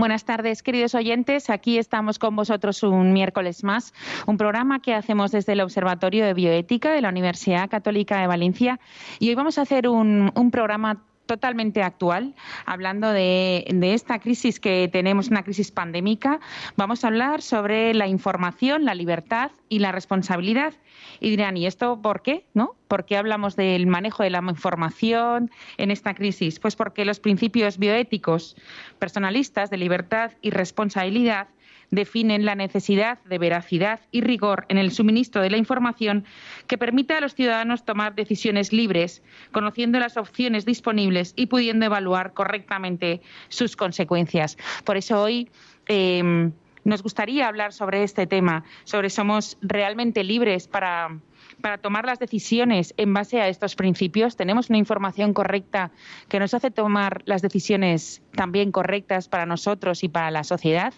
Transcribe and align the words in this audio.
Buenas 0.00 0.24
tardes, 0.24 0.62
queridos 0.62 0.94
oyentes. 0.94 1.50
Aquí 1.50 1.76
estamos 1.76 2.18
con 2.18 2.34
vosotros 2.34 2.82
un 2.82 3.12
miércoles 3.12 3.62
más, 3.64 3.92
un 4.26 4.38
programa 4.38 4.80
que 4.80 4.94
hacemos 4.94 5.30
desde 5.30 5.52
el 5.52 5.60
Observatorio 5.60 6.24
de 6.24 6.32
Bioética 6.32 6.90
de 6.92 7.02
la 7.02 7.10
Universidad 7.10 7.68
Católica 7.68 8.18
de 8.18 8.26
Valencia. 8.26 8.80
Y 9.18 9.28
hoy 9.28 9.34
vamos 9.34 9.58
a 9.58 9.62
hacer 9.62 9.88
un, 9.88 10.32
un 10.34 10.50
programa 10.50 11.02
totalmente 11.30 11.84
actual, 11.84 12.34
hablando 12.66 13.12
de, 13.12 13.64
esta 13.82 14.18
crisis 14.18 14.58
que 14.58 14.88
tenemos, 14.90 15.28
una 15.28 15.44
crisis 15.44 15.70
pandémica. 15.70 16.40
Vamos 16.76 17.04
a 17.04 17.06
hablar 17.06 17.40
sobre 17.40 17.94
la 17.94 18.08
información, 18.08 18.84
la 18.84 18.96
libertad 18.96 19.52
y 19.68 19.78
la 19.78 19.92
responsabilidad. 19.92 20.74
Y 21.20 21.30
dirán, 21.30 21.56
¿y 21.56 21.66
esto 21.66 22.02
por 22.02 22.22
qué? 22.22 22.46
¿No? 22.52 22.74
¿Por 22.88 23.04
qué 23.04 23.16
hablamos 23.16 23.54
del 23.54 23.86
manejo 23.86 24.24
de 24.24 24.30
la 24.30 24.42
información 24.42 25.52
en 25.76 25.92
esta 25.92 26.14
crisis? 26.14 26.58
Pues 26.58 26.74
porque 26.74 27.04
los 27.04 27.20
principios 27.20 27.78
bioéticos 27.78 28.56
personalistas 28.98 29.70
de 29.70 29.76
libertad 29.76 30.32
y 30.42 30.50
responsabilidad 30.50 31.46
definen 31.90 32.44
la 32.44 32.54
necesidad 32.54 33.22
de 33.24 33.38
veracidad 33.38 34.00
y 34.10 34.20
rigor 34.20 34.66
en 34.68 34.78
el 34.78 34.92
suministro 34.92 35.42
de 35.42 35.50
la 35.50 35.56
información 35.56 36.24
que 36.66 36.78
permita 36.78 37.18
a 37.18 37.20
los 37.20 37.34
ciudadanos 37.34 37.84
tomar 37.84 38.14
decisiones 38.14 38.72
libres, 38.72 39.22
conociendo 39.52 39.98
las 39.98 40.16
opciones 40.16 40.64
disponibles 40.64 41.32
y 41.36 41.46
pudiendo 41.46 41.86
evaluar 41.86 42.32
correctamente 42.32 43.20
sus 43.48 43.76
consecuencias. 43.76 44.56
Por 44.84 44.96
eso 44.96 45.20
hoy. 45.22 45.50
Eh, 45.88 46.50
nos 46.82 47.02
gustaría 47.02 47.46
hablar 47.46 47.74
sobre 47.74 48.02
este 48.02 48.26
tema, 48.26 48.64
sobre 48.84 49.10
somos 49.10 49.58
realmente 49.60 50.24
libres 50.24 50.66
para, 50.66 51.18
para 51.60 51.78
tomar 51.78 52.04
las 52.06 52.18
decisiones 52.18 52.94
en 52.96 53.14
base 53.14 53.40
a 53.40 53.48
estos 53.48 53.76
principios? 53.76 54.36
¿Tenemos 54.36 54.70
una 54.70 54.78
información 54.78 55.32
correcta 55.34 55.90
que 56.28 56.38
nos 56.38 56.54
hace 56.54 56.70
tomar 56.70 57.22
las 57.26 57.42
decisiones 57.42 58.22
también 58.34 58.72
correctas 58.72 59.28
para 59.28 59.46
nosotros 59.46 60.02
y 60.04 60.08
para 60.08 60.30
la 60.30 60.44
sociedad? 60.44 60.92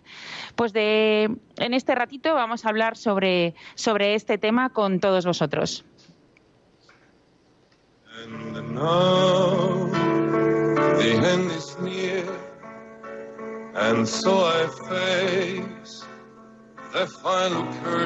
Pues 0.56 0.72
en 0.74 1.74
este 1.74 1.94
ratito 1.94 2.34
vamos 2.34 2.64
a 2.64 2.68
hablar 2.68 2.96
sobre, 2.96 3.54
sobre 3.74 4.14
este 4.14 4.38
tema 4.38 4.70
con 4.70 5.00
todos 5.00 5.26
vosotros. 5.26 5.84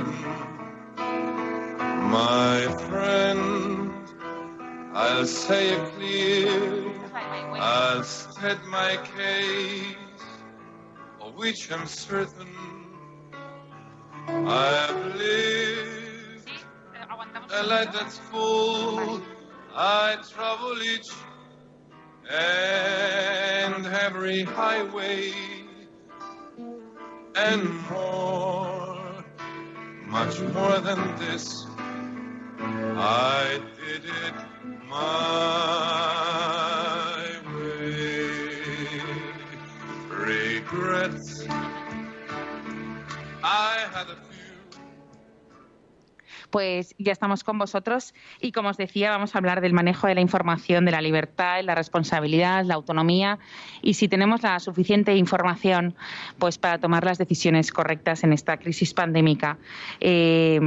Final. 0.06 0.55
My 2.08 2.60
friend, 2.88 3.92
I'll 4.94 5.26
say 5.26 5.70
it 5.74 5.92
clear, 5.94 6.92
I'll 7.58 8.02
state 8.04 8.64
my 8.68 8.96
case, 9.16 9.96
of 11.20 11.34
which 11.34 11.70
I'm 11.72 11.86
certain 11.86 12.54
I've 14.28 15.16
lived 15.16 16.50
a 17.52 17.62
life 17.64 17.92
that's 17.92 18.18
full. 18.18 19.20
I 19.74 20.16
travel 20.32 20.80
each 20.82 21.10
and 22.30 23.86
every 23.86 24.42
highway 24.42 25.32
and 27.34 27.90
more, 27.90 29.24
much 30.06 30.40
more 30.40 30.78
than 30.78 31.16
this. 31.18 31.66
I 32.58 33.60
did 33.76 34.04
it 34.04 34.34
my 34.88 34.96
way. 37.54 39.00
Regrets. 40.08 41.46
I 43.42 43.86
had 43.92 44.08
a 44.08 44.16
pues 46.50 46.94
ya 46.98 47.12
estamos 47.12 47.44
con 47.44 47.58
vosotros 47.58 48.14
y 48.40 48.52
como 48.52 48.70
os 48.70 48.76
decía, 48.76 49.10
vamos 49.10 49.34
a 49.34 49.38
hablar 49.38 49.60
del 49.60 49.72
manejo 49.72 50.06
de 50.06 50.14
la 50.14 50.20
información, 50.20 50.84
de 50.84 50.92
la 50.92 51.00
libertad, 51.00 51.62
la 51.62 51.74
responsabilidad, 51.74 52.64
la 52.64 52.74
autonomía 52.74 53.38
y 53.82 53.94
si 53.94 54.08
tenemos 54.08 54.42
la 54.42 54.58
suficiente 54.60 55.14
información 55.16 55.94
pues 56.38 56.58
para 56.58 56.78
tomar 56.78 57.04
las 57.04 57.18
decisiones 57.18 57.72
correctas 57.72 58.24
en 58.24 58.32
esta 58.32 58.56
crisis 58.56 58.94
pandémica 58.94 59.58
eh, 60.00 60.60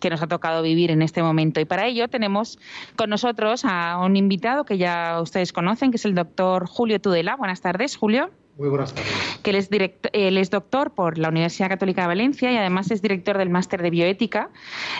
que 0.00 0.10
nos 0.10 0.22
ha 0.22 0.26
tocado 0.26 0.62
vivir 0.62 0.90
en 0.90 1.02
este 1.02 1.22
momento. 1.22 1.60
Y 1.60 1.64
para 1.64 1.86
ello 1.86 2.08
tenemos 2.08 2.58
con 2.96 3.10
nosotros 3.10 3.64
a 3.64 3.98
un 3.98 4.16
invitado 4.16 4.64
que 4.64 4.78
ya 4.78 5.20
ustedes 5.20 5.52
conocen, 5.52 5.90
que 5.90 5.96
es 5.96 6.04
el 6.04 6.14
doctor 6.14 6.66
Julio 6.66 7.00
Tudela. 7.00 7.36
Buenas 7.36 7.60
tardes, 7.60 7.96
Julio. 7.96 8.30
Muy 8.58 8.70
buenas 8.70 8.92
tardes. 8.92 9.12
Que 9.44 9.50
él 9.50 9.56
es, 9.56 9.70
él 10.12 10.36
es 10.36 10.50
doctor 10.50 10.90
por 10.90 11.16
la 11.16 11.28
Universidad 11.28 11.68
Católica 11.68 12.02
de 12.02 12.08
Valencia 12.08 12.50
y 12.50 12.56
además 12.56 12.90
es 12.90 13.00
director 13.00 13.38
del 13.38 13.50
máster 13.50 13.80
de 13.82 13.90
bioética 13.90 14.50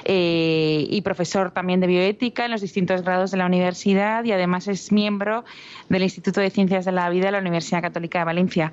eh, 0.05 0.87
y 0.89 1.01
profesor 1.01 1.51
también 1.51 1.81
de 1.81 1.89
bioética 1.89 2.45
en 2.45 2.53
los 2.53 2.61
distintos 2.61 3.03
grados 3.03 3.33
de 3.33 3.37
la 3.37 3.47
universidad 3.47 4.23
y 4.23 4.31
además 4.31 4.69
es 4.69 4.93
miembro 4.93 5.45
del 5.89 6.05
Instituto 6.05 6.41
de 6.41 6.51
Ciencias 6.51 6.85
de 6.85 6.93
la 6.93 7.11
Vida 7.11 7.27
de 7.27 7.33
la 7.33 7.41
Universidad 7.41 7.83
Católica 7.83 8.21
de 8.21 8.27
Valencia. 8.27 8.73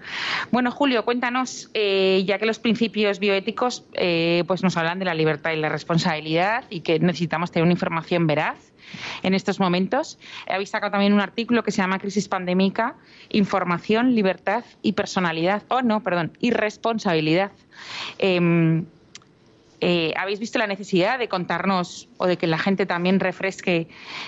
Bueno, 0.51 0.69
Julio, 0.69 1.03
cuéntanos, 1.03 1.71
eh, 1.73 2.23
ya 2.27 2.37
que 2.37 2.45
los 2.45 2.59
principios 2.59 3.17
bioéticos 3.17 3.85
eh, 3.93 4.43
pues 4.45 4.61
nos 4.61 4.77
hablan 4.77 4.99
de 4.99 5.05
la 5.05 5.15
libertad 5.15 5.51
y 5.53 5.55
la 5.55 5.69
responsabilidad 5.69 6.63
y 6.69 6.81
que 6.81 6.99
necesitamos 6.99 7.49
tener 7.49 7.63
una 7.63 7.73
información 7.73 8.27
veraz 8.27 8.74
en 9.23 9.33
estos 9.33 9.59
momentos. 9.59 10.17
Habéis 10.47 10.69
sacado 10.69 10.91
también 10.91 11.13
un 11.13 11.21
artículo 11.21 11.63
que 11.63 11.71
se 11.71 11.77
llama 11.77 11.99
Crisis 11.99 12.27
Pandémica, 12.27 12.95
Información, 13.29 14.15
Libertad 14.15 14.63
y 14.81 14.93
Personalidad. 14.93 15.63
Oh, 15.69 15.81
no, 15.81 16.01
perdón, 16.01 16.37
y 16.39 16.51
Responsabilidad. 16.51 17.51
Em, 18.17 18.85
eh, 19.81 20.13
¿Habéis 20.17 20.39
visto 20.39 20.57
la 20.57 20.67
necesidad 20.67 21.19
de 21.19 21.27
contarnos 21.27 22.07
o 22.17 22.27
de 22.27 22.37
que 22.37 22.47
la 22.47 22.57
gente 22.57 22.85
también 22.85 23.19
refresque 23.19 23.87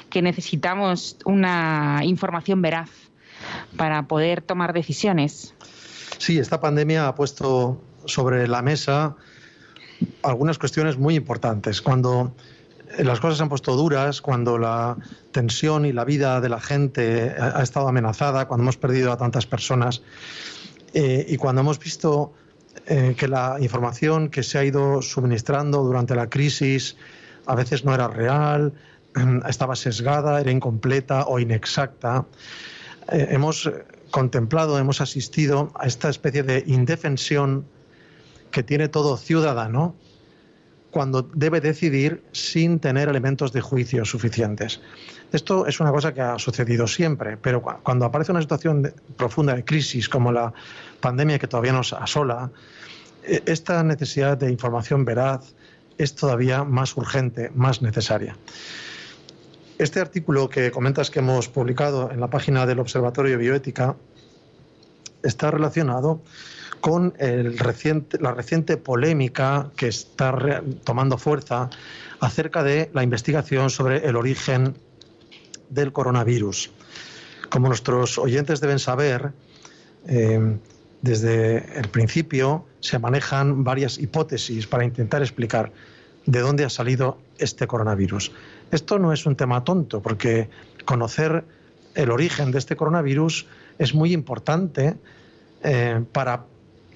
que 0.09 0.21
necesitamos 0.21 1.17
una 1.25 2.01
información 2.03 2.61
veraz 2.61 2.89
para 3.75 4.03
poder 4.03 4.41
tomar 4.41 4.73
decisiones? 4.73 5.53
Sí, 6.17 6.37
esta 6.39 6.59
pandemia 6.59 7.07
ha 7.07 7.15
puesto 7.15 7.81
sobre 8.05 8.47
la 8.47 8.61
mesa 8.61 9.15
algunas 10.23 10.57
cuestiones 10.57 10.97
muy 10.97 11.15
importantes. 11.15 11.81
Cuando 11.81 12.35
las 12.99 13.19
cosas 13.19 13.37
se 13.37 13.43
han 13.43 13.49
puesto 13.49 13.75
duras, 13.75 14.21
cuando 14.21 14.57
la 14.57 14.97
tensión 15.31 15.85
y 15.85 15.93
la 15.93 16.05
vida 16.05 16.41
de 16.41 16.49
la 16.49 16.59
gente 16.59 17.35
ha, 17.37 17.61
estado 17.61 17.87
amenazada, 17.87 18.47
cuando 18.47 18.63
hemos 18.63 18.77
perdido 18.77 19.11
a 19.11 19.17
tantas 19.17 19.45
personas. 19.45 20.01
Eh, 20.93 21.25
y 21.27 21.37
cuando 21.37 21.61
hemos 21.61 21.79
visto 21.79 22.33
eh, 22.85 23.15
que 23.17 23.27
la 23.27 23.57
información 23.59 24.29
que 24.29 24.43
se 24.43 24.57
ha 24.57 24.63
ido 24.63 25.01
suministrando 25.01 25.83
durante 25.83 26.15
la 26.15 26.29
crisis 26.29 26.95
a 27.45 27.55
veces 27.55 27.85
no 27.85 27.93
era 27.93 28.07
real, 28.07 28.73
estaba 29.47 29.75
sesgada, 29.75 30.39
era 30.39 30.51
incompleta 30.51 31.25
o 31.27 31.39
inexacta, 31.39 32.25
eh, 33.11 33.27
hemos 33.31 33.69
contemplado, 34.11 34.79
hemos 34.79 35.01
asistido 35.01 35.71
a 35.75 35.87
esta 35.87 36.09
especie 36.09 36.43
de 36.43 36.63
indefensión 36.67 37.65
que 38.51 38.63
tiene 38.63 38.87
todo 38.87 39.17
ciudadano 39.17 39.95
cuando 40.97 41.21
debe 41.21 41.61
decidir 41.61 42.23
sin 42.31 42.79
tener 42.79 43.07
elementos 43.07 43.53
de 43.53 43.61
juicio 43.61 44.03
suficientes. 44.03 44.81
Esto 45.31 45.67
es 45.67 45.79
una 45.79 45.91
cosa 45.91 46.11
que 46.11 46.21
ha 46.21 46.39
sucedido 46.39 46.87
siempre, 46.87 47.37
pero 47.37 47.61
cuando 47.61 48.05
aparece 48.05 48.31
una 48.31 48.41
situación 48.41 48.91
profunda 49.15 49.53
de 49.53 49.63
crisis 49.63 50.09
como 50.09 50.31
la 50.31 50.51
pandemia 50.99 51.37
que 51.37 51.45
todavía 51.45 51.71
nos 51.71 51.93
asola, 51.93 52.49
e, 53.23 53.43
esta 53.45 53.83
necesidad 53.83 54.39
de 54.39 54.49
información 54.49 55.05
veraz 55.05 55.53
es 55.99 56.15
todavía 56.15 56.63
más 56.63 56.97
urgente, 56.97 57.51
más 57.53 57.83
necesaria. 57.83 58.35
Este 59.77 59.99
artículo 59.99 60.49
que 60.49 60.71
comentas 60.71 61.11
que 61.11 61.19
hemos 61.19 61.47
publicado 61.47 62.09
en 62.09 62.19
la 62.19 62.31
página 62.31 62.65
del 62.65 62.79
Observatorio 62.79 63.33
de 63.33 63.37
Bioética 63.37 63.95
está 65.21 65.51
relacionado 65.51 66.23
con 66.81 67.13
el 67.19 67.57
reciente, 67.57 68.17
la 68.19 68.33
reciente 68.33 68.77
polémica 68.77 69.71
que 69.75 69.87
está 69.87 70.61
tomando 70.83 71.17
fuerza 71.17 71.69
acerca 72.19 72.63
de 72.63 72.89
la 72.93 73.03
investigación 73.03 73.69
sobre 73.69 74.07
el 74.07 74.15
origen 74.15 74.75
del 75.69 75.91
coronavirus. 75.91 76.71
Como 77.49 77.67
nuestros 77.67 78.17
oyentes 78.17 78.59
deben 78.59 78.79
saber, 78.79 79.31
eh, 80.07 80.57
desde 81.01 81.79
el 81.79 81.89
principio 81.89 82.65
se 82.79 82.99
manejan 82.99 83.63
varias 83.63 83.97
hipótesis 83.97 84.67
para 84.67 84.83
intentar 84.83 85.21
explicar 85.21 85.71
de 86.25 86.39
dónde 86.39 86.65
ha 86.65 86.69
salido 86.69 87.19
este 87.37 87.67
coronavirus. 87.67 88.31
Esto 88.71 88.99
no 88.99 89.13
es 89.13 89.25
un 89.25 89.35
tema 89.35 89.63
tonto, 89.63 90.01
porque 90.01 90.49
conocer 90.85 91.45
el 91.95 92.11
origen 92.11 92.51
de 92.51 92.59
este 92.59 92.75
coronavirus 92.75 93.47
es 93.79 93.93
muy 93.93 94.13
importante 94.13 94.95
eh, 95.63 96.03
para 96.11 96.45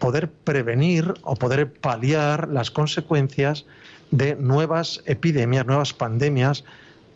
poder 0.01 0.31
prevenir 0.31 1.13
o 1.21 1.35
poder 1.35 1.71
paliar 1.71 2.49
las 2.49 2.71
consecuencias 2.71 3.65
de 4.09 4.35
nuevas 4.35 5.01
epidemias, 5.05 5.65
nuevas 5.67 5.93
pandemias 5.93 6.65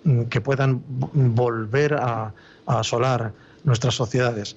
mm, 0.04 0.26
que 0.26 0.40
puedan 0.40 0.84
volver 0.88 1.96
a, 1.96 2.32
asolar 2.68 3.34
nuestras 3.64 3.94
sociedades. 3.94 4.56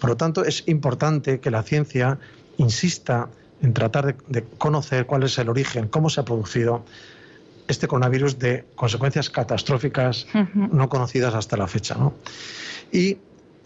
Por 0.00 0.10
lo 0.10 0.16
tanto, 0.16 0.44
es 0.44 0.64
importante 0.66 1.40
que 1.40 1.50
la 1.50 1.62
ciencia 1.62 2.18
insista 2.58 3.28
en 3.62 3.72
tratar 3.72 4.14
de, 4.26 4.44
conocer 4.58 5.06
cuál 5.06 5.22
es 5.22 5.38
el 5.38 5.48
origen, 5.48 5.88
cómo 5.88 6.10
se 6.10 6.20
ha 6.20 6.24
producido 6.24 6.84
este 7.68 7.88
coronavirus 7.88 8.38
de 8.38 8.66
consecuencias 8.74 9.30
catastróficas 9.30 10.26
no 10.54 10.88
conocidas 10.88 11.34
hasta 11.34 11.56
la 11.56 11.66
fecha. 11.66 11.96
Y 12.92 13.08
eh, 13.08 13.18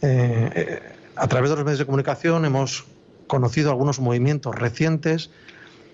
eh, 0.03 0.83
a 1.17 1.27
través 1.27 1.51
de 1.51 1.57
los 1.57 1.65
medios 1.65 1.81
de 1.81 1.87
comunicación 1.87 2.45
hemos 2.45 2.87
conocido 3.31 3.71
algunos 3.71 4.01
movimientos 4.01 4.57
recientes 4.57 5.31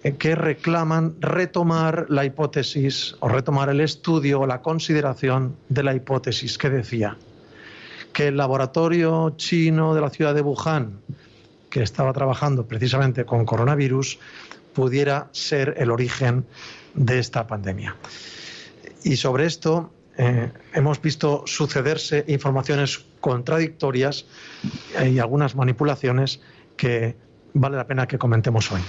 eh, 0.03 0.17
que 0.17 0.35
reclaman 0.35 1.17
retomar 1.21 2.07
la 2.09 2.25
hipótesis 2.25 3.15
o 3.21 3.29
retomar 3.29 3.69
el 3.69 3.83
estudio 3.83 4.41
o 4.41 4.47
la 4.47 4.63
consideración 4.63 5.55
de 5.69 5.83
la 5.83 5.95
hipótesis 5.95 6.57
que 6.57 6.71
decía 6.71 7.19
que 8.15 8.29
el 8.29 8.39
laboratorio 8.39 9.35
chino 9.37 9.95
de 9.95 10.01
la 10.01 10.09
ciudad 10.09 10.35
de 10.35 10.41
Wuhan, 10.41 10.99
que 11.69 11.83
estaba 11.83 12.15
trabajando 12.15 12.67
precisamente 12.67 13.27
con 13.27 13.45
coronavirus, 13.45 14.19
pudiera 14.73 15.29
ser 15.33 15.75
el 15.77 15.91
origen 15.91 16.47
de 16.95 17.19
esta 17.19 17.47
pandemia. 17.47 17.97
Y 19.05 19.17
sobre 19.17 19.45
esto 19.45 19.93
eh, 20.17 20.51
hemos 20.73 21.03
visto 21.03 21.43
sucederse 21.45 22.25
informaciones 22.29 23.05
contradictorias 23.21 24.25
y 25.05 25.19
algunas 25.19 25.55
manipulaciones 25.55 26.41
que 26.77 27.17
vale 27.59 27.77
la 27.77 27.87
pena 27.87 28.07
que 28.07 28.19
comentemos 28.19 28.71
hoy. 28.73 28.81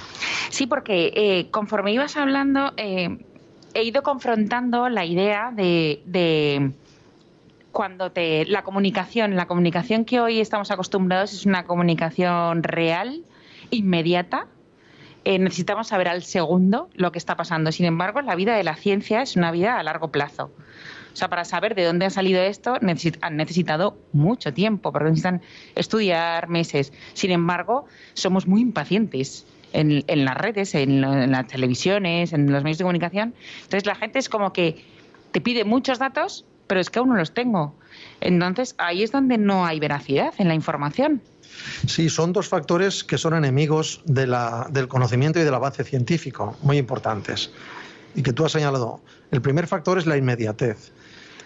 Sí, 0.50 0.68
porque 0.68 1.12
eh, 1.16 1.50
conforme 1.52 1.92
ibas 1.94 2.18
hablando, 2.18 2.74
eh, 2.78 3.18
he 3.74 3.84
ido 3.84 4.04
confrontando 4.04 4.90
la 4.90 5.06
idea 5.06 5.52
de 5.52 6.02
cuando 7.78 8.12
te 8.12 8.44
la 8.48 8.64
comunicación, 8.64 9.36
la 9.36 9.46
comunicación 9.46 10.04
que 10.04 10.20
hoy 10.20 10.40
estamos 10.40 10.72
acostumbrados 10.72 11.32
es 11.32 11.46
una 11.46 11.66
comunicación 11.66 12.64
real, 12.64 13.22
inmediata. 13.70 14.48
Eh, 15.26 15.38
necesitamos 15.38 15.90
saber 15.90 16.08
al 16.08 16.24
segundo 16.24 16.90
lo 16.96 17.12
que 17.12 17.20
está 17.20 17.36
pasando. 17.36 17.72
Sin 17.72 17.86
embargo, 17.86 18.22
la 18.22 18.34
vida 18.34 18.56
de 18.56 18.64
la 18.64 18.76
ciencia 18.76 19.22
es 19.22 19.36
una 19.36 19.52
vida 19.52 19.78
a 19.78 19.84
largo 19.84 20.08
plazo. 20.08 20.50
O 21.18 21.20
sea, 21.20 21.30
para 21.30 21.46
saber 21.46 21.74
de 21.74 21.84
dónde 21.84 22.06
ha 22.06 22.12
salido 22.12 22.44
esto 22.44 22.76
han 22.76 23.38
necesitado 23.38 23.98
mucho 24.14 24.54
tiempo, 24.54 24.92
porque 24.92 25.06
necesitan 25.06 25.42
estudiar 25.74 26.48
meses. 26.48 26.94
Sin 27.16 27.32
embargo, 27.32 27.86
somos 28.14 28.46
muy 28.46 28.62
impacientes. 28.62 29.48
En, 29.74 30.04
las 30.26 30.38
redes, 30.38 30.76
en, 30.76 31.04
en, 31.04 31.32
las 31.32 31.48
televisiones, 31.48 32.34
en 32.34 32.52
los 32.52 32.64
medios 32.64 32.78
de 32.78 32.84
comunicación. 32.84 33.34
Entonces 33.64 33.88
la 33.88 33.96
gente 33.96 34.20
es 34.20 34.30
como 34.30 34.54
que 34.54 34.86
te 35.32 35.42
pide 35.42 35.66
muchos 35.66 35.98
datos 35.98 36.46
pero 36.68 36.82
es 36.82 36.90
que 36.90 37.00
aún 37.00 37.10
no 37.10 37.16
los 37.16 37.34
tengo. 37.34 37.74
Entonces, 38.20 38.76
ahí 38.78 39.02
es 39.02 39.12
donde 39.12 39.38
no 39.38 39.66
hay 39.66 39.80
veracidad 39.80 40.34
en 40.38 40.50
la 40.50 40.54
información. 40.54 41.22
Sí, 41.88 42.10
son 42.10 42.34
dos 42.34 42.50
factores 42.50 43.06
que 43.06 43.18
son 43.18 43.34
enemigos 43.34 44.02
del 44.06 44.88
conocimiento 44.90 45.40
y 45.40 45.44
del 45.44 45.54
avance 45.54 45.86
científico, 45.86 46.58
muy 46.62 46.78
importantes, 46.78 47.52
y 48.18 48.24
que 48.24 48.34
tú 48.34 48.44
has 48.44 48.52
señalado. 48.52 49.00
El 49.32 49.42
primer 49.42 49.68
factor 49.68 50.00
es 50.00 50.08
la 50.08 50.18
inmediatez. 50.18 50.92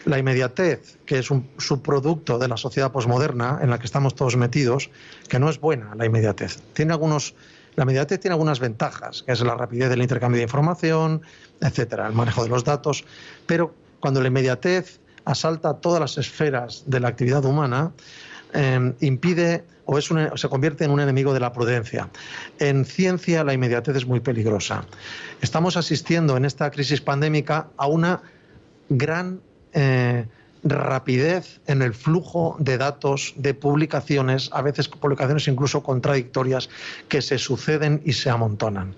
La 0.05 0.17
inmediatez, 0.17 0.97
que 1.05 1.19
es 1.19 1.29
un 1.29 1.47
subproducto 1.59 2.39
de 2.39 2.47
la 2.47 2.55
sociedad 2.55 2.91
posmoderna 2.91 3.59
en 3.61 3.69
la 3.69 3.77
que 3.77 3.85
estamos 3.85 4.15
todos 4.15 4.37
metidos, 4.37 4.89
que 5.27 5.37
no 5.37 5.49
es 5.49 5.59
buena 5.59 5.93
la 5.95 6.05
inmediatez. 6.05 6.59
Tiene 6.73 6.93
algunos, 6.93 7.35
la 7.75 7.83
inmediatez 7.83 8.21
tiene 8.21 8.33
algunas 8.33 8.61
ventajas, 8.61 9.21
que 9.21 9.33
es 9.33 9.41
la 9.41 9.55
rapidez 9.55 9.89
del 9.89 10.01
intercambio 10.01 10.37
de 10.37 10.43
información, 10.43 11.21
etcétera, 11.59 12.07
el 12.07 12.13
manejo 12.13 12.41
de 12.41 12.49
los 12.49 12.63
datos, 12.63 13.03
pero 13.45 13.75
cuando 13.99 14.21
la 14.21 14.29
inmediatez 14.29 15.01
asalta 15.25 15.73
todas 15.73 15.99
las 15.99 16.17
esferas 16.17 16.83
de 16.87 17.01
la 17.01 17.09
actividad 17.09 17.43
humana, 17.43 17.91
em, 18.53 18.95
impide 19.01 19.65
o 19.91 19.97
es 19.97 20.05
se 20.35 20.47
convierte 20.47 20.85
en 20.85 20.91
un 20.91 21.01
enemigo 21.01 21.33
de 21.33 21.41
la 21.41 21.51
prudencia. 21.51 22.09
En 22.59 22.85
ciencia 22.85 23.43
la 23.43 23.53
inmediatez 23.53 23.97
es 23.97 24.05
muy 24.07 24.21
peligrosa. 24.21 24.85
Estamos 25.41 25.75
asistiendo 25.75 26.37
en 26.37 26.45
esta 26.45 26.71
crisis 26.71 27.01
pandémica 27.01 27.67
a 27.75 27.87
una 27.87 28.21
gran 28.87 29.41
eh, 29.73 30.25
rapidez 30.63 31.59
en 31.67 31.81
el 31.81 31.93
flujo 31.93 32.55
de 32.57 32.77
datos, 32.77 33.33
de 33.35 33.53
publicaciones, 33.53 34.49
a 34.53 34.61
veces 34.61 34.87
publicaciones 34.87 35.49
incluso 35.49 35.83
contradictorias, 35.83 36.69
que 37.09 37.21
se 37.21 37.37
suceden 37.37 38.01
y 38.05 38.13
se 38.13 38.29
amontonan. 38.29 38.95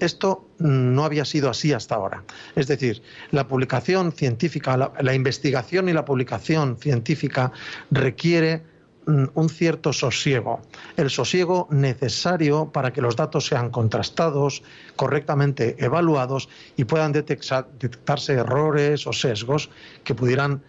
Esto 0.00 0.48
no 0.58 1.04
había 1.04 1.24
sido 1.24 1.50
así 1.50 1.72
hasta 1.72 1.94
ahora. 1.94 2.24
Es 2.56 2.66
decir, 2.66 3.00
la 3.30 3.46
publicación 3.46 4.10
científica, 4.10 4.76
la, 4.76 5.14
investigación 5.14 5.88
y 5.88 5.92
la 5.92 6.04
publicación 6.04 6.78
científica 6.78 7.52
requiere 7.92 8.56
mm, 8.58 8.75
un 9.06 9.48
cierto 9.48 9.92
sosiego, 9.92 10.60
el 10.96 11.10
sosiego 11.10 11.68
necesario 11.70 12.70
para 12.72 12.92
que 12.92 13.00
los 13.00 13.14
datos 13.16 13.46
sean 13.46 13.70
contrastados, 13.70 14.62
correctamente 14.96 15.76
evaluados 15.78 16.48
y 16.76 16.84
puedan 16.84 17.12
detectarse 17.12 18.32
errores 18.32 19.06
o 19.06 19.12
sesgos 19.12 19.70
que 20.02 20.14
pudieran 20.14 20.62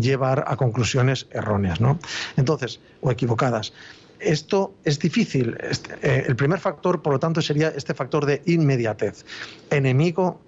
llevar 0.00 0.44
a 0.46 0.56
conclusiones 0.56 1.26
erróneas, 1.30 1.80
¿no? 1.80 1.98
Entonces, 2.36 2.80
o 3.00 3.10
equivocadas. 3.10 3.72
Esto 4.20 4.74
es 4.84 4.98
difícil. 4.98 5.56
Este, 5.60 5.94
eh, 6.02 6.24
el 6.26 6.36
primer 6.36 6.60
factor, 6.60 7.02
por 7.02 7.12
lo 7.12 7.18
tanto, 7.18 7.42
sería 7.42 7.68
este 7.68 7.92
factor 7.92 8.24
de 8.24 8.42
inmediatez. 8.46 9.24
Enemigo, 9.70 10.40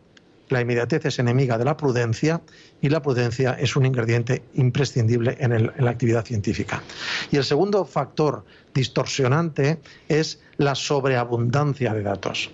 la 0.48 0.60
inmediatez 0.60 1.04
es 1.06 1.18
enemiga 1.18 1.58
de 1.58 1.64
la 1.64 1.76
prudencia 1.76 2.40
y 2.80 2.88
la 2.88 3.02
prudencia 3.02 3.52
es 3.58 3.76
un 3.76 3.86
ingrediente 3.86 4.42
imprescindible 4.54 5.36
en, 5.40 5.72
la 5.76 5.90
actividad 5.90 6.24
científica. 6.24 6.82
Y 7.30 7.36
el 7.36 7.44
segundo 7.44 7.84
factor 7.84 8.44
distorsionante 8.74 9.80
es 10.08 10.40
la 10.56 10.74
sobreabundancia 10.74 11.94
de 11.94 12.02
datos. 12.02 12.50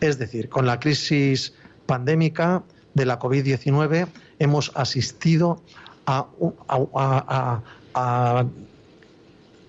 Es 0.00 0.18
decir, 0.18 0.48
con 0.48 0.66
la 0.66 0.80
crisis 0.80 1.54
pandémica 1.86 2.62
de 2.94 3.06
la 3.06 3.18
COVID-19 3.18 4.08
hemos 4.38 4.72
asistido 4.74 5.62
a, 6.06 6.26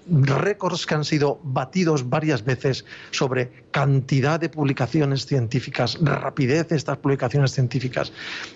récords 0.09 0.85
que 0.85 0.95
han 0.95 1.05
sido 1.05 1.39
batidos 1.43 2.09
varias 2.09 2.43
veces 2.43 2.85
sobre 3.11 3.65
cantidad 3.71 4.39
de 4.39 4.49
publicaciones 4.49 5.25
científicas, 5.25 5.97
rapidez 6.01 6.69
de 6.69 6.75
estas 6.75 6.97
publicaciones 6.97 7.51
científicas, 7.51 8.11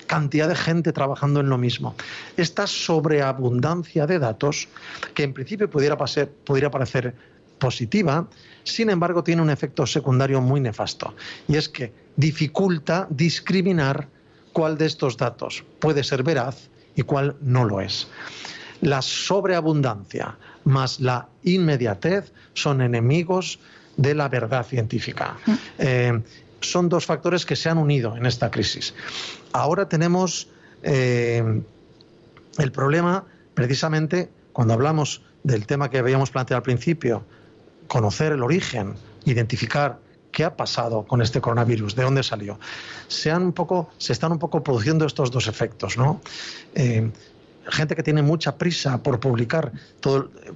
cantidad 0.08 0.48
de 0.48 0.56
gente 0.56 0.92
trabajando 0.92 1.40
en 1.40 1.50
lo 1.50 1.58
mismo. 1.58 1.96
Esta 2.38 2.68
sobreabundancia 2.68 4.08
de 4.08 4.20
datos, 4.20 4.68
que 5.14 5.24
en 5.24 5.34
principio 5.34 5.70
pudiera, 5.70 5.98
pudiera 5.98 6.72
parecer 6.72 7.16
positiva, 7.60 8.28
sin 8.64 8.90
embargo 8.90 9.24
tiene 9.24 9.42
un 9.42 9.50
efecto 9.50 9.86
secundario 9.86 10.42
muy 10.42 10.60
nefasto, 10.60 11.16
y 11.48 11.56
es 11.56 11.70
que 11.70 11.94
dificulta 12.16 13.08
discriminar 13.10 14.08
cuál 14.54 14.78
de 14.78 14.86
estos 14.86 15.18
datos 15.18 15.64
puede 15.80 16.04
ser 16.04 16.24
veraz 16.24 16.70
y 16.96 17.04
cuál 17.04 17.36
no 17.42 17.66
lo 17.66 17.82
es. 17.82 18.08
La 18.82 19.02
sobreabundancia 19.02 20.38
más 20.66 21.00
la 21.00 21.28
inmediatez 21.44 22.32
son 22.54 22.82
enemigos 22.82 23.60
de 23.98 24.14
la 24.14 24.28
verdad 24.28 24.66
científica. 24.66 25.38
Eh, 25.78 26.22
son 26.62 26.90
dos 26.90 27.06
factores 27.06 27.46
que 27.46 27.56
se 27.56 27.70
han 27.70 27.78
unido 27.78 28.18
en 28.18 28.26
esta 28.26 28.52
crisis. 28.52 28.94
Ahora 29.54 29.88
tenemos 29.88 30.50
eh, 30.84 31.62
el 32.58 32.72
problema, 32.72 33.24
precisamente, 33.54 34.30
cuando 34.52 34.74
hablamos 34.74 35.22
del 35.44 35.66
tema 35.66 35.90
que 35.90 36.00
habíamos 36.00 36.32
planteado 36.32 36.58
al 36.58 36.64
principio, 36.64 37.24
conocer 37.88 38.34
el 38.34 38.44
origen, 38.44 38.96
identificar 39.26 40.00
¿Qué 40.36 40.44
ha 40.44 40.58
pasado 40.58 41.04
con 41.04 41.22
este 41.22 41.40
coronavirus? 41.40 41.96
¿De 41.96 42.04
dónde 42.04 42.22
salió? 42.22 42.60
Se, 43.08 43.32
han 43.32 43.42
un 43.42 43.54
poco, 43.54 43.90
se 43.98 44.12
están 44.12 44.34
un 44.34 44.38
poco 44.38 44.62
produciendo 44.62 45.06
estos 45.06 45.32
dos 45.32 45.48
efectos, 45.48 45.98
¿no? 45.98 46.20
Eh, 46.74 47.10
gente 47.70 47.96
que 47.96 48.04
tiene 48.04 48.22
mucha 48.22 48.58
prisa 48.58 49.02
por 49.02 49.20
publicar, 49.20 49.72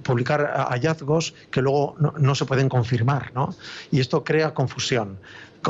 publicar 0.02 0.66
hallazgos 0.70 1.34
que 1.50 1.62
luego 1.62 1.96
no, 1.98 2.34
se 2.34 2.44
pueden 2.44 2.68
confirmar, 2.68 3.32
¿no? 3.34 3.54
Y 3.90 4.00
esto 4.00 4.24
crea 4.24 4.54
confusión. 4.54 5.18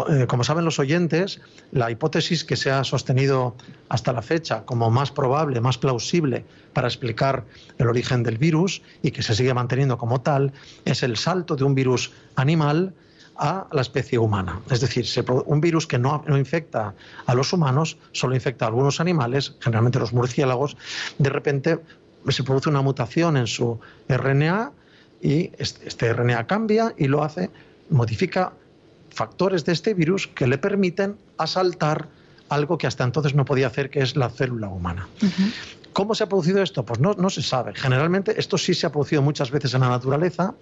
Eh, 0.09 0.27
como 0.29 0.45
saben 0.45 0.65
los 0.65 0.79
oyentes, 0.79 1.41
la 1.73 1.91
hipótesis 1.91 2.45
que 2.45 2.55
se 2.55 2.71
ha 2.71 2.85
sostenido 2.85 3.57
hasta 3.89 4.13
la 4.13 4.23
fecha 4.23 4.65
como 4.65 4.89
más 4.91 5.11
probable, 5.11 5.61
más 5.61 5.79
plausible 5.79 6.45
para 6.73 6.87
explicar 6.87 7.45
el 7.79 7.89
origen 7.89 8.23
del 8.23 8.39
virus 8.39 8.83
y 9.03 9.11
que 9.11 9.23
se 9.23 9.35
sigue 9.35 9.53
manteniendo 9.53 9.99
como 9.99 10.21
tal, 10.21 10.53
es 10.85 11.03
el 11.03 11.17
salto 11.17 11.57
de 11.57 11.65
un 11.65 11.75
virus 11.75 12.13
animal 12.37 12.95
a 13.41 13.67
la 13.73 13.81
especie 13.81 14.19
humana. 14.19 14.61
Es 14.71 14.83
decir, 14.83 15.07
un 15.47 15.61
virus 15.63 15.87
que 15.87 15.99
no, 15.99 16.23
infecta 16.29 16.95
a 17.25 17.35
los 17.35 17.53
humanos, 17.55 17.97
solo 18.13 18.35
infecta 18.35 18.67
a 18.67 18.69
algunos 18.69 19.01
animales, 19.01 19.57
generalmente 19.61 19.99
los 19.99 20.13
murciélagos, 20.13 20.77
de 21.19 21.31
repente 21.31 21.79
se 22.29 22.45
produce 22.45 22.69
una 22.69 22.83
mutación 22.83 23.39
en 23.39 23.47
su 23.47 23.81
RNA 24.09 24.73
y 25.23 25.51
este 25.59 26.13
RNA 26.13 26.47
cambia 26.47 26.95
y 26.99 27.09
lo 27.09 27.25
hace, 27.25 27.51
modifica 27.89 28.53
factores 29.09 29.65
de 29.65 29.73
este 29.73 29.95
virus 29.95 30.27
que 30.27 30.47
le 30.47 30.59
permiten 30.59 31.17
asaltar 31.39 32.09
algo 32.51 32.77
que 32.77 32.87
hasta 32.87 33.05
entonces 33.05 33.35
no 33.35 33.47
podía 33.47 33.69
hacer, 33.69 33.89
que 33.89 34.01
es 34.01 34.17
la 34.17 34.29
célula 34.29 34.69
humana. 34.69 35.09
¿Cómo 35.95 36.15
se 36.15 36.25
ha 36.25 36.29
producido 36.29 36.63
esto? 36.63 36.85
Pues 36.85 37.01
no, 37.01 37.15
no 37.15 37.31
se 37.31 37.43
sabe. 37.43 37.73
Generalmente 37.75 38.39
esto 38.39 38.59
sí 38.59 38.75
se 38.75 38.87
ha 38.87 38.93
producido 38.93 39.23
muchas 39.23 39.51
veces 39.51 39.73
en 39.73 39.81
la 39.81 39.89
naturaleza, 39.89 40.55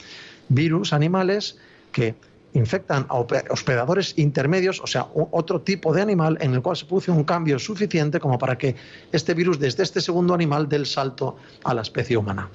virus, 0.49 0.93
animales 0.93 1.59
que 1.91 2.15
infectan 2.55 3.07
a 3.09 3.17
hospedadores 3.17 4.15
intermedios, 4.17 4.81
o 4.81 4.87
sea, 4.87 5.07
otro 5.15 5.61
tipo 5.61 5.93
de 5.93 6.03
animal 6.03 6.39
en 6.41 6.55
el 6.55 6.63
cual 6.63 6.77
se 6.77 6.87
produce 6.87 7.11
un 7.11 7.25
cambio 7.25 7.59
suficiente 7.59 8.21
como 8.21 8.39
para 8.39 8.57
que 8.57 8.75
este 9.13 9.35
virus 9.35 9.59
desde 9.59 9.83
este 9.83 10.01
segundo 10.01 10.35
animal 10.35 10.69
dé 10.69 10.77
el 10.77 10.87
salto 10.87 11.37
a 11.65 11.75
la 11.75 11.83
especie 11.83 12.17
humana. 12.17 12.51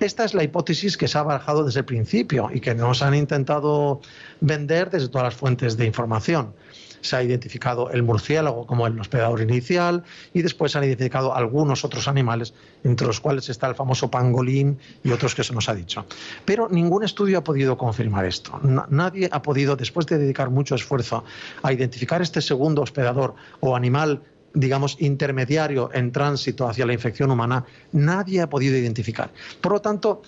Esta 0.00 0.24
es 0.24 0.34
la 0.34 0.42
hipótesis 0.42 0.96
que 0.96 1.08
se 1.08 1.16
ha 1.16 1.22
barajado 1.22 1.64
desde 1.64 1.80
el 1.80 1.86
principio 1.86 2.50
y 2.52 2.60
que 2.60 2.74
nos 2.74 3.02
han 3.02 3.14
intentado 3.14 4.00
vender 4.40 4.90
desde 4.90 5.08
todas 5.08 5.24
las 5.26 5.34
fuentes 5.34 5.76
de 5.76 5.86
información 5.86 6.52
se 7.00 7.16
ha 7.16 7.22
identificado 7.22 7.90
el 7.90 8.02
murciélago 8.02 8.66
como 8.66 8.86
el 8.86 8.98
hospedador 8.98 9.40
inicial 9.40 10.04
y 10.32 10.42
después 10.42 10.72
se 10.72 10.78
han 10.78 10.84
identificado 10.84 11.34
algunos 11.34 11.84
otros 11.84 12.08
animales, 12.08 12.54
entre 12.84 13.06
los 13.06 13.20
cuales 13.20 13.48
está 13.48 13.68
el 13.68 13.74
famoso 13.74 14.10
pangolín 14.10 14.78
y 15.02 15.12
otros 15.12 15.34
que 15.34 15.44
se 15.44 15.54
nos 15.54 15.68
ha 15.68 15.74
dicho. 15.74 16.06
Pero 16.44 16.68
ningún 16.68 17.04
estudio 17.04 17.38
ha 17.38 17.44
podido 17.44 17.76
confirmar 17.76 18.24
esto. 18.24 18.60
Nadie 18.88 19.28
ha 19.32 19.42
podido, 19.42 19.76
después 19.76 20.06
de 20.06 20.18
dedicar 20.18 20.50
mucho 20.50 20.74
esfuerzo 20.74 21.24
a 21.62 21.72
identificar 21.72 22.22
este 22.22 22.40
segundo 22.40 22.82
hospedador 22.82 23.34
o 23.60 23.76
animal 23.76 24.22
digamos, 24.56 24.96
intermediario 25.00 25.90
en 25.92 26.10
tránsito 26.12 26.66
hacia 26.66 26.86
la 26.86 26.94
infección 26.94 27.30
humana, 27.30 27.66
nadie 27.92 28.40
ha 28.40 28.48
podido 28.48 28.74
identificar. 28.76 29.30
Por 29.60 29.72
lo 29.72 29.80
tanto, 29.82 30.22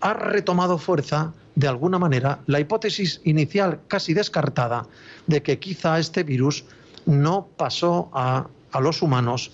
ha 0.00 0.14
retomado 0.14 0.78
fuerza, 0.78 1.32
de 1.54 1.68
alguna 1.68 1.98
manera, 1.98 2.40
la 2.46 2.60
hipótesis 2.60 3.20
inicial 3.24 3.80
casi 3.88 4.14
descartada 4.14 4.86
de 5.26 5.42
que 5.42 5.58
quizá 5.58 5.98
este 5.98 6.22
virus 6.22 6.64
no 7.06 7.48
pasó 7.56 8.10
a, 8.12 8.48
los 8.80 9.02
humanos 9.02 9.52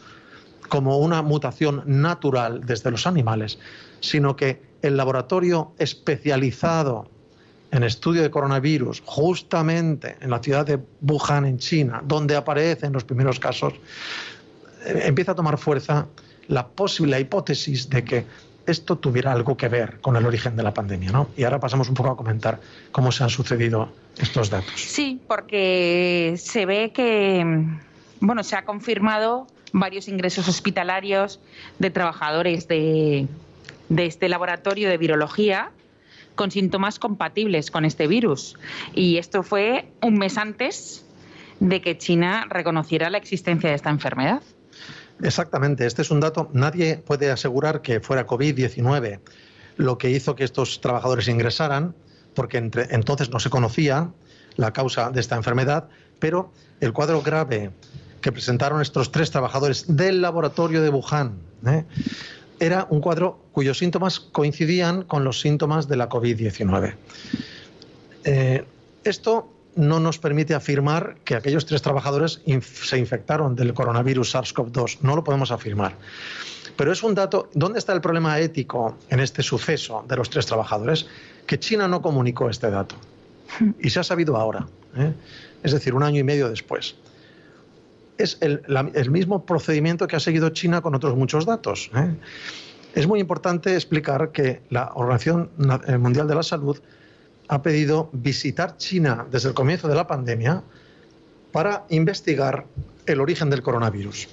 como 0.68 0.98
una 0.98 1.22
mutación 1.22 1.82
natural 1.86 2.60
desde 2.64 2.90
los 2.90 3.06
animales, 3.06 3.58
sino 4.00 4.36
que 4.36 4.62
el 4.80 4.96
laboratorio 4.96 5.72
especializado 5.78 7.10
en 7.72 7.82
estudio 7.82 8.22
de 8.22 8.30
coronavirus, 8.30 9.02
justamente 9.04 10.16
en 10.20 10.30
la 10.30 10.38
ciudad 10.38 10.64
de 10.64 10.78
Wuhan, 11.02 11.46
en 11.46 11.58
China, 11.58 12.00
donde 12.04 12.36
aparecen 12.36 12.92
los 12.92 13.02
primeros 13.02 13.40
casos, 13.40 13.74
eh, 14.86 15.02
empieza 15.04 15.32
a 15.32 15.34
tomar 15.34 15.58
fuerza 15.58 16.06
la 16.46 16.66
posible 16.66 17.18
hipótesis 17.20 17.90
de 17.90 18.04
que 18.04 18.24
esto 18.68 18.96
tuviera 18.96 19.32
algo 19.32 19.56
que 19.56 19.68
ver 19.68 20.00
con 20.00 20.16
el 20.16 20.26
origen 20.26 20.56
de 20.56 20.62
la 20.62 20.74
pandemia, 20.74 21.10
¿no? 21.10 21.28
Y 21.36 21.44
ahora 21.44 21.60
pasamos 21.60 21.88
un 21.88 21.94
poco 21.94 22.10
a 22.10 22.16
comentar 22.16 22.60
cómo 22.92 23.12
se 23.12 23.24
han 23.24 23.30
sucedido 23.30 23.90
estos 24.18 24.50
datos. 24.50 24.72
Sí, 24.76 25.20
porque 25.26 26.34
se 26.38 26.66
ve 26.66 26.92
que, 26.92 27.44
bueno, 28.20 28.44
se 28.44 28.56
ha 28.56 28.64
confirmado 28.64 29.46
varios 29.72 30.08
ingresos 30.08 30.48
hospitalarios 30.48 31.40
de 31.78 31.90
trabajadores 31.90 32.68
de, 32.68 33.26
de 33.88 34.06
este 34.06 34.28
laboratorio 34.28 34.88
de 34.88 34.96
virología 34.96 35.70
con 36.34 36.50
síntomas 36.50 36.98
compatibles 36.98 37.70
con 37.70 37.84
este 37.84 38.06
virus. 38.06 38.56
Y 38.94 39.18
esto 39.18 39.42
fue 39.42 39.90
un 40.02 40.14
mes 40.14 40.38
antes 40.38 41.04
de 41.60 41.80
que 41.80 41.98
China 41.98 42.46
reconociera 42.48 43.10
la 43.10 43.18
existencia 43.18 43.70
de 43.70 43.76
esta 43.76 43.90
enfermedad. 43.90 44.42
Exactamente, 45.22 45.86
este 45.86 46.02
es 46.02 46.10
un 46.10 46.20
dato. 46.20 46.48
Nadie 46.52 46.98
puede 46.98 47.30
asegurar 47.30 47.82
que 47.82 48.00
fuera 48.00 48.26
COVID-19 48.26 49.20
lo 49.76 49.98
que 49.98 50.10
hizo 50.10 50.34
que 50.34 50.44
estos 50.44 50.80
trabajadores 50.80 51.28
ingresaran, 51.28 51.94
porque 52.34 52.58
entonces 52.58 53.30
no 53.30 53.40
se 53.40 53.50
conocía 53.50 54.10
la 54.56 54.72
causa 54.72 55.10
de 55.10 55.20
esta 55.20 55.36
enfermedad, 55.36 55.88
pero 56.18 56.52
el 56.80 56.92
cuadro 56.92 57.22
grave 57.22 57.70
que 58.20 58.32
presentaron 58.32 58.82
estos 58.82 59.12
tres 59.12 59.30
trabajadores 59.30 59.84
del 59.96 60.20
laboratorio 60.20 60.82
de 60.82 60.90
Wuhan 60.90 61.38
¿eh? 61.66 61.84
era 62.58 62.86
un 62.90 63.00
cuadro 63.00 63.38
cuyos 63.52 63.78
síntomas 63.78 64.18
coincidían 64.18 65.02
con 65.02 65.22
los 65.22 65.40
síntomas 65.40 65.88
de 65.88 65.96
la 65.96 66.08
COVID-19. 66.08 66.94
Eh, 68.24 68.64
esto 69.04 69.48
no 69.76 70.00
nos 70.00 70.18
permite 70.18 70.54
afirmar 70.54 71.16
que 71.24 71.34
aquellos 71.34 71.66
tres 71.66 71.82
trabajadores 71.82 72.40
se 72.60 72.98
infectaron 72.98 73.54
del 73.54 73.74
coronavirus 73.74 74.34
SARS-CoV-2. 74.34 74.98
No 75.02 75.14
lo 75.16 75.24
podemos 75.24 75.50
afirmar. 75.50 75.96
Pero 76.76 76.92
es 76.92 77.02
un 77.02 77.14
dato. 77.14 77.50
¿Dónde 77.54 77.78
está 77.78 77.92
el 77.92 78.00
problema 78.00 78.38
ético 78.38 78.96
en 79.08 79.20
este 79.20 79.42
suceso 79.42 80.04
de 80.08 80.16
los 80.16 80.30
tres 80.30 80.46
trabajadores? 80.46 81.06
Que 81.46 81.58
China 81.58 81.88
no 81.88 82.02
comunicó 82.02 82.48
este 82.48 82.70
dato. 82.70 82.94
Y 83.80 83.90
se 83.90 84.00
ha 84.00 84.04
sabido 84.04 84.36
ahora. 84.36 84.66
¿eh? 84.96 85.12
Es 85.62 85.72
decir, 85.72 85.94
un 85.94 86.02
año 86.02 86.20
y 86.20 86.24
medio 86.24 86.48
después. 86.48 86.96
Es 88.16 88.38
el, 88.40 88.62
mismo 89.10 89.44
procedimiento 89.44 90.06
que 90.06 90.16
ha 90.16 90.20
seguido 90.20 90.50
China 90.50 90.80
con 90.80 90.94
otros 90.94 91.16
muchos 91.16 91.46
datos. 91.46 91.90
¿eh? 91.94 92.14
Es 92.94 93.06
muy 93.06 93.20
importante 93.20 93.74
explicar 93.74 94.32
que 94.32 94.62
la 94.70 94.90
Organización 94.94 95.50
Mundial 95.98 96.26
de 96.26 96.34
la 96.34 96.42
Salud 96.42 96.78
ha 97.48 97.62
pedido 97.62 98.10
visitar 98.12 98.76
China 98.76 99.26
desde 99.30 99.48
el 99.48 99.54
comienzo 99.54 99.88
de 99.88 99.94
la 99.94 100.06
pandemia 100.06 100.62
para 101.52 101.84
investigar 101.88 102.66
el 103.06 103.20
origen 103.20 103.50
del 103.50 103.62
coronavirus. 103.62 104.28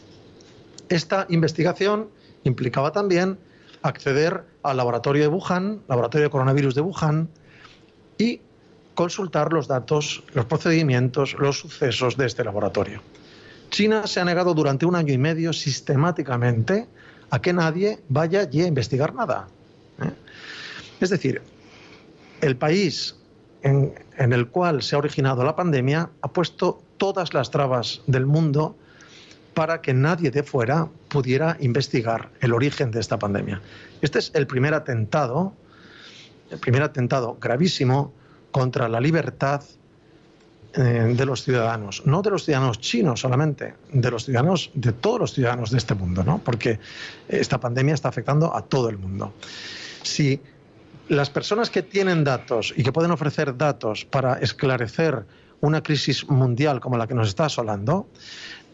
Esta 0.89 1.25
investigación 1.29 2.09
implicaba 2.43 2.91
también 2.91 3.37
acceder 3.81 4.43
al 4.63 4.77
laboratorio 4.77 5.23
de 5.23 5.27
Wuhan, 5.29 5.81
laboratorio 5.87 6.25
de 6.27 6.31
coronavirus 6.31 6.75
de 6.75 6.81
Wuhan, 6.81 7.29
y 8.17 8.41
consultar 8.93 9.51
los 9.53 9.67
datos, 9.67 10.23
los 10.33 10.45
procedimientos, 10.45 11.35
los 11.39 11.59
sucesos 11.59 12.17
de 12.17 12.25
este 12.25 12.43
laboratorio. 12.43 13.01
China 13.69 14.07
se 14.07 14.19
ha 14.19 14.25
negado 14.25 14.53
durante 14.53 14.85
un 14.85 14.95
año 14.95 15.13
y 15.13 15.17
medio 15.17 15.53
sistemáticamente 15.53 16.87
a 17.29 17.41
que 17.41 17.53
nadie 17.53 17.99
vaya 18.09 18.41
allí 18.41 18.61
a 18.61 18.67
investigar 18.67 19.13
nada. 19.13 19.47
¿eh? 20.01 20.11
Es 20.99 21.09
decir, 21.09 21.41
el 22.41 22.55
país 22.57 23.15
en, 23.65 23.93
el 24.17 24.47
cual 24.47 24.83
se 24.83 24.95
ha 24.95 24.99
originado 24.99 25.43
la 25.43 25.55
pandemia 25.55 26.09
ha 26.21 26.27
puesto 26.27 26.81
todas 26.97 27.33
las 27.33 27.49
trabas 27.49 28.01
del 28.05 28.25
mundo 28.25 28.75
para 29.53 29.81
que 29.81 29.93
nadie 29.93 30.31
de 30.31 30.43
fuera 30.43 30.87
pudiera 31.07 31.57
investigar 31.59 32.29
el 32.41 32.53
origen 32.53 32.91
de 32.91 32.99
esta 32.99 33.17
pandemia. 33.17 33.61
Este 34.01 34.19
es 34.19 34.31
el 34.35 34.47
primer 34.47 34.73
atentado, 34.73 35.53
el 36.51 36.59
primer 36.59 36.83
atentado 36.83 37.37
gravísimo 37.41 38.13
contra 38.51 38.87
la 38.87 38.99
libertad 38.99 39.63
eh, 40.73 41.13
de 41.15 41.25
los 41.25 41.41
ciudadanos, 41.43 42.03
no 42.05 42.21
de 42.21 42.31
los 42.31 42.43
ciudadanos 42.43 42.79
chinos 42.79 43.21
solamente, 43.21 43.75
de 43.91 44.11
los 44.11 44.25
ciudadanos, 44.25 44.71
de 44.73 44.91
todos 44.91 45.19
los 45.21 45.33
ciudadanos 45.33 45.71
de 45.71 45.77
este 45.77 45.95
mundo, 45.95 46.23
¿no? 46.23 46.39
Porque 46.39 46.79
esta 47.29 47.59
pandemia 47.59 47.93
está 47.93 48.09
afectando 48.09 48.53
a 48.53 48.61
todo 48.61 48.89
el 48.89 48.97
mundo. 48.97 49.33
Si 50.03 50.41
las 51.07 51.29
personas 51.29 51.69
que 51.69 51.83
tienen 51.83 52.23
datos 52.23 52.73
y 52.75 52.83
que 52.83 52.91
pueden 52.91 53.11
ofrecer 53.11 53.57
datos 53.57 54.05
para 54.05 54.39
esclarecer 54.39 55.25
una 55.61 55.81
crisis 55.81 56.27
mundial 56.29 56.79
como 56.79 56.97
la 56.97 57.07
que 57.07 57.13
nos 57.13 57.27
está 57.27 57.45
asolando, 57.45 58.07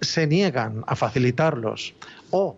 se 0.01 0.27
niegan 0.27 0.83
a 0.87 0.95
facilitarlos 0.95 1.93
o 2.31 2.57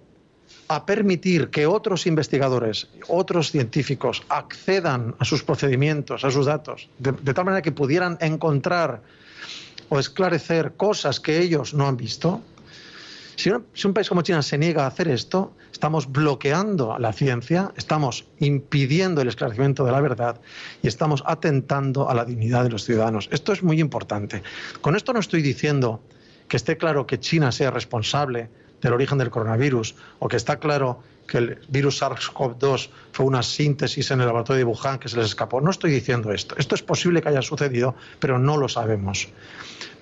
a 0.68 0.86
permitir 0.86 1.50
que 1.50 1.68
otros 1.68 2.08
investigadores, 2.08 2.88
otros 3.08 3.51
científicos 3.51 4.24
accedan 4.30 5.15
a 5.20 5.25
sus 5.25 5.44
procedimientos, 5.44 6.24
a 6.24 6.32
sus 6.32 6.46
datos, 6.46 6.89
de, 7.00 7.34
tal 7.34 7.46
manera 7.46 7.62
que 7.62 7.72
pudieran 7.72 8.18
encontrar 8.22 9.01
o 9.89 10.00
esclarecer 10.00 10.74
cosas 10.77 11.20
que 11.20 11.39
ellos 11.39 11.74
no 11.74 11.88
han 11.88 11.98
visto, 11.98 12.42
si, 13.36 13.50
un 13.50 13.94
país 13.94 14.10
como 14.10 14.22
China 14.22 14.42
se 14.42 14.58
niega 14.58 14.84
a 14.84 14.88
hacer 14.88 15.08
esto, 15.08 15.54
estamos 15.72 16.12
bloqueando 16.12 16.98
la 17.00 17.13
ciencia, 17.13 17.72
estamos 17.75 18.25
impidiendo 18.40 19.22
el 19.22 19.28
esclarecimiento 19.28 19.86
de 19.86 19.92
la 19.92 20.02
verdad 20.02 20.40
y 20.82 20.88
estamos 20.88 21.24
atentando 21.25 22.10
a 22.10 22.13
la 22.13 22.25
dignidad 22.25 22.63
de 22.63 22.70
los 22.70 22.86
ciudadanos. 22.86 23.30
Esto 23.32 23.54
es 23.54 23.63
muy 23.63 23.80
importante. 23.80 24.44
Con 24.82 24.96
esto 24.96 25.13
no 25.13 25.20
estoy 25.20 25.42
diciendo 25.42 26.02
que 26.48 26.58
esté 26.58 26.78
claro 26.78 27.08
que 27.08 27.20
China 27.20 27.52
sea 27.52 27.72
responsable 27.72 28.50
del 28.82 28.94
origen 28.94 29.18
del 29.18 29.30
coronavirus 29.30 29.96
o 30.20 30.28
que 30.28 30.38
está 30.38 30.60
claro 30.60 31.02
que 31.28 31.38
el 31.38 31.60
virus 31.70 32.02
SARS-CoV-2 32.02 32.90
fue 33.13 33.25
una 33.25 33.42
síntesis 33.44 34.12
en 34.12 34.20
el 34.20 34.28
laboratorio 34.28 34.66
de 34.66 34.66
Wuhan 34.66 35.00
que 35.00 35.08
se 35.08 35.18
les 35.18 35.28
escapó. 35.28 35.62
No 35.62 35.72
estoy 35.72 35.92
diciendo 35.92 36.32
esto. 36.32 36.56
Esto 36.58 36.75
es 36.75 36.84
posible 36.84 37.22
que 37.22 37.30
haya 37.30 37.42
sucedido, 37.42 37.96
pero 38.20 38.38
no 38.38 38.58
lo 38.58 38.68
sabemos. 38.68 39.30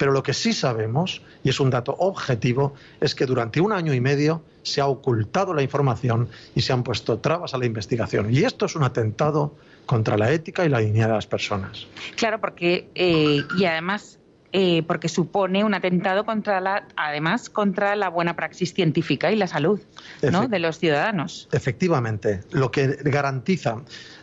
Pero 0.01 0.13
lo 0.13 0.23
que 0.23 0.33
sí 0.33 0.51
sabemos, 0.51 1.21
y 1.43 1.49
es 1.49 1.59
un 1.59 1.69
dato 1.69 1.93
objetivo, 1.99 2.73
es 2.99 3.13
que 3.13 3.27
durante 3.27 3.61
un 3.61 3.71
año 3.71 3.93
y 3.93 4.01
medio 4.01 4.41
se 4.63 4.81
ha 4.81 4.87
ocultado 4.87 5.53
la 5.53 5.61
información 5.61 6.27
y 6.55 6.61
se 6.61 6.73
han 6.73 6.81
puesto 6.81 7.19
trabas 7.19 7.53
a 7.53 7.59
la 7.59 7.67
investigación. 7.67 8.33
Y 8.33 8.39
esto 8.39 8.65
es 8.65 8.75
un 8.75 8.81
atentado 8.81 9.55
contra 9.85 10.17
la 10.17 10.31
ética 10.31 10.65
y 10.65 10.69
la 10.69 10.79
dignidad 10.79 11.09
de 11.09 11.13
las 11.13 11.27
personas. 11.27 11.85
Claro, 12.15 12.41
porque, 12.41 12.89
eh, 12.95 13.43
y 13.55 13.65
además 13.65 14.17
eh, 14.53 14.81
porque 14.87 15.07
supone 15.07 15.63
un 15.63 15.75
atentado 15.75 16.25
contra 16.25 16.59
la, 16.61 16.87
además, 16.97 17.51
contra 17.51 17.95
la 17.95 18.09
buena 18.09 18.35
praxis 18.35 18.73
científica 18.73 19.31
y 19.31 19.35
la 19.35 19.45
salud 19.45 19.79
¿no? 20.23 20.47
de 20.47 20.57
los 20.57 20.79
ciudadanos. 20.79 21.47
Efectivamente, 21.51 22.41
lo 22.49 22.71
que 22.71 22.97
garantiza, 23.03 23.77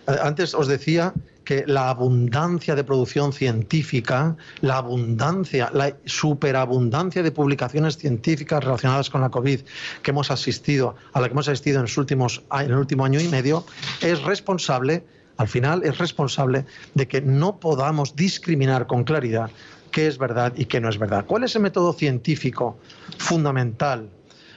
eh, 0.08 0.16
antes 0.20 0.54
os 0.54 0.66
decía 0.66 1.14
que 1.48 1.64
la 1.66 1.88
abundancia 1.88 2.74
de 2.74 2.84
producción 2.84 3.32
científica, 3.32 4.36
la 4.60 4.76
abundancia, 4.76 5.70
la 5.72 5.96
superabundancia 6.04 7.22
de 7.22 7.32
publicaciones 7.32 7.96
científicas 7.96 8.62
relacionadas 8.62 9.08
con 9.08 9.22
la 9.22 9.30
COVID 9.30 9.60
que 10.02 10.10
hemos 10.10 10.30
asistido, 10.30 10.94
a 11.14 11.22
la 11.22 11.28
que 11.28 11.32
hemos 11.32 11.48
asistido 11.48 11.78
en, 11.78 11.84
los 11.84 11.96
últimos, 11.96 12.42
en 12.52 12.70
el 12.70 12.76
último 12.76 13.06
año 13.06 13.18
y 13.18 13.28
medio, 13.28 13.64
es 14.02 14.22
responsable, 14.24 15.06
al 15.38 15.48
final 15.48 15.84
es 15.84 15.96
responsable 15.96 16.66
de 16.92 17.08
que 17.08 17.22
no 17.22 17.58
podamos 17.58 18.14
discriminar 18.14 18.86
con 18.86 19.04
claridad 19.04 19.50
qué 19.90 20.06
es 20.06 20.18
verdad 20.18 20.52
y 20.54 20.66
qué 20.66 20.82
no 20.82 20.90
es 20.90 20.98
verdad. 20.98 21.24
¿Cuál 21.24 21.44
es 21.44 21.56
el 21.56 21.62
método 21.62 21.94
científico 21.94 22.76
fundamental 23.16 24.10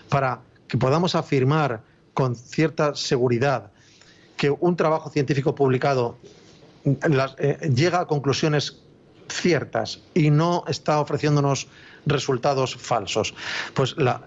para 0.10 0.42
que 0.68 0.78
podamos 0.78 1.16
afirmar 1.16 1.84
con 2.14 2.36
cierta 2.36 2.96
seguridad 2.96 3.72
que 4.36 4.50
un 4.50 4.76
trabajo 4.76 5.10
científico 5.10 5.56
publicado 5.56 6.18
eh, 6.86 7.70
llega 7.74 8.02
a 8.02 8.06
conclusiones 8.06 8.82
ciertas 9.30 10.02
y 10.14 10.30
no 10.30 10.64
está 10.68 11.00
ofreciéndonos 11.00 11.68
resultados 12.06 12.76
falsos. 12.76 13.34
Pues 13.74 13.96
la, 13.98 14.22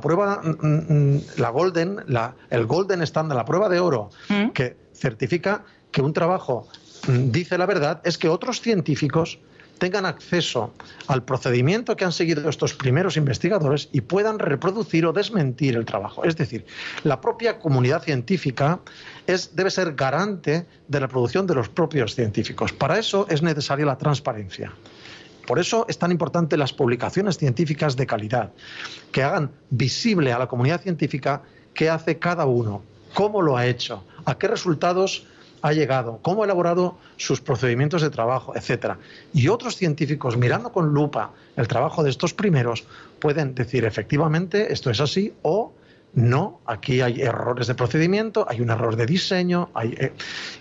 prueba, 0.00 0.40
mm, 0.42 0.66
mm, 0.66 1.20
la 1.36 1.50
golden, 1.50 2.00
la, 2.06 2.34
el 2.50 2.66
golden 2.66 3.02
standard, 3.02 3.36
la 3.36 3.44
prueba 3.44 3.68
de 3.68 3.80
oro 3.80 4.10
¿Mm? 4.28 4.48
que 4.50 4.76
certifica 4.94 5.64
que 5.90 6.02
un 6.02 6.12
trabajo 6.12 6.68
dice 7.06 7.58
la 7.58 7.66
verdad 7.66 8.00
es 8.04 8.16
que 8.16 8.28
otros 8.28 8.60
científicos 8.60 9.38
tengan 9.82 10.06
acceso 10.06 10.72
al 11.08 11.24
procedimiento 11.24 11.96
que 11.96 12.04
han 12.04 12.12
seguido 12.12 12.48
estos 12.48 12.72
primeros 12.72 13.16
investigadores 13.16 13.88
y 13.90 14.02
puedan 14.02 14.38
reproducir 14.38 15.04
o 15.06 15.12
desmentir 15.12 15.74
el 15.74 15.84
trabajo. 15.84 16.22
Es 16.22 16.36
decir, 16.36 16.64
la 17.02 17.20
propia 17.20 17.58
comunidad 17.58 18.00
científica 18.00 18.78
debe 19.26 19.72
ser 19.72 19.94
garante 19.94 20.66
de 20.86 21.00
la 21.00 21.08
producción 21.08 21.48
de 21.48 21.56
los 21.56 21.68
propios 21.68 22.14
científicos. 22.14 22.72
Para 22.72 22.96
eso 22.96 23.26
es 23.28 23.42
necesaria 23.42 23.84
la 23.84 23.98
transparencia. 23.98 24.72
Por 25.48 25.58
eso 25.58 25.84
es 25.88 25.98
tan 25.98 26.12
importante 26.12 26.56
las 26.56 26.72
publicaciones 26.72 27.36
científicas 27.36 27.96
de 27.96 28.06
calidad, 28.06 28.52
que 29.10 29.24
hagan 29.24 29.50
visible 29.70 30.32
a 30.32 30.38
la 30.38 30.46
comunidad 30.46 30.80
científica 30.80 31.42
qué 31.74 31.90
hace 31.90 32.20
cada 32.20 32.46
uno, 32.46 32.84
cómo 33.14 33.42
lo 33.42 33.56
ha 33.56 33.66
hecho, 33.66 34.04
a 34.26 34.38
qué 34.38 34.46
resultados 34.46 35.26
ha 35.62 35.72
llegado, 35.72 36.18
cómo 36.22 36.42
ha 36.42 36.44
elaborado 36.44 36.98
sus 37.16 37.40
procedimientos 37.40 38.02
de 38.02 38.10
trabajo, 38.10 38.54
etcétera. 38.56 38.98
Y 39.32 39.48
otros 39.48 39.76
científicos, 39.76 40.36
mirando 40.36 40.72
con 40.72 40.92
lupa 40.92 41.30
el 41.56 41.68
trabajo 41.68 42.02
de 42.02 42.10
estos 42.10 42.34
primeros, 42.34 42.84
pueden 43.20 43.54
decir 43.54 43.84
efectivamente 43.84 44.72
esto 44.72 44.90
es 44.90 45.00
así 45.00 45.32
o 45.42 45.72
no, 46.14 46.60
aquí 46.66 47.00
hay 47.00 47.22
errores 47.22 47.68
de 47.68 47.74
procedimiento, 47.74 48.44
hay 48.48 48.60
un 48.60 48.70
error 48.70 48.96
de 48.96 49.06
diseño 49.06 49.70
hay, 49.72 49.94
eh, 49.98 50.12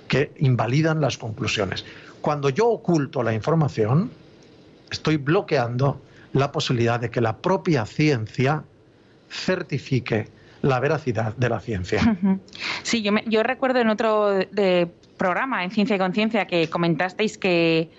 que 0.08 0.32
invalidan 0.38 1.02
las 1.02 1.18
conclusiones. 1.18 1.84
Cuando 2.22 2.50
yo 2.50 2.70
oculto 2.70 3.22
la 3.22 3.34
información, 3.34 4.12
estoy 4.90 5.18
bloqueando 5.18 6.00
la 6.34 6.52
posibilidad 6.52 7.00
de 7.00 7.10
que 7.10 7.20
la 7.20 7.38
propia 7.38 7.86
ciencia 7.86 8.64
certifique 9.30 10.30
la 10.62 10.80
veracidad 10.80 11.36
de 11.36 11.50
la 11.50 11.60
ciencia. 11.60 12.18
Sí, 12.84 13.02
yo, 13.02 13.14
yo 13.28 13.44
recuerdo 13.44 13.80
en 13.80 13.90
otro 13.90 14.30
de 14.30 14.90
programa, 15.22 15.64
en 15.64 15.70
Ciencia 15.70 15.96
y 15.96 16.00
Conciencia, 16.00 16.48
que 16.48 16.68
comentasteis 16.68 17.38
que, 17.38 17.90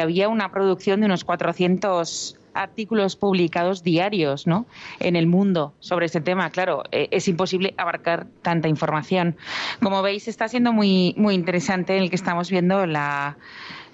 había 0.00 0.28
una 0.28 0.50
producción 0.50 0.98
de 1.00 1.06
unos 1.06 1.22
400 1.24 2.36
artículos 2.54 3.14
publicados 3.14 3.84
diarios 3.84 4.46
¿no? 4.46 4.66
en 4.98 5.14
el 5.14 5.28
mundo 5.28 5.72
sobre 5.78 6.06
este 6.06 6.20
tema. 6.20 6.50
Claro, 6.50 6.82
eh, 6.90 7.08
es 7.12 7.28
imposible 7.28 7.74
abarcar 7.76 8.26
tanta 8.42 8.68
información. 8.68 9.36
Como 9.80 10.02
veis, 10.02 10.26
está 10.26 10.48
siendo 10.48 10.72
muy, 10.72 11.14
muy 11.16 11.34
interesante 11.34 11.96
el 11.96 12.10
que 12.10 12.16
estamos 12.16 12.50
viendo 12.50 12.86
la, 12.86 13.36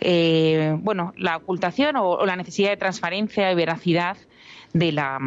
eh, 0.00 0.74
bueno, 0.78 1.12
la 1.18 1.36
ocultación 1.36 1.96
o, 1.96 2.24
la 2.24 2.36
necesidad 2.36 2.70
de 2.70 2.78
transparencia 2.78 3.52
y 3.52 3.54
veracidad 3.54 4.16
de 4.72 4.92
la, 4.92 5.18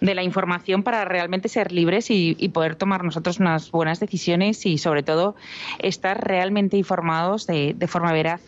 de 0.00 0.14
la 0.14 0.22
información 0.22 0.82
para 0.82 1.04
realmente 1.04 1.48
ser 1.48 1.72
libres 1.72 2.10
y, 2.10 2.34
poder 2.56 2.76
tomar 2.76 3.04
nosotros 3.04 3.38
unas 3.38 3.70
buenas 3.70 4.00
decisiones 4.00 4.64
y 4.66 4.78
sobre 4.78 5.02
todo 5.02 5.34
estar 5.78 6.26
realmente 6.26 6.76
informados 6.76 7.46
de, 7.46 7.76
forma 7.88 8.12
veraz. 8.12 8.40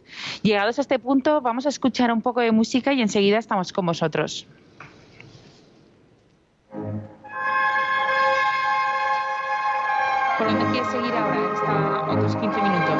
Llegados 0.42 0.78
a 0.78 0.82
este 0.82 0.98
punto, 0.98 1.40
vamos 1.40 1.66
a 1.66 1.68
escuchar 1.68 2.12
un 2.12 2.22
poco 2.22 2.40
de 2.40 2.52
música 2.52 2.92
y 2.92 3.02
enseguida 3.02 3.38
estamos 3.38 3.72
con 3.72 3.86
vosotros. 3.86 4.46
¿Por 10.38 10.48
seguir 10.90 11.12
ahora? 11.12 11.52
Hasta 11.52 12.12
otros 12.12 12.36
15 12.36 12.62
minutos. 12.62 12.97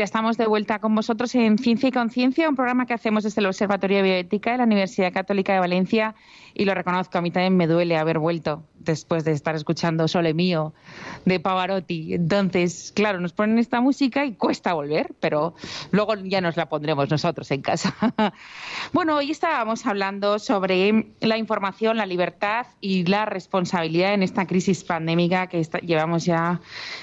Ya 0.00 0.04
estamos 0.04 0.38
de 0.38 0.46
vuelta 0.46 0.78
con 0.78 0.94
vosotros 0.94 1.34
en 1.34 1.58
Ciencia 1.58 1.90
y 1.90 1.92
Conciencia, 1.92 2.48
un 2.48 2.56
programa 2.56 2.86
que 2.86 2.94
hacemos 2.94 3.22
desde 3.22 3.42
el 3.42 3.46
Observatorio 3.48 3.98
de 3.98 4.02
Bioética 4.04 4.52
de 4.52 4.56
la 4.56 4.64
Universidad 4.64 5.12
Católica 5.12 5.52
de 5.52 5.60
Valencia 5.60 6.14
y 6.54 6.64
lo 6.64 6.72
reconozco, 6.72 7.18
a 7.18 7.20
mí 7.20 7.30
también 7.30 7.54
me 7.54 7.66
duele 7.66 7.98
haber 7.98 8.18
vuelto 8.18 8.62
después 8.78 9.24
de 9.24 9.32
estar 9.32 9.54
escuchando 9.56 10.08
Sole 10.08 10.32
Mío 10.32 10.72
de 11.24 11.40
Pavarotti. 11.40 12.14
Entonces, 12.14 12.92
claro, 12.94 13.20
nos 13.20 13.32
ponen 13.32 13.58
esta 13.58 13.80
música 13.80 14.24
y 14.24 14.32
cuesta 14.32 14.72
volver, 14.72 15.14
pero 15.20 15.54
luego 15.90 16.14
ya 16.16 16.40
nos 16.40 16.56
la 16.56 16.68
pondremos 16.68 17.10
nosotros 17.10 17.50
en 17.50 17.62
casa. 17.62 17.94
bueno, 18.92 19.16
hoy 19.16 19.30
estábamos 19.30 19.86
hablando 19.86 20.38
sobre 20.38 21.06
la 21.20 21.36
información, 21.36 21.96
la 21.96 22.06
libertad 22.06 22.66
y 22.80 23.04
la 23.04 23.24
responsabilidad 23.24 24.14
en 24.14 24.22
esta 24.22 24.46
crisis 24.46 24.84
pandémica 24.84 25.46
que 25.48 25.62
llevamos 25.82 26.24
ya 26.24 26.60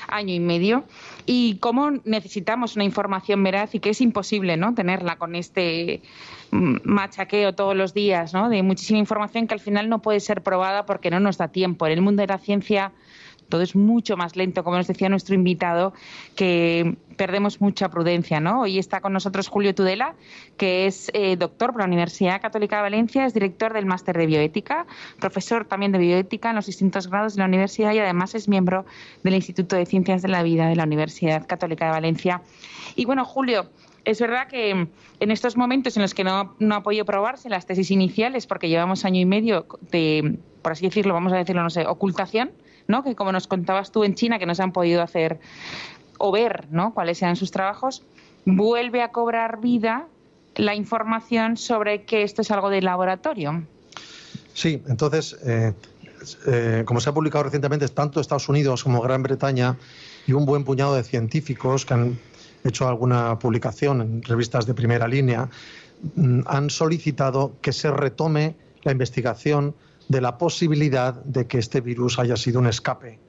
año 0.08 0.34
y 0.34 0.40
medio 0.40 0.84
y 1.26 1.58
cómo 1.58 1.92
necesitamos 2.06 2.76
una 2.76 2.86
información 2.86 3.44
veraz 3.44 3.76
y 3.76 3.80
que 3.80 3.90
es 3.90 4.02
imposible 4.02 4.58
¿no? 4.58 4.74
tenerla 4.74 5.18
con 5.18 5.36
este 5.36 6.02
machaqueo 6.52 7.54
todos 7.54 7.76
los 7.76 7.94
días, 7.94 8.34
¿no? 8.34 8.50
De 8.50 8.64
muchísima 8.64 9.00
información 9.00 9.48
que 9.48 9.54
al 9.54 9.60
final 9.60 9.90
no 9.90 10.02
puede 10.02 10.20
ser 10.20 10.44
probada 10.44 10.86
porque 10.86 11.12
no 11.12 11.20
nos 11.20 11.38
da 11.38 11.50
tiempo. 11.50 11.86
En 11.86 11.94
el 11.94 12.02
mundo 12.02 12.22
de 12.22 12.28
la 12.28 12.38
ciencia 12.38 12.94
todo 13.50 13.62
es 13.62 13.76
mucho 13.76 14.18
más 14.18 14.36
lento, 14.36 14.64
como 14.64 14.78
nos 14.78 14.88
decía 14.88 15.10
nuestro 15.10 15.36
invitado, 15.36 15.94
que 16.36 16.98
perdemos 17.16 17.62
mucha 17.62 17.90
prudencia, 17.90 18.40
¿no? 18.40 18.62
Hoy 18.62 18.78
está 18.78 19.02
con 19.02 19.14
nosotros 19.14 19.48
Julio 19.48 19.74
Tudela, 19.74 20.16
que 20.58 20.86
es 20.86 21.10
eh, 21.14 21.36
doctor 21.36 21.72
por 21.72 21.82
la 21.82 21.88
Universidad 21.88 22.42
Católica 22.42 22.78
de 22.78 22.82
Valencia, 22.84 23.26
es 23.26 23.34
director 23.34 23.74
del 23.74 23.86
máster 23.86 24.18
de 24.18 24.26
bioética, 24.26 24.86
profesor 25.20 25.66
también 25.66 25.92
de 25.92 25.98
bioética 25.98 26.50
en 26.50 26.56
los 26.56 26.66
distintos 26.66 27.08
grados 27.08 27.36
de 27.36 27.40
la 27.40 27.46
universidad 27.46 27.94
y 27.94 28.00
además 28.00 28.36
es 28.36 28.48
miembro 28.48 28.86
del 29.24 29.36
Instituto 29.36 29.76
de 29.76 29.86
Ciencias 29.86 30.22
de 30.22 30.28
la 30.28 30.44
Vida 30.44 30.68
de 30.68 30.76
la 30.76 30.84
Universidad 30.84 31.48
Católica 31.48 31.86
de 31.86 31.92
Valencia. 31.92 32.42
Y 32.96 33.06
bueno, 33.06 33.26
Julio, 33.26 33.70
es 34.06 34.22
verdad 34.22 34.48
que 34.48 34.88
en 35.20 35.32
estos 35.32 35.58
momentos 35.58 35.98
en 35.98 36.02
los 36.02 36.14
que 36.14 36.24
no, 36.24 36.56
no 36.60 36.76
ha 36.76 36.84
podido 36.84 37.04
probarse 37.04 37.50
las 37.50 37.66
tesis 37.66 37.92
iniciales, 37.92 38.48
porque 38.48 38.70
llevamos 38.70 39.04
año 39.04 39.20
y 39.20 39.26
medio 39.26 39.66
de, 39.92 40.38
por 40.62 40.72
así 40.72 40.86
decirlo, 40.86 41.14
vamos 41.14 41.34
a 41.34 41.38
decirlo, 41.38 41.62
no 41.62 41.70
sé, 41.70 41.86
ocultación, 41.86 42.52
¿no? 42.88 43.04
Que 43.04 43.16
como 43.16 43.32
nos 43.32 43.48
contabas 43.48 43.92
tú 43.92 44.04
en 44.04 44.16
China, 44.16 44.40
que 44.40 44.46
no 44.46 44.56
se 44.56 44.64
han 44.64 44.72
podido 44.72 45.02
hacer 45.02 45.40
o 46.18 46.32
ver, 46.32 46.68
¿no? 46.72 46.94
Cuáles 46.94 47.18
sean 47.18 47.36
sus 47.36 47.52
trabajos, 47.52 48.04
vuelve 48.46 49.02
a 49.02 49.12
cobrar 49.12 49.60
vida 49.60 50.08
la 50.56 50.74
información 50.74 51.58
sobre 51.58 52.04
que 52.04 52.24
esto 52.24 52.42
es 52.42 52.52
algo 52.52 52.70
de 52.70 52.82
laboratorio. 52.82 53.64
Sí, 54.54 54.82
entonces, 54.88 55.38
eh, 55.46 55.74
eh, 56.48 56.84
como 56.86 57.00
se 57.00 57.10
ha 57.10 57.14
publicado 57.14 57.44
recientemente, 57.44 57.88
tanto 57.90 58.20
Estados 58.20 58.50
Unidos 58.50 58.84
como 58.84 59.02
Gran 59.02 59.22
Bretaña 59.22 59.78
y 60.26 60.34
un 60.34 60.46
buen 60.46 60.64
puñado 60.64 60.96
de 60.96 61.04
científicos 61.04 61.86
que 61.86 61.94
han 61.94 62.20
hecho 62.64 62.88
alguna 62.88 63.38
publicación 63.38 64.02
en 64.02 64.24
revistas 64.24 64.66
de 64.66 64.74
primera 64.74 65.08
línea, 65.08 65.50
mm, 66.16 66.42
han 66.48 66.70
solicitado 66.70 67.54
que 67.62 67.72
se 67.72 67.92
retome 67.92 68.56
la 68.84 68.92
investigación 68.92 69.76
de 70.08 70.22
la 70.22 70.38
posibilidad 70.38 71.14
de 71.14 71.48
que 71.48 71.60
este 71.60 71.82
virus 71.82 72.20
haya 72.20 72.38
sido 72.38 72.60
un 72.60 72.68
escape 72.68 73.20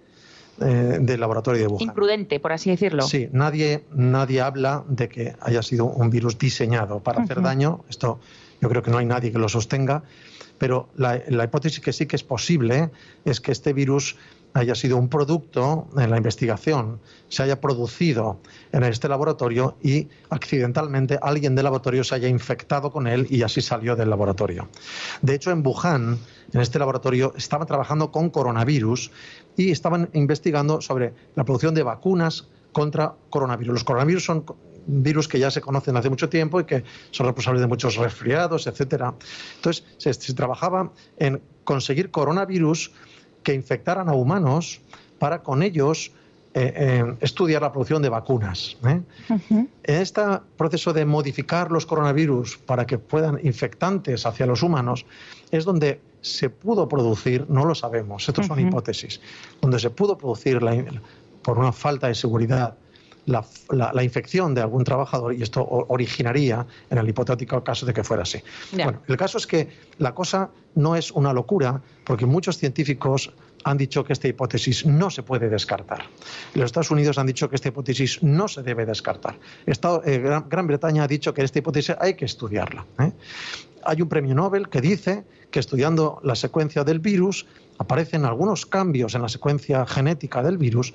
eh, 0.61 0.99
del 1.01 1.21
laboratorio 1.21 1.61
de 1.61 1.67
Wuhan. 1.69 1.83
Imprudente, 1.83 2.41
por 2.41 2.53
así 2.53 2.71
decirlo. 2.71 3.03
Sí, 3.03 3.29
nadie, 3.33 3.85
nadie 3.95 4.41
habla 4.41 4.85
de 4.89 5.09
que 5.09 5.35
haya 5.41 5.63
sido 5.63 5.87
un 5.87 6.11
virus 6.11 6.39
diseñado 6.39 7.01
para 7.01 7.23
hacer 7.23 7.43
daño. 7.43 7.85
Esto 7.89 8.21
yo 8.61 8.69
creo 8.69 8.83
que 8.83 8.91
no 8.91 8.99
hay 8.99 9.07
nadie 9.07 9.31
que 9.33 9.39
lo 9.39 9.49
sostenga. 9.49 10.03
Pero 10.59 10.89
la, 10.97 11.23
la 11.29 11.45
hipótesis 11.45 11.79
que 11.79 11.93
sí 11.93 12.07
que 12.07 12.17
es 12.17 12.25
posible 12.25 12.91
es 13.25 13.41
que 13.41 13.53
este 13.53 13.73
virus 13.73 14.17
haya 14.61 14.75
sido 14.75 14.97
un 14.97 15.09
producto 15.09 15.89
en 15.97 16.11
la 16.11 16.17
investigación, 16.17 17.01
se 17.29 17.43
haya 17.43 17.61
producido 17.61 18.41
en 18.73 18.85
este 18.85 19.09
laboratorio 19.09 19.77
y 19.83 20.09
accidentalmente 20.31 21.19
alguien 21.21 21.55
del 21.55 21.65
laboratorio 21.65 22.05
se 22.05 22.15
haya 22.15 22.29
infectado 22.29 22.91
con 22.91 23.07
él 23.07 23.27
y 23.31 23.43
así 23.43 23.61
salió 23.61 23.97
del 23.97 24.11
laboratorio. 24.11 24.69
De 25.23 25.35
hecho, 25.35 25.51
en 25.51 25.67
Wuhan, 25.67 26.19
en 26.53 26.61
este 26.61 26.79
laboratorio, 26.79 27.33
estaban 27.37 27.67
trabajando 27.67 28.11
con 28.11 28.31
coronavirus 28.31 29.11
y 29.57 29.71
estaban 29.71 30.09
investigando 30.13 30.81
sobre 30.81 31.13
la 31.35 31.45
producción 31.45 31.75
de 31.75 31.83
vacunas 31.83 32.49
contra 32.73 33.15
coronavirus. 33.31 33.75
Los 33.75 33.85
coronavirus 33.85 34.25
son 34.25 34.45
virus 34.89 35.29
que 35.29 35.39
ya 35.39 35.51
se 35.51 35.61
conocen 35.61 35.97
hace 35.97 36.09
mucho 36.09 36.29
tiempo 36.29 36.61
y 36.61 36.65
que 36.65 36.83
son 37.11 37.27
responsables 37.27 37.61
de 37.61 37.67
muchos 37.67 37.97
resfriados, 37.97 38.67
etcétera. 38.67 39.15
Entonces, 39.57 39.85
se 39.99 40.35
trabajaba 40.35 40.93
en 41.19 41.43
conseguir 41.65 42.11
coronavirus 42.11 42.93
que 43.49 43.55
infectaran 43.55 44.11
a 44.11 44.13
humanos 44.13 44.83
para 45.19 45.43
con 45.43 45.63
ellos 45.63 46.13
eh, 46.53 46.71
eh, 46.77 47.15
estudiar 47.23 47.63
la 47.63 47.73
producción 47.73 48.03
de 48.03 48.11
vacunas. 48.11 48.77
¿eh? 48.87 49.01
En 49.49 49.71
este 49.85 50.21
proceso 50.59 50.93
de 50.93 51.07
modificar 51.07 51.73
los 51.73 51.87
coronavirus 51.87 52.59
para 52.59 52.87
que 52.87 52.99
puedan 52.99 53.41
infectantes 53.43 54.27
hacia 54.27 54.45
los 54.45 54.63
humanos 54.63 55.07
es 55.51 55.65
donde 55.65 55.99
se 56.21 56.51
pudo 56.51 56.91
producir, 56.91 57.47
no 57.49 57.65
lo 57.65 57.75
sabemos, 57.75 58.29
estas 58.29 58.47
son 58.47 58.61
hipótesis, 58.61 59.19
donde 59.63 59.79
se 59.79 59.89
pudo 59.89 60.19
producir 60.19 60.61
por 61.41 61.59
una 61.59 61.73
falta 61.73 62.09
de 62.09 62.15
seguridad 62.15 62.77
la, 63.29 64.03
infección 64.03 64.55
de 64.55 64.63
algún 64.63 64.85
trabajador 64.85 65.35
y 65.35 65.43
esto 65.43 65.65
originaría 65.65 66.67
en 66.91 66.99
el 66.99 67.09
hipotético 67.09 67.63
caso 67.63 67.87
de 67.87 67.93
que 67.93 68.03
fuera 68.03 68.23
así. 68.23 68.41
Bueno, 68.73 69.03
el 69.07 69.17
caso 69.17 69.39
es 69.39 69.47
que 69.47 69.69
la 69.99 70.15
cosa 70.15 70.51
no 70.75 70.97
es 70.97 71.11
una 71.11 71.33
locura 71.33 71.81
porque 72.05 72.27
muchos 72.27 72.57
científicos 72.57 73.33
han 73.65 73.77
dicho 73.77 74.05
que 74.05 74.13
esta 74.13 74.29
hipótesis 74.29 74.87
no 74.87 75.11
se 75.11 75.23
puede 75.23 75.49
descartar. 75.49 76.05
Los 76.55 76.67
Estados 76.67 76.91
Unidos 76.91 77.19
han 77.19 77.27
dicho 77.27 77.51
que 77.51 77.57
esta 77.57 77.69
hipótesis 77.69 78.23
no 78.23 78.49
se 78.49 78.63
debe 78.63 78.87
descartar. 78.87 79.39
Eh, 79.67 80.19
Gran, 80.49 80.67
Bretaña 80.67 81.05
ha 81.05 81.09
dicho 81.09 81.35
que 81.35 81.43
esta 81.43 81.59
hipótesis 81.59 81.97
hay 82.01 82.15
que 82.15 82.25
estudiarla. 82.25 82.87
¿eh? 83.01 83.13
Hay 83.85 84.01
un 84.01 84.09
premio 84.09 84.35
Nobel 84.35 84.69
que 84.69 84.81
dice 84.81 85.25
que 85.51 85.61
estudiando 85.61 86.21
la 86.23 86.35
secuencia 86.35 86.85
del 86.85 87.01
virus 87.01 87.47
aparecen 87.79 88.25
algunos 88.25 88.65
cambios 88.65 89.15
en 89.15 89.23
la 89.23 89.29
secuencia 89.29 89.85
genética 89.87 90.43
del 90.43 90.57
virus 90.57 90.95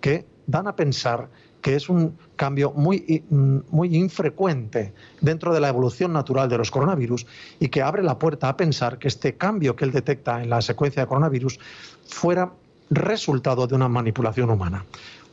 que 0.00 0.24
dan 0.46 0.66
a 0.66 0.76
pensar 0.76 1.28
que 1.60 1.74
es 1.74 1.88
un 1.88 2.16
cambio 2.36 2.72
muy, 2.72 3.24
muy 3.28 3.96
infrecuente 3.96 4.92
dentro 5.20 5.52
de 5.52 5.60
la 5.60 5.68
evolución 5.68 6.12
natural 6.12 6.48
de 6.48 6.58
los 6.58 6.70
coronavirus 6.70 7.26
y 7.58 7.68
que 7.68 7.82
abre 7.82 8.02
la 8.02 8.18
puerta 8.18 8.48
a 8.48 8.56
pensar 8.56 8.98
que 8.98 9.08
este 9.08 9.34
cambio 9.34 9.74
que 9.74 9.84
él 9.84 9.92
detecta 9.92 10.42
en 10.42 10.50
la 10.50 10.62
secuencia 10.62 11.02
de 11.02 11.08
coronavirus 11.08 11.58
fuera 12.06 12.52
resultado 12.90 13.66
de 13.66 13.74
una 13.74 13.88
manipulación 13.88 14.50
humana. 14.50 14.84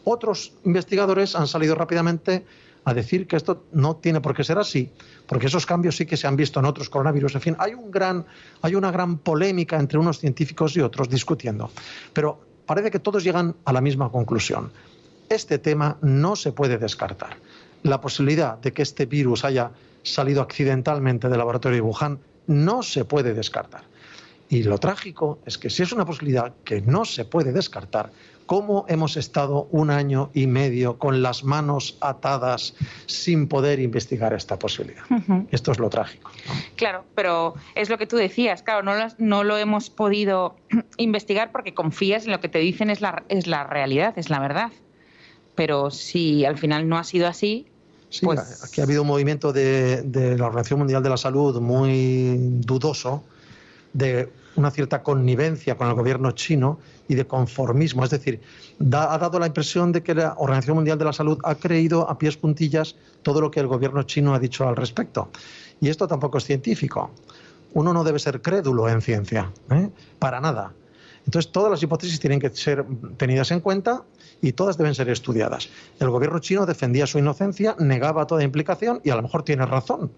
Otros 0.04 0.54
investigadores 0.66 1.36
han 1.36 1.48
salido 1.48 1.76
rápidamente 1.76 2.46
a 2.84 2.94
decir 2.94 3.28
que 3.28 3.36
esto 3.36 3.64
no 3.72 3.96
tiene 3.96 4.22
por 4.22 4.36
qué 4.36 4.44
ser 4.44 4.60
así, 4.60 4.92
porque 5.26 5.48
esos 5.48 5.66
cambios 5.66 5.96
sí 5.96 6.06
que 6.06 6.18
se 6.18 6.28
han 6.28 6.36
visto 6.36 6.60
en 6.60 6.66
otros 6.66 6.90
coronavirus. 6.90 7.36
En 7.36 7.42
fin, 7.42 7.56
hay, 7.58 7.74
un 7.74 7.90
gran, 7.90 8.26
hay 8.62 8.76
una 8.76 8.92
gran 8.92 9.18
polémica 9.18 9.80
entre 9.80 9.98
unos 9.98 10.20
científicos 10.20 10.76
y 10.78 10.82
otros 10.82 11.10
discutiendo. 11.10 11.72
Pero 12.14 12.40
parece 12.66 12.92
que 12.92 13.00
todos 13.00 13.24
llegan 13.24 13.56
a 13.66 13.74
la 13.74 13.82
misma 13.82 14.12
conclusión 14.12 14.72
este 15.30 15.60
tema 15.60 15.98
no 16.02 16.36
se 16.36 16.52
puede 16.52 16.78
descartar. 16.78 17.38
La 17.84 18.02
posibilidad 18.02 18.58
de 18.58 18.74
que 18.74 18.82
este 18.82 19.06
virus 19.06 19.46
haya 19.46 19.72
salido 20.04 20.42
accidentalmente 20.42 21.30
del 21.30 21.38
laboratorio 21.38 21.78
de 21.78 21.82
Wuhan 21.82 22.20
no 22.48 22.84
se 22.84 23.06
puede 23.06 23.34
descartar. 23.34 23.84
Y 24.50 24.64
lo 24.64 24.78
trágico 24.78 25.40
es 25.46 25.58
que 25.58 25.70
si 25.70 25.84
es 25.84 25.92
una 25.92 26.06
posibilidad 26.06 26.54
que 26.64 26.82
no 26.82 27.04
se 27.06 27.26
puede 27.26 27.52
descartar, 27.52 28.12
¿cómo 28.46 28.86
hemos 28.88 29.18
estado 29.18 29.68
un 29.72 29.90
año 29.90 30.30
y 30.36 30.46
medio 30.46 31.00
con 31.00 31.24
las 31.24 31.44
manos 31.44 31.98
atadas 32.00 32.76
sin 33.08 33.48
poder 33.48 33.80
investigar 33.80 34.34
esta 34.34 34.60
posibilidad? 34.60 35.04
Esto 35.50 35.72
es 35.72 35.80
lo 35.80 35.90
trágico. 35.90 36.30
Claro, 36.76 37.06
pero 37.16 37.56
es 37.74 37.90
lo 37.90 37.98
que 37.98 38.06
tú 38.06 38.18
decías, 38.18 38.62
claro, 38.62 38.84
no, 38.84 38.94
no, 39.18 39.44
lo 39.44 39.58
hemos 39.58 39.90
podido 39.90 40.56
investigar 40.98 41.52
porque 41.52 41.74
confías 41.74 42.26
en 42.26 42.32
lo 42.32 42.40
que 42.40 42.50
te 42.50 42.60
dicen 42.60 42.92
es 42.92 43.02
la, 43.02 43.24
es 43.30 43.48
la 43.48 43.64
realidad, 43.64 44.14
es 44.18 44.30
la 44.30 44.40
verdad 44.40 44.72
pero 45.56 45.92
si 45.92 46.46
al 46.46 46.58
final 46.58 46.88
no 46.88 46.98
ha 46.98 47.04
sido 47.04 47.28
así, 47.28 47.68
Sí, 48.10 48.26
pues 48.26 48.64
aquí 48.64 48.80
ha 48.80 48.86
habido 48.86 49.02
un 49.02 49.10
movimiento 49.10 49.52
de, 49.52 50.36
la 50.38 50.46
Organización 50.46 50.80
Mundial 50.80 51.04
de 51.04 51.10
la 51.10 51.18
Salud 51.18 51.60
muy 51.60 52.38
dudoso, 52.62 53.24
de 53.92 54.32
una 54.56 54.72
cierta 54.72 55.04
connivencia 55.04 55.76
con 55.76 55.88
el 55.90 55.96
gobierno 55.96 56.32
chino 56.32 56.80
y 57.08 57.16
de 57.16 57.28
conformismo. 57.28 58.04
Es 58.04 58.12
decir, 58.12 58.40
ha 58.80 59.18
dado 59.18 59.40
la 59.40 59.48
impresión 59.48 59.92
de 59.92 60.02
que 60.02 60.16
la 60.16 60.36
Organización 60.38 60.78
Mundial 60.78 60.98
de 60.98 61.06
la 61.06 61.14
Salud 61.14 61.40
ha 61.44 61.56
creído 61.56 62.10
a 62.10 62.18
pies 62.18 62.38
puntillas 62.38 62.96
todo 63.22 63.42
lo 63.42 63.52
que 63.52 63.60
el 63.60 63.68
gobierno 63.68 64.04
chino 64.04 64.34
ha 64.34 64.40
dicho 64.40 64.68
al 64.68 64.76
respecto. 64.76 65.30
Y 65.82 65.90
esto 65.90 66.08
tampoco 66.08 66.38
es 66.38 66.46
científico. 66.46 67.12
Uno 67.74 67.92
no 67.92 68.04
debe 68.06 68.20
ser 68.20 68.42
crédulo 68.42 68.88
en 68.88 69.02
ciencia, 69.02 69.52
¿eh? 69.72 69.90
para 70.20 70.40
nada. 70.40 70.72
Entonces, 71.26 71.52
todas 71.52 71.72
las 71.72 71.84
hipótesis 71.84 72.20
tienen 72.20 72.40
que 72.40 72.50
ser 72.52 72.86
tenidas 73.18 73.52
en 73.52 73.60
cuenta 73.60 74.04
y 74.42 74.54
todas 74.54 74.78
deben 74.78 74.96
ser 74.96 75.10
estudiadas. 75.10 75.70
El 76.00 76.10
gobierno 76.10 76.40
chino 76.40 76.66
defendía 76.66 77.08
su 77.08 77.20
inocencia, 77.20 77.76
negaba 77.80 78.28
toda 78.28 78.44
implicación 78.44 79.02
y 79.04 79.10
a 79.10 79.16
lo 79.16 79.22
mejor 79.22 79.44
tiene 79.44 79.66
razón. 79.66 80.12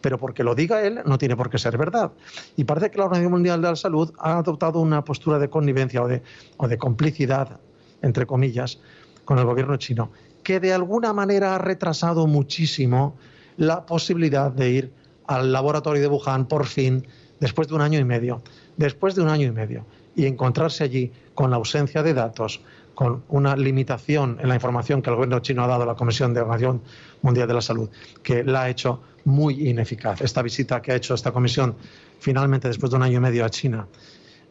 Pero 0.00 0.18
porque 0.18 0.42
lo 0.42 0.54
diga 0.54 0.82
él, 0.82 1.00
no 1.04 1.18
tiene 1.18 1.36
por 1.36 1.50
qué 1.50 1.58
ser 1.58 1.76
verdad. 1.76 2.12
Y 2.56 2.64
parece 2.64 2.90
que 2.90 2.98
la 2.98 3.04
Organización 3.04 3.32
Mundial 3.32 3.60
de 3.60 3.68
la 3.68 3.76
Salud 3.76 4.12
ha 4.18 4.38
adoptado 4.38 4.80
una 4.80 5.04
postura 5.04 5.38
de 5.38 5.50
connivencia 5.50 6.02
o 6.02 6.68
de, 6.68 6.78
complicidad, 6.78 7.60
entre 8.00 8.26
comillas, 8.26 8.78
con 9.24 9.38
el 9.38 9.44
gobierno 9.44 9.76
chino. 9.76 10.10
que 10.42 10.58
de 10.58 10.72
alguna 10.72 11.12
manera 11.12 11.54
ha 11.54 11.58
retrasado 11.58 12.26
muchísimo 12.26 13.14
la 13.58 13.84
posibilidad 13.84 14.50
de 14.50 14.70
ir 14.70 14.92
al 15.26 15.52
laboratorio 15.52 16.00
de 16.00 16.08
Wuhan 16.08 16.48
por 16.48 16.64
fin, 16.64 17.06
después 17.40 17.68
de 17.68 17.74
un 17.74 17.82
año 17.82 17.98
y 17.98 18.04
medio, 18.04 18.42
después 18.78 19.14
de 19.14 19.22
un 19.22 19.28
año 19.28 19.46
y 19.46 19.52
medio, 19.52 19.84
y 20.16 20.24
encontrarse 20.26 20.82
allí 20.82 21.12
con 21.34 21.50
la 21.50 21.56
ausencia 21.56 22.02
de 22.02 22.14
datos, 22.14 22.62
con 23.00 23.24
una 23.30 23.56
limitación 23.56 24.36
en 24.42 24.48
la 24.50 24.56
información 24.56 25.00
que 25.00 25.08
el 25.08 25.16
gobierno 25.16 25.38
chino 25.38 25.64
ha 25.64 25.66
dado 25.66 25.84
a 25.84 25.86
la 25.86 25.94
Comisión 25.94 26.34
de 26.34 26.42
Organización 26.42 26.82
Mundial 27.22 27.48
de 27.48 27.54
la 27.54 27.62
Salud, 27.62 27.88
que 28.22 28.44
la 28.44 28.64
ha 28.64 28.68
hecho 28.68 29.00
muy 29.24 29.70
ineficaz. 29.70 30.20
Esta 30.20 30.42
visita 30.42 30.82
que 30.82 30.92
ha 30.92 30.96
hecho 30.96 31.14
esta 31.14 31.32
comisión 31.32 31.76
finalmente 32.18 32.68
después 32.68 32.90
de 32.90 32.98
un 32.98 33.02
año 33.02 33.16
y 33.16 33.20
medio 33.20 33.46
a 33.46 33.48
China 33.48 33.86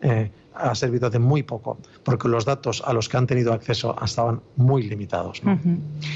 eh, 0.01 0.31
ha 0.55 0.73
servido 0.73 1.11
de 1.11 1.19
muy 1.19 1.43
poco, 1.43 1.77
porque 2.03 2.27
los 2.27 2.43
datos 2.43 2.81
a 2.83 2.91
los 2.91 3.07
que 3.07 3.17
han 3.17 3.27
tenido 3.27 3.53
acceso 3.53 3.95
estaban 4.03 4.41
muy 4.55 4.81
limitados. 4.81 5.43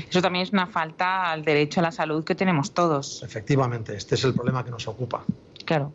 Eso 0.09 0.19
también 0.23 0.41
es 0.41 0.51
una 0.51 0.65
falta 0.65 1.31
al 1.31 1.45
derecho 1.45 1.81
a 1.81 1.83
la 1.83 1.91
salud 1.91 2.23
que 2.23 2.33
tenemos 2.33 2.73
todos. 2.73 3.21
Efectivamente, 3.21 3.95
este 3.95 4.15
es 4.15 4.23
el 4.23 4.33
problema 4.33 4.65
que 4.65 4.71
nos 4.71 4.87
ocupa. 4.87 5.23
Claro, 5.65 5.93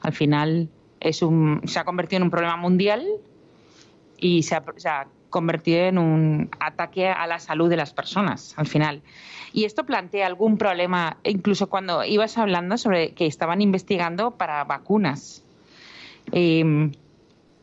al 0.00 0.14
final 0.14 0.70
es 0.98 1.20
un, 1.20 1.60
se 1.66 1.78
ha 1.78 1.84
convertido 1.84 2.16
en 2.16 2.22
un 2.22 2.30
problema 2.30 2.56
mundial 2.56 3.06
y 4.16 4.44
se 4.44 4.54
ha, 4.54 4.64
se 4.78 4.88
ha 4.88 5.06
convertido 5.34 5.80
en 5.80 5.98
un 5.98 6.48
ataque 6.60 7.08
a 7.08 7.26
la 7.26 7.40
salud 7.40 7.68
de 7.68 7.76
las 7.76 7.92
personas 7.92 8.54
al 8.56 8.68
final. 8.68 9.02
Y 9.52 9.64
esto 9.64 9.84
plantea 9.84 10.28
algún 10.28 10.58
problema, 10.58 11.16
incluso 11.24 11.68
cuando 11.68 12.04
ibas 12.04 12.38
hablando 12.38 12.78
sobre 12.78 13.14
que 13.14 13.26
estaban 13.26 13.60
investigando 13.60 14.30
para 14.30 14.62
vacunas. 14.62 15.42
Eh, 16.30 16.92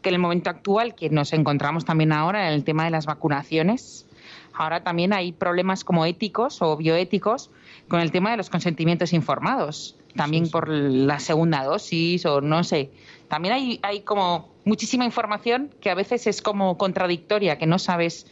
que 0.02 0.10
en 0.10 0.16
el 0.16 0.20
momento 0.20 0.50
actual, 0.50 0.96
que 0.96 1.10
nos 1.10 1.32
encontramos 1.32 1.86
también 1.86 2.12
ahora 2.12 2.48
en 2.48 2.56
el 2.56 2.66
tema 2.66 2.84
de 2.84 2.90
las 2.90 3.06
vacunaciones, 3.06 4.06
ahora 4.54 4.84
también 4.84 5.14
hay 5.14 5.32
problemas 5.32 5.86
como 5.86 6.06
éticos 6.06 6.62
o 6.62 6.76
bioéticos 6.76 7.52
con 7.88 8.02
el 8.02 8.12
tema 8.12 8.32
de 8.32 8.38
los 8.38 8.50
consentimientos 8.50 9.14
informados, 9.14 9.96
también 10.18 10.50
por 10.50 10.68
la 10.68 11.20
segunda 11.20 11.64
dosis 11.64 12.26
o 12.26 12.42
no 12.42 12.66
sé. 12.66 12.92
También 13.30 13.54
hay, 13.54 13.80
hay 13.82 14.02
como 14.02 14.51
muchísima 14.66 15.06
información 15.06 15.70
que 15.82 15.90
a 15.90 15.96
veces 15.96 16.28
es 16.28 16.42
como 16.42 16.78
contradictoria, 16.78 17.58
que 17.58 17.68
no 17.68 17.80
sabes 17.80 18.28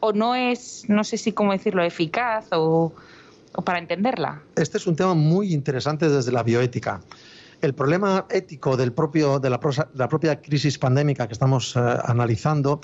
o 0.00 0.12
no 0.12 0.34
es, 0.34 0.84
no 0.88 1.04
sé 1.04 1.16
si 1.16 1.32
cómo 1.32 1.52
decirlo, 1.52 1.82
eficaz 1.82 2.46
o, 2.52 2.92
para 3.64 3.78
entenderla. 3.78 4.42
Este 4.56 4.78
es 4.78 4.86
un 4.86 4.96
tema 4.96 5.14
muy 5.14 5.52
interesante 5.54 6.08
desde 6.08 6.32
la 6.32 6.42
bioética 6.42 7.00
el 7.60 7.72
problema 7.72 8.26
ético 8.28 8.76
del 8.76 8.92
propio, 8.92 9.38
de, 9.38 9.48
la, 9.48 9.58
propia 9.58 10.42
crisis 10.42 10.78
pandémica 10.78 11.26
que 11.26 11.32
estamos 11.32 11.74
eh, 11.76 11.80
analizando 12.04 12.80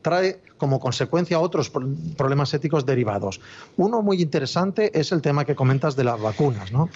trae 0.00 0.40
como 0.56 0.78
consecuencia 0.78 1.40
otros 1.40 1.72
problemas 2.16 2.54
éticos 2.54 2.86
derivados. 2.86 3.40
Uno 3.78 4.00
muy 4.02 4.22
interesante 4.22 4.96
es 4.98 5.10
el 5.10 5.20
tema 5.22 5.44
que 5.44 5.56
comentas 5.56 5.96
de 5.96 6.04
las 6.04 6.20
vacunas. 6.20 6.70
¿no? 6.70 6.88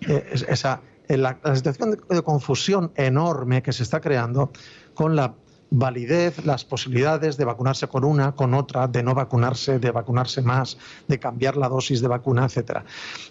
Eh, 0.00 0.24
esa, 0.48 0.80
la, 1.08 1.38
situación 1.54 1.98
de, 2.08 2.22
confusión 2.22 2.92
enorme 2.96 3.62
que 3.62 3.72
se 3.72 3.82
está 3.82 4.00
creando 4.00 4.52
con 4.94 5.16
la 5.16 5.34
validez, 5.70 6.44
las 6.44 6.64
posibilidades 6.64 7.36
de 7.36 7.44
vacunarse 7.44 7.88
con 7.88 8.04
una, 8.04 8.32
con 8.32 8.54
otra, 8.54 8.86
de 8.88 9.02
no 9.02 9.14
vacunarse, 9.14 9.78
de 9.78 9.90
vacunarse 9.90 10.42
más, 10.42 10.78
de 11.06 11.18
cambiar 11.18 11.56
la 11.56 11.68
dosis 11.68 12.00
de 12.00 12.08
vacuna, 12.08 12.46
etcétera. 12.46 12.84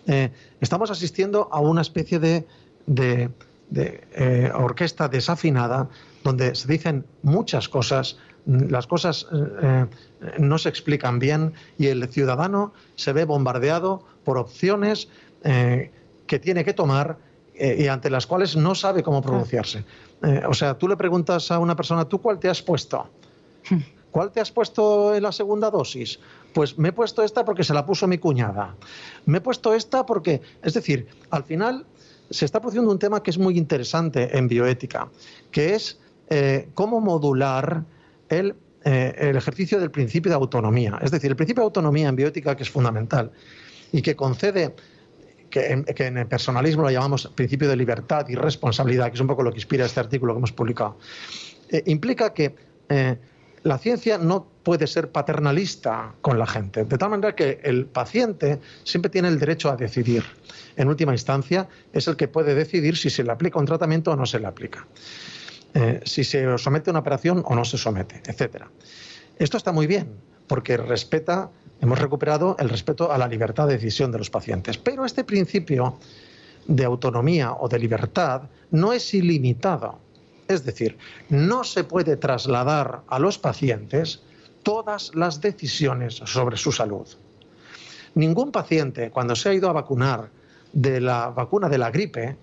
Eh, 0.06 0.32
estamos 0.62 0.92
asistiendo 0.92 1.50
a 1.52 1.60
una 1.60 1.82
especie 1.82 2.20
de 2.20 2.46
eh, 3.76 4.52
orquesta 4.54 5.08
desafinada 5.08 5.90
donde 6.24 6.56
se 6.56 6.68
dicen 6.68 7.06
muchas 7.24 7.70
cosas, 7.70 8.18
las 8.46 8.88
cosas 8.88 9.28
eh, 9.62 9.86
no 10.40 10.58
se 10.58 10.70
explican 10.70 11.20
bien 11.20 11.54
y 11.78 11.88
el 11.88 12.08
ciudadano 12.10 12.74
se 12.96 13.14
ve 13.14 13.26
bombardeado 13.26 14.04
por 14.24 14.38
opciones 14.38 15.10
que 15.44 16.40
tiene 16.40 16.66
que 16.66 16.74
tomar 16.74 17.18
y 17.60 17.88
ante 17.88 18.10
las 18.10 18.28
cuales 18.28 18.56
no 18.56 18.76
sabe 18.76 19.04
cómo 19.04 19.22
pronunciarse. 19.22 19.84
o 20.48 20.54
sea, 20.54 20.78
tú 20.78 20.88
le 20.88 20.96
preguntas 20.96 21.52
a 21.52 21.60
una 21.60 21.76
persona, 21.76 22.06
¿tú 22.06 22.20
cuál 22.22 22.40
te 22.40 22.50
has 22.50 22.62
puesto? 22.62 23.10
¿Cuál 24.12 24.32
te 24.32 24.40
has 24.40 24.52
puesto 24.52 25.16
en 25.16 25.24
la 25.24 25.32
segunda 25.32 25.70
dosis? 25.70 26.20
Pues 26.54 26.78
me 26.78 26.90
he 26.90 26.92
puesto 26.92 27.24
esta 27.24 27.46
porque 27.46 27.64
se 27.64 27.74
la 27.74 27.86
puso 27.86 28.08
mi 28.08 28.18
cuñada. 28.18 28.76
Me 29.26 29.38
he 29.38 29.42
puesto 29.42 29.74
esta 29.74 30.06
porque, 30.06 30.42
es 30.64 30.74
decir, 30.74 31.08
al 31.30 31.44
final 31.44 31.86
se 32.30 32.46
está 32.46 32.60
produciendo 32.60 32.92
un 32.92 33.00
tema 33.00 33.22
que 33.22 33.32
es 33.32 33.38
muy 33.38 33.58
interesante 33.58 34.38
en 34.38 34.48
bioética, 34.48 35.10
que 35.52 35.76
es 35.76 36.00
eh, 36.30 36.70
cómo 36.74 37.00
modular 37.00 37.84
eh, 38.30 38.54
el, 38.84 39.36
ejercicio 39.36 39.80
del 39.80 39.92
principio 39.92 40.30
de 40.30 40.36
autonomía. 40.36 41.00
Es 41.02 41.12
decir, 41.12 41.30
el 41.30 41.36
principio 41.36 41.62
de 41.62 41.66
autonomía 41.66 42.10
en 42.10 42.16
bioética, 42.16 42.56
que 42.56 42.64
es 42.64 42.70
fundamental 42.70 43.32
y 43.92 44.02
que 44.02 44.16
concede, 44.16 44.76
que 45.50 45.72
en, 45.72 46.18
el 46.18 46.28
personalismo 46.28 46.84
lo 46.84 46.90
llamamos 46.90 47.28
principio 47.36 47.70
de 47.70 47.76
libertad 47.76 48.28
y 48.30 48.36
responsabilidad, 48.36 49.08
que 49.08 49.16
es 49.16 49.22
un 49.22 49.28
poco 49.28 49.44
lo 49.44 49.52
que 49.52 49.58
inspira 49.58 49.86
este 49.86 50.00
artículo 50.00 50.34
que 50.34 50.38
hemos 50.38 50.52
publicado, 50.52 50.98
eh, 51.70 51.84
implica 51.86 52.34
que 52.34 52.56
la 53.68 53.78
ciencia 53.78 54.18
no 54.18 54.48
puede 54.64 54.88
ser 54.88 55.12
paternalista 55.12 56.14
con 56.22 56.40
la 56.40 56.48
gente, 56.48 56.86
de 56.86 56.98
tal 56.98 57.10
manera 57.10 57.36
que 57.36 57.60
el 57.64 57.86
paciente 57.86 58.60
siempre 58.84 59.10
tiene 59.10 59.28
el 59.28 59.40
derecho 59.40 59.70
a 59.70 59.76
decidir. 59.76 60.24
En 60.76 60.88
última 60.88 61.12
instancia, 61.12 61.68
es 61.92 62.08
el 62.08 62.16
que 62.16 62.28
puede 62.28 62.56
decidir 62.56 62.96
si 62.98 63.10
se 63.10 63.24
le 63.24 63.32
aplica 63.32 63.60
un 63.60 63.66
tratamiento 63.66 64.12
o 64.12 64.16
no 64.16 64.26
se 64.26 64.40
le 64.40 64.48
aplica, 64.48 64.88
eh, 65.74 66.02
si 66.06 66.24
se 66.24 66.58
somete 66.58 66.90
a 66.90 66.92
una 66.92 67.00
operación 67.00 67.44
o 67.46 67.56
no 67.56 67.66
se 67.66 67.78
somete, 67.78 68.22
etc. 68.26 68.66
Esto 69.38 69.58
está 69.58 69.72
muy 69.72 69.88
bien, 69.88 70.16
porque 70.48 70.78
respeta, 70.78 71.50
hemos 71.82 72.00
recuperado 72.00 72.56
el 72.60 72.70
respeto 72.70 73.12
a 73.12 73.18
la 73.18 73.28
libertad 73.28 73.68
de 73.68 73.74
decisión 73.74 74.12
de 74.12 74.18
los 74.18 74.30
pacientes. 74.30 74.78
Pero 74.78 75.06
este 75.06 75.24
principio 75.24 76.00
de 76.66 76.86
autonomía 76.86 77.54
o 77.54 77.68
de 77.68 77.80
libertad 77.80 78.44
no 78.72 78.94
es 78.94 79.14
ilimitado 79.14 80.00
es 80.48 80.64
decir, 80.64 80.98
no 81.30 81.64
se 81.64 81.84
puede 81.84 82.16
trasladar 82.18 83.02
a 83.08 83.20
los 83.20 83.38
pacientes 83.38 84.22
todas 84.64 85.14
las 85.16 85.42
decisiones 85.42 86.16
sobre 86.16 86.58
su 86.58 86.72
salud. 86.72 87.08
Ningún 88.16 88.52
paciente, 88.52 89.12
cuando 89.12 89.36
se 89.36 89.50
ha 89.50 89.54
ido 89.54 89.70
a 89.70 89.74
vacunar 89.74 90.30
de 90.74 91.02
la 91.02 91.30
vacuna 91.30 91.70
de 91.70 91.78
la 91.78 91.92
gripe, 91.92 92.38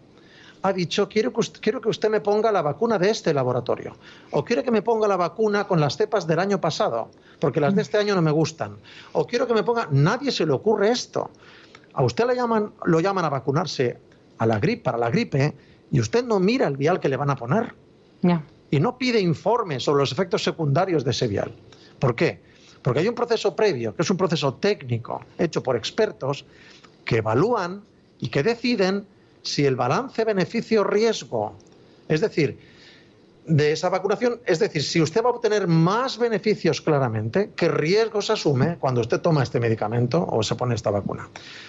ha 0.64 0.72
dicho, 0.72 1.10
quiero 1.10 1.30
que, 1.30 1.40
usted, 1.40 1.60
quiero 1.60 1.78
que 1.78 1.90
usted 1.90 2.08
me 2.08 2.22
ponga 2.22 2.50
la 2.50 2.62
vacuna 2.62 2.98
de 2.98 3.10
este 3.10 3.34
laboratorio, 3.34 3.94
o 4.30 4.42
quiero 4.42 4.62
que 4.62 4.70
me 4.70 4.80
ponga 4.80 5.06
la 5.06 5.18
vacuna 5.18 5.68
con 5.68 5.78
las 5.78 5.98
cepas 5.98 6.26
del 6.26 6.38
año 6.38 6.58
pasado, 6.58 7.10
porque 7.38 7.60
las 7.60 7.74
de 7.74 7.82
este 7.82 7.98
año 7.98 8.14
no 8.14 8.22
me 8.22 8.30
gustan, 8.30 8.78
o 9.12 9.26
quiero 9.26 9.46
que 9.46 9.52
me 9.52 9.62
ponga, 9.62 9.88
nadie 9.90 10.32
se 10.32 10.46
le 10.46 10.52
ocurre 10.52 10.90
esto. 10.90 11.30
A 11.92 12.02
usted 12.02 12.26
le 12.26 12.34
llaman, 12.34 12.72
lo 12.86 12.98
llaman 13.00 13.26
a 13.26 13.28
vacunarse 13.28 13.98
a 14.38 14.46
la 14.46 14.58
gripe, 14.58 14.84
para 14.84 14.96
la 14.96 15.10
gripe, 15.10 15.54
y 15.90 16.00
usted 16.00 16.24
no 16.24 16.40
mira 16.40 16.66
el 16.66 16.78
vial 16.78 16.98
que 16.98 17.10
le 17.10 17.18
van 17.18 17.28
a 17.28 17.36
poner. 17.36 17.74
Y 18.70 18.80
no 18.80 18.96
pide 18.96 19.20
informes 19.20 19.82
sobre 19.82 20.00
los 20.00 20.12
efectos 20.12 20.42
secundarios 20.42 21.04
de 21.04 21.10
ese 21.10 21.28
vial. 21.28 21.54
¿Por 21.98 22.16
qué? 22.16 22.40
Porque 22.80 23.00
hay 23.00 23.08
un 23.08 23.14
proceso 23.14 23.54
previo, 23.54 23.94
que 23.94 24.00
es 24.00 24.08
un 24.08 24.16
proceso 24.16 24.54
técnico, 24.54 25.20
hecho 25.36 25.62
por 25.62 25.76
expertos, 25.76 26.46
que 27.04 27.18
evalúan 27.18 27.82
y 28.18 28.28
que 28.28 28.42
deciden 28.42 29.06
si 29.44 29.64
el 29.64 29.76
balance 29.76 30.24
beneficio-riesgo, 30.24 31.54
es 32.08 32.20
decir, 32.20 32.58
de 33.46 33.72
esa 33.72 33.90
vacunación, 33.90 34.40
es 34.46 34.58
decir, 34.58 34.82
si 34.82 35.00
usted 35.00 35.22
va 35.22 35.28
a 35.28 35.32
obtener 35.32 35.68
más 35.68 36.18
beneficios 36.18 36.80
claramente, 36.80 37.52
¿qué 37.54 37.68
riesgos 37.68 38.30
asume 38.30 38.78
cuando 38.80 39.02
usted 39.02 39.20
toma 39.20 39.42
este 39.42 39.60
medicamento 39.60 40.26
o 40.28 40.42
se 40.42 40.56
pone 40.56 40.74
esta 40.74 40.90
vacuna? 40.90 41.28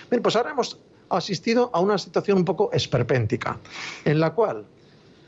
Bien, 0.10 0.24
pues 0.24 0.36
ahora 0.36 0.52
hemos 0.52 0.80
asistido 1.10 1.70
a 1.74 1.80
una 1.82 1.98
situación 1.98 2.40
un 2.40 2.46
poco 2.46 2.72
esperpéntica, 2.72 3.60
en 4.06 4.20
la 4.20 4.34
cual 4.34 4.66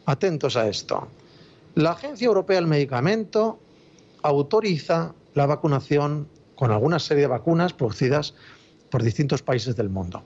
Atentos 0.08 0.56
a 0.56 0.70
esto. 0.70 1.10
La 1.76 1.92
Agencia 1.92 2.28
Europea 2.28 2.56
del 2.56 2.68
Medicamento 2.68 3.60
autoriza 4.22 5.14
la 5.34 5.46
vacunación 5.46 6.30
con 6.56 6.72
alguna 6.72 6.98
serie 6.98 7.24
de 7.24 7.28
vacunas 7.28 7.74
producidas 7.74 8.34
por 8.90 9.04
distintos 9.04 9.42
países 9.42 9.76
del 9.76 9.90
mundo. 9.90 10.24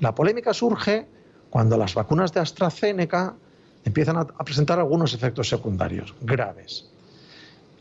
La 0.00 0.14
polémica 0.14 0.52
surge 0.52 1.06
cuando 1.52 1.76
las 1.76 1.92
vacunas 1.92 2.32
de 2.32 2.40
AstraZeneca 2.40 3.34
empiezan 3.84 4.16
a, 4.16 4.24
presentar 4.24 4.78
algunos 4.78 5.12
efectos 5.12 5.50
secundarios 5.50 6.14
graves, 6.22 6.88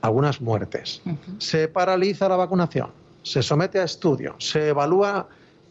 algunas 0.01 0.41
muertes. 0.41 1.01
Se 1.37 1.69
paraliza 1.69 2.27
la 2.27 2.35
vacunación, 2.35 2.91
se 3.23 3.41
somete 3.41 3.79
a 3.79 3.85
estudio, 3.85 4.35
se 4.39 4.67
evalúa 4.67 5.25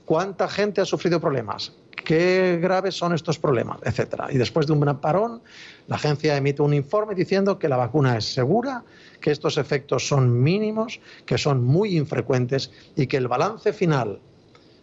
cuánta 0.07 0.49
gente 0.49 0.81
ha 0.81 0.87
sufrido 0.87 1.21
problemas, 1.21 1.75
qué 1.91 2.59
graves 2.63 2.95
son 2.95 3.13
estos 3.13 3.39
problemas, 3.39 3.81
etcétera. 3.83 4.29
Y 4.31 4.39
después 4.39 4.67
de 4.67 4.73
un 4.73 4.81
parón, 4.99 5.43
la 5.87 5.97
agencia 5.97 6.39
emite 6.39 6.63
un 6.63 6.73
informe 6.73 7.15
diciendo 7.15 7.59
que 7.59 7.69
la 7.69 7.77
vacuna 7.77 8.17
es 8.17 8.33
segura, 8.33 8.83
que 9.21 9.31
estos 9.31 9.59
efectos 9.59 10.09
son 10.09 10.43
mínimos, 10.43 11.01
que 11.27 11.37
son 11.37 11.63
muy 11.63 11.99
infrecuentes 11.99 12.71
y 12.97 13.09
que 13.09 13.19
el 13.19 13.29
balance 13.29 13.75
final, 13.75 14.21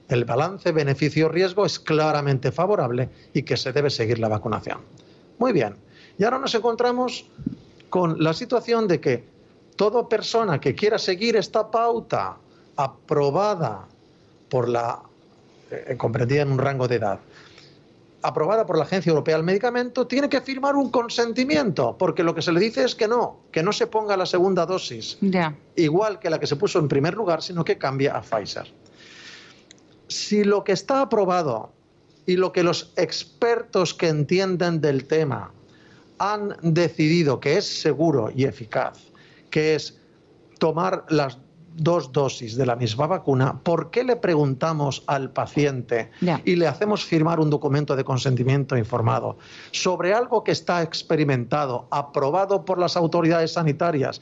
el 0.10 0.26
balance 0.26 0.72
beneficio-riesgo 0.72 1.66
es 1.66 1.80
claramente 1.80 2.52
favorable 2.52 3.10
y 3.34 3.44
que 3.44 3.58
se 3.58 3.74
debe 3.74 3.90
seguir 3.90 4.20
la 4.20 4.30
vacunación. 4.30 4.80
Muy 5.40 5.52
bien. 5.52 5.76
Y 6.18 6.24
ahora 6.24 6.40
nos 6.40 6.56
encontramos 6.56 7.26
con 7.90 8.22
la 8.24 8.34
situación 8.34 8.88
de 8.88 9.00
que 9.00 9.24
toda 9.76 10.08
persona 10.10 10.60
que 10.60 10.76
quiera 10.76 10.98
seguir 10.98 11.36
esta 11.36 11.70
pauta 11.70 12.38
aprobada 12.76 13.86
por 14.50 14.68
la, 14.68 15.00
eh, 15.72 15.96
comprendida 15.98 16.42
en 16.42 16.52
un 16.52 16.58
rango 16.58 16.88
de 16.88 16.96
edad, 16.96 17.20
aprobada 18.24 18.66
por 18.66 18.78
la 18.78 18.84
Agencia 18.84 19.12
Europea 19.12 19.36
del 19.36 19.46
Medicamento, 19.46 20.08
tiene 20.08 20.28
que 20.28 20.42
firmar 20.42 20.76
un 20.76 20.90
consentimiento, 20.90 21.96
porque 21.98 22.24
lo 22.24 22.34
que 22.34 22.42
se 22.42 22.52
le 22.52 22.60
dice 22.60 22.84
es 22.84 22.96
que 22.96 23.08
no, 23.08 23.38
que 23.52 23.62
no 23.62 23.72
se 23.72 23.88
ponga 23.88 24.18
la 24.18 24.26
segunda 24.26 24.66
dosis, 24.66 25.18
igual 25.76 26.20
que 26.20 26.30
la 26.30 26.40
que 26.40 26.48
se 26.48 26.56
puso 26.56 26.80
en 26.80 26.88
primer 26.88 27.14
lugar, 27.14 27.42
sino 27.42 27.64
que 27.64 27.78
cambie 27.78 28.10
a 28.10 28.22
Pfizer. 28.22 28.68
Si 30.08 30.44
lo 30.44 30.64
que 30.64 30.72
está 30.72 31.02
aprobado 31.02 31.72
y 32.26 32.36
lo 32.36 32.52
que 32.52 32.64
los 32.64 32.94
expertos 32.96 33.94
que 33.94 34.08
entienden 34.08 34.82
del 34.82 35.06
tema 35.06 35.52
han 36.20 36.56
decidido 36.62 37.40
que 37.40 37.58
es 37.58 37.66
seguro 37.66 38.32
y 38.36 38.46
eficaz, 38.46 39.00
que 39.50 39.76
es 39.76 40.00
tomar 40.60 41.06
las 41.10 41.38
dos 41.78 42.12
dosis 42.12 42.58
de 42.58 42.66
la 42.66 42.76
misma 42.76 43.06
vacuna, 43.08 43.60
¿por 43.62 43.92
qué 43.92 44.04
le 44.04 44.16
preguntamos 44.16 45.04
al 45.06 45.30
paciente 45.30 46.10
y 46.44 46.56
le 46.56 46.68
hacemos 46.68 47.06
firmar 47.06 47.40
un 47.40 47.50
documento 47.50 47.96
de 47.96 48.04
consentimiento 48.04 48.76
informado 48.76 49.38
sobre 49.72 50.14
algo 50.14 50.44
que 50.44 50.52
está 50.52 50.82
experimentado, 50.82 51.88
aprobado 51.92 52.66
por 52.66 52.80
las 52.80 52.98
autoridades 52.98 53.54
sanitarias 53.54 54.22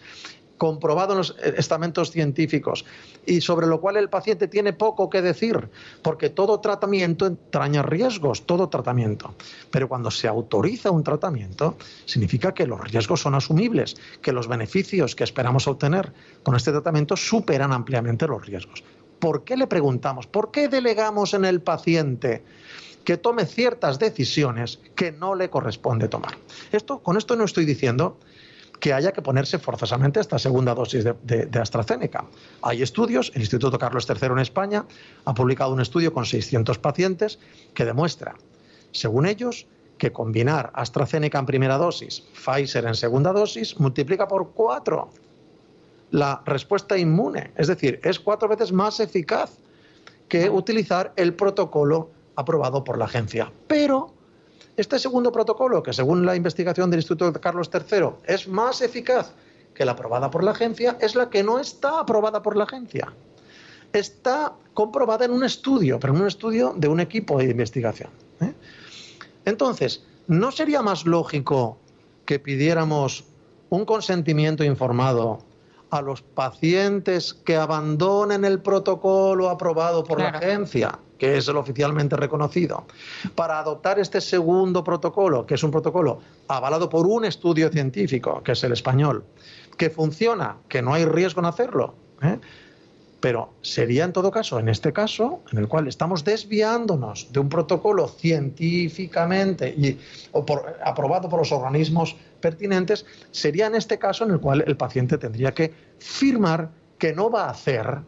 comprobado 0.58 1.14
en 1.14 1.20
los 1.20 1.36
estamentos 1.58 2.12
científicos 2.12 2.86
y 3.26 3.42
sobre 3.42 3.68
lo 3.68 3.82
cual 3.82 3.98
el 3.98 4.10
paciente 4.10 4.48
tiene 4.48 4.74
poco 4.74 5.10
que 5.10 5.22
decir, 5.22 5.70
porque 6.02 6.30
todo 6.30 6.60
tratamiento 6.60 7.26
entraña 7.26 7.82
riesgos, 7.82 8.46
todo 8.46 8.70
tratamiento. 8.70 9.36
Pero 9.72 9.90
cuando 9.90 10.12
se 10.12 10.28
autoriza 10.28 10.92
un 10.92 11.04
tratamiento, 11.04 11.78
significa 12.06 12.54
que 12.54 12.68
los 12.68 12.80
riesgos 12.80 13.22
son 13.22 13.36
asumibles, 13.36 13.96
que 14.22 14.32
los 14.32 14.48
beneficios 14.48 15.16
que 15.16 15.24
esperamos 15.24 15.68
obtener 15.68 16.14
con 16.44 16.56
este 16.56 16.72
tratamiento 16.72 17.18
superan 17.18 17.74
ampliamente 17.74 18.28
los 18.28 18.46
riesgos. 18.46 18.84
¿Por 19.20 19.44
qué 19.44 19.58
le 19.58 19.68
preguntamos? 19.68 20.28
¿Por 20.28 20.52
qué 20.52 20.68
delegamos 20.68 21.34
en 21.34 21.46
el 21.46 21.62
paciente? 21.62 22.44
que 23.06 23.18
tome 23.18 23.46
ciertas 23.46 24.00
decisiones 24.00 24.80
que 24.96 25.12
no 25.12 25.36
le 25.36 25.52
corresponde 25.52 26.08
tomar. 26.08 26.36
Esto, 26.72 27.04
con 27.04 27.18
esto 27.18 27.36
no 27.36 27.46
estoy 27.46 27.64
diciendo 27.64 28.18
que 28.80 28.94
haya 28.94 29.12
que 29.12 29.22
ponerse 29.22 29.60
forzosamente 29.60 30.20
esta 30.20 30.40
segunda 30.40 30.74
dosis 30.74 31.04
de, 31.04 31.60
AstraZeneca. 31.60 32.26
Hay 32.62 32.82
estudios, 32.82 33.32
el 33.36 33.42
Instituto 33.42 33.80
Carlos 33.80 34.08
III 34.10 34.28
en 34.28 34.40
España 34.40 34.86
ha 35.26 35.34
publicado 35.34 35.74
un 35.74 35.82
estudio 35.82 36.14
con 36.14 36.26
600 36.26 36.78
pacientes 36.80 37.40
que 37.74 37.86
demuestra, 37.86 38.36
según 38.92 39.26
ellos, 39.26 39.68
que 39.98 40.12
combinar 40.12 40.72
AstraZeneca 40.74 41.40
en 41.40 41.46
primera 41.46 41.78
dosis, 41.78 42.24
Pfizer 42.34 42.86
en 42.86 42.96
segunda 42.96 43.32
dosis, 43.32 43.80
multiplica 43.80 44.28
por 44.28 44.52
cuatro 44.52 45.10
la 46.12 46.42
respuesta 46.46 46.98
inmune. 46.98 47.52
Es 47.56 47.68
decir, 47.68 48.00
es 48.04 48.20
cuatro 48.20 48.48
veces 48.48 48.72
más 48.72 49.00
eficaz 49.00 49.58
que 50.28 50.50
utilizar 50.50 51.14
el 51.16 51.34
protocolo 51.34 52.10
aprobado 52.36 52.84
por 52.84 52.98
la 52.98 53.06
agencia. 53.06 53.52
Pero 53.68 54.15
este 54.78 55.00
segundo 55.00 55.32
protocolo, 55.32 55.82
que 55.82 55.94
según 55.94 56.26
la 56.26 56.36
investigación 56.36 56.90
del 56.90 57.00
Instituto 57.00 57.40
Carlos 57.40 57.70
III 57.74 58.10
es 58.26 58.48
más 58.48 58.82
eficaz 58.82 59.32
que 59.74 59.86
la 59.86 59.94
aprobada 59.94 60.32
por 60.32 60.44
la 60.44 60.52
agencia, 60.52 60.98
es 61.00 61.16
la 61.16 61.30
que 61.30 61.44
no 61.44 61.60
está 61.60 62.00
aprobada 62.00 62.42
por 62.42 62.56
la 62.56 62.64
agencia. 62.64 63.14
Está 63.94 64.54
comprobada 64.74 65.26
en 65.26 65.32
un 65.32 65.44
estudio, 65.44 66.00
pero 66.00 66.14
en 66.14 66.22
un 66.22 66.28
estudio 66.28 66.74
de 66.76 66.88
un 66.88 67.00
equipo 67.00 67.38
de 67.38 67.46
investigación. 67.46 68.10
¿eh? 68.42 68.54
Entonces, 69.46 70.04
¿no 70.28 70.52
sería 70.52 70.82
más 70.82 71.06
lógico 71.06 71.78
que 72.26 72.40
pidiéramos 72.40 73.26
un 73.70 73.86
consentimiento 73.86 74.64
informado 74.64 75.40
a 75.96 76.02
los 76.02 76.22
pacientes 76.22 77.34
que 77.34 77.56
abandonen 77.56 78.46
el 78.46 78.62
protocolo 78.62 79.50
aprobado 79.50 80.04
por 80.04 80.20
la 80.20 80.30
agencia? 80.30 81.00
que 81.18 81.38
es 81.38 81.48
el 81.48 81.56
oficialmente 81.56 82.16
reconocido, 82.18 82.86
para 83.36 83.60
adoptar 83.60 84.00
este 84.00 84.20
segundo 84.20 84.84
protocolo, 84.84 85.46
que 85.46 85.54
es 85.54 85.64
un 85.64 85.72
protocolo 85.72 86.20
avalado 86.48 86.90
por 86.90 87.08
un 87.08 87.24
estudio 87.24 87.70
científico, 87.70 88.44
que 88.44 88.52
es 88.52 88.64
el 88.66 88.74
español, 88.74 89.24
que 89.78 89.90
funciona, 89.90 90.58
que 90.68 90.82
no 90.82 90.94
hay 90.94 91.06
riesgo 91.06 91.40
en 91.40 91.46
hacerlo. 91.46 91.96
¿eh? 92.22 92.38
Pero 93.26 93.56
sería 93.64 94.04
en 94.04 94.14
todo 94.14 94.30
caso, 94.30 94.60
en 94.60 94.70
este 94.70 94.94
caso, 94.94 95.42
en 95.52 95.58
el 95.58 95.68
cual 95.68 95.88
estamos 95.88 96.24
desviándonos 96.24 97.34
de 97.34 97.40
un 97.40 97.50
protocolo 97.50 98.08
científicamente 98.08 99.68
y, 99.70 99.98
o 100.32 100.46
aprobado 100.84 101.28
por 101.28 101.40
los 101.40 101.52
organismos 101.52 102.16
pertinentes, 102.40 103.04
sería 103.32 103.66
en 103.66 103.74
este 103.74 103.98
caso 103.98 104.26
en 104.26 104.30
el 104.30 104.40
cual 104.40 104.64
el 104.68 104.78
paciente 104.78 105.18
tendría 105.18 105.56
que 105.56 105.74
firmar 105.98 106.70
que 107.00 107.14
no 107.14 107.32
va 107.32 107.46
a 107.46 107.50
hacer 107.50 108.02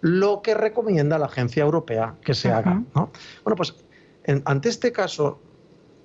lo 0.00 0.40
que 0.40 0.54
recomienda 0.54 1.18
la 1.18 1.26
agencia 1.26 1.62
europea 1.62 2.14
que 2.24 2.32
se 2.32 2.50
haga. 2.50 2.82
Bueno, 2.94 3.56
pues 3.58 3.74
ante 4.46 4.70
este 4.70 4.92
caso 4.92 5.42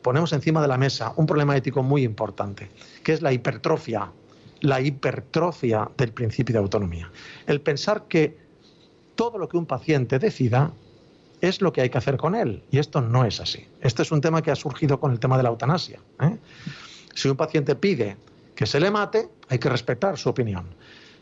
ponemos 0.01 0.33
encima 0.33 0.61
de 0.61 0.67
la 0.67 0.77
mesa 0.77 1.13
un 1.15 1.25
problema 1.25 1.55
ético 1.55 1.81
muy 1.81 2.03
importante, 2.03 2.69
que 3.05 3.13
es 3.13 3.21
la 3.21 3.31
hipertrofia, 3.31 4.11
la 4.59 4.81
hipertrofia 4.81 5.89
del 5.95 6.11
principio 6.11 6.51
de 6.51 6.59
autonomía. 6.59 7.09
El 7.47 7.61
pensar 7.61 8.03
que 8.09 8.48
todo 9.19 9.37
lo 9.37 9.49
que 9.49 9.57
un 9.57 9.65
paciente 9.65 10.17
decida 10.17 10.71
es 11.41 11.59
lo 11.59 11.73
que 11.73 11.81
hay 11.81 11.89
que 11.89 11.97
hacer 11.97 12.15
con 12.15 12.35
él. 12.35 12.63
Y 12.71 12.77
esto 12.77 13.01
no 13.01 13.25
es 13.25 13.41
así. 13.41 13.67
Este 13.81 14.03
es 14.03 14.13
un 14.13 14.21
tema 14.21 14.41
que 14.41 14.49
ha 14.49 14.55
surgido 14.55 14.97
con 14.97 15.11
el 15.11 15.19
tema 15.19 15.35
de 15.35 15.43
la 15.43 15.49
eutanasia. 15.49 15.99
¿eh? 16.21 16.37
Si 17.13 17.27
un 17.27 17.35
paciente 17.35 17.75
pide 17.75 18.15
que 18.55 18.65
se 18.65 18.79
le 18.79 18.89
mate, 18.89 19.27
hay 19.49 19.59
que 19.59 19.67
respetar 19.67 20.17
su 20.17 20.29
opinión. 20.29 20.67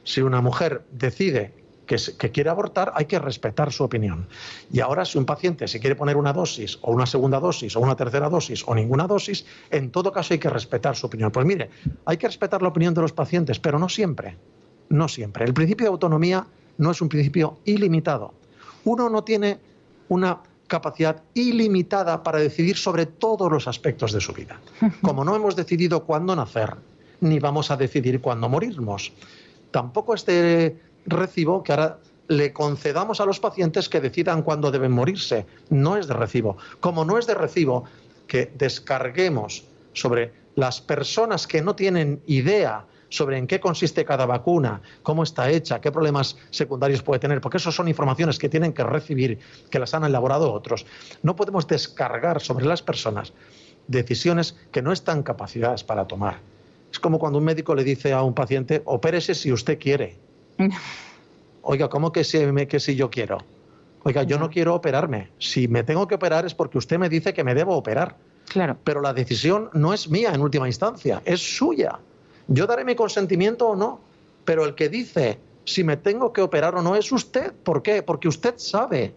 Si 0.04 0.22
una 0.22 0.42
mujer 0.42 0.86
decide 0.92 1.56
que, 1.88 1.98
quiere 2.32 2.52
abortar, 2.52 2.92
hay 2.94 3.06
que 3.06 3.18
respetar 3.18 3.74
su 3.74 3.84
opinión. 3.84 4.28
Y 4.72 4.80
ahora, 4.80 5.04
si 5.04 5.18
un 5.18 5.26
paciente 5.26 5.68
se 5.68 5.80
quiere 5.80 5.96
poner 5.96 6.18
una 6.18 6.34
dosis, 6.34 6.78
o 6.84 6.92
una 6.92 7.08
segunda 7.08 7.40
dosis, 7.40 7.76
o 7.76 7.80
una 7.80 7.96
tercera 7.96 8.30
dosis, 8.30 8.64
o 8.68 8.76
ninguna 8.76 9.08
dosis, 9.08 9.44
en 9.72 9.90
todo 9.90 10.12
caso 10.12 10.36
hay 10.36 10.40
que 10.40 10.52
respetar 10.52 10.96
su 10.96 11.08
opinión. 11.08 11.32
Pues 11.32 11.48
mire, 11.48 11.72
hay 12.06 12.18
que 12.18 12.28
respetar 12.28 12.62
la 12.62 12.68
opinión 12.68 12.94
de 12.94 13.02
los 13.02 13.12
pacientes, 13.12 13.58
pero 13.58 13.80
no 13.80 13.90
siempre. 13.90 14.38
No 14.90 15.08
siempre. 15.08 15.46
El 15.46 15.56
principio 15.56 15.86
de 15.86 15.94
autonomía 15.94 16.46
no 16.78 16.92
es 16.92 17.02
un 17.02 17.10
principio 17.10 17.58
ilimitado. 17.66 18.34
Uno 18.84 19.10
no 19.10 19.24
tiene 19.24 19.60
una 20.10 20.40
capacidad 20.68 21.24
ilimitada 21.34 22.24
para 22.24 22.40
decidir 22.40 22.78
sobre 22.78 23.06
todos 23.06 23.52
los 23.52 23.68
aspectos 23.68 24.12
de 24.12 24.22
su 24.22 24.34
vida. 24.34 24.60
Como 25.02 25.24
no 25.24 25.36
hemos 25.36 25.56
decidido 25.56 26.04
cuándo 26.04 26.36
nacer, 26.36 26.76
ni 27.22 27.40
vamos 27.40 27.72
a 27.72 27.78
decidir 27.78 28.22
cuándo 28.22 28.50
morirnos. 28.50 29.12
Tampoco 29.72 30.14
este 30.14 30.80
recibo 31.06 31.64
que 31.64 31.72
ahora 31.72 32.00
le 32.28 32.52
concedamos 32.52 33.22
a 33.22 33.26
los 33.26 33.40
pacientes 33.40 33.88
que 33.90 34.02
decidan 34.02 34.44
cuándo 34.44 34.72
deben 34.72 34.92
morirse. 34.92 35.46
No 35.70 35.98
es 35.98 36.08
de 36.08 36.14
recibo. 36.14 36.58
Como 36.80 37.06
no 37.06 37.18
es 37.18 37.26
de 37.26 37.34
recibo 37.34 37.86
que 38.28 38.52
descarguemos 38.58 39.64
sobre 39.94 40.34
las 40.56 40.82
personas 40.82 41.48
que 41.48 41.62
no 41.62 41.76
tienen 41.76 42.22
idea 42.28 42.86
sobre 43.10 43.38
en 43.38 43.48
qué 43.48 43.60
consiste 43.60 44.06
cada 44.06 44.26
vacuna, 44.26 44.82
cómo 45.04 45.24
está 45.24 45.50
hecha, 45.50 45.82
qué 45.82 45.92
problemas 45.92 46.38
secundarios 46.50 47.02
puede 47.02 47.20
tener, 47.20 47.42
porque 47.42 47.58
eso 47.58 47.72
son 47.72 47.88
informaciones 47.88 48.38
que 48.38 48.50
tienen 48.50 48.74
que 48.74 48.84
recibir, 48.84 49.40
que 49.70 49.80
las 49.80 49.94
han 49.94 50.04
elaborado 50.04 50.52
otros. 50.52 50.86
No 51.24 51.36
podemos 51.36 51.68
descargar 51.68 52.42
sobre 52.42 52.66
las 52.66 52.82
personas 52.82 53.34
decisiones 53.88 54.56
que 54.72 54.82
no 54.82 54.92
están 54.92 55.24
capacitadas 55.24 55.84
para 55.84 56.08
tomar. 56.08 56.40
Es 56.92 57.00
como 57.00 57.20
cuando 57.20 57.40
un 57.40 57.46
médico 57.46 57.76
le 57.76 57.84
dice 57.84 58.14
a 58.14 58.24
un 58.24 58.34
paciente, 58.34 58.82
opérese 58.86 59.36
si 59.36 59.52
usted 59.52 59.80
quiere. 59.80 60.18
Oiga, 61.62 61.90
¿cómo 61.90 62.12
que 62.12 62.24
si, 62.24 62.40
que 62.68 62.80
si 62.80 62.96
yo 62.96 63.10
quiero? 63.10 63.40
Oiga, 64.04 64.24
yo 64.24 64.40
no 64.40 64.50
quiero 64.50 64.74
operarme. 64.74 65.32
Si 65.38 65.68
me 65.68 65.84
tengo 65.84 66.08
que 66.08 66.16
operar 66.16 66.46
es 66.46 66.54
porque 66.54 66.78
usted 66.78 66.98
me 66.98 67.10
dice 67.10 67.34
que 67.34 67.44
me 67.44 67.54
debo 67.54 67.76
operar. 67.76 68.16
Claro. 68.48 68.78
Pero 68.84 69.02
la 69.02 69.14
decisión 69.14 69.70
no 69.74 69.94
es 69.94 70.10
mía 70.10 70.32
en 70.34 70.40
última 70.40 70.68
instancia, 70.68 71.22
es 71.26 71.42
suya. 71.58 72.00
Yo 72.48 72.66
daré 72.66 72.86
mi 72.86 72.96
consentimiento 72.96 73.68
o 73.68 73.76
no, 73.76 74.00
pero 74.46 74.66
el 74.66 74.76
que 74.76 74.90
dice 74.90 75.40
si 75.68 75.84
me 75.84 75.98
tengo 75.98 76.32
que 76.32 76.42
operar 76.42 76.76
o 76.76 76.82
no 76.82 76.96
es 76.96 77.12
usted. 77.12 77.54
¿Por 77.54 77.84
qué? 77.84 78.02
Porque 78.02 78.30
usted 78.30 78.54
sabe 78.58 79.14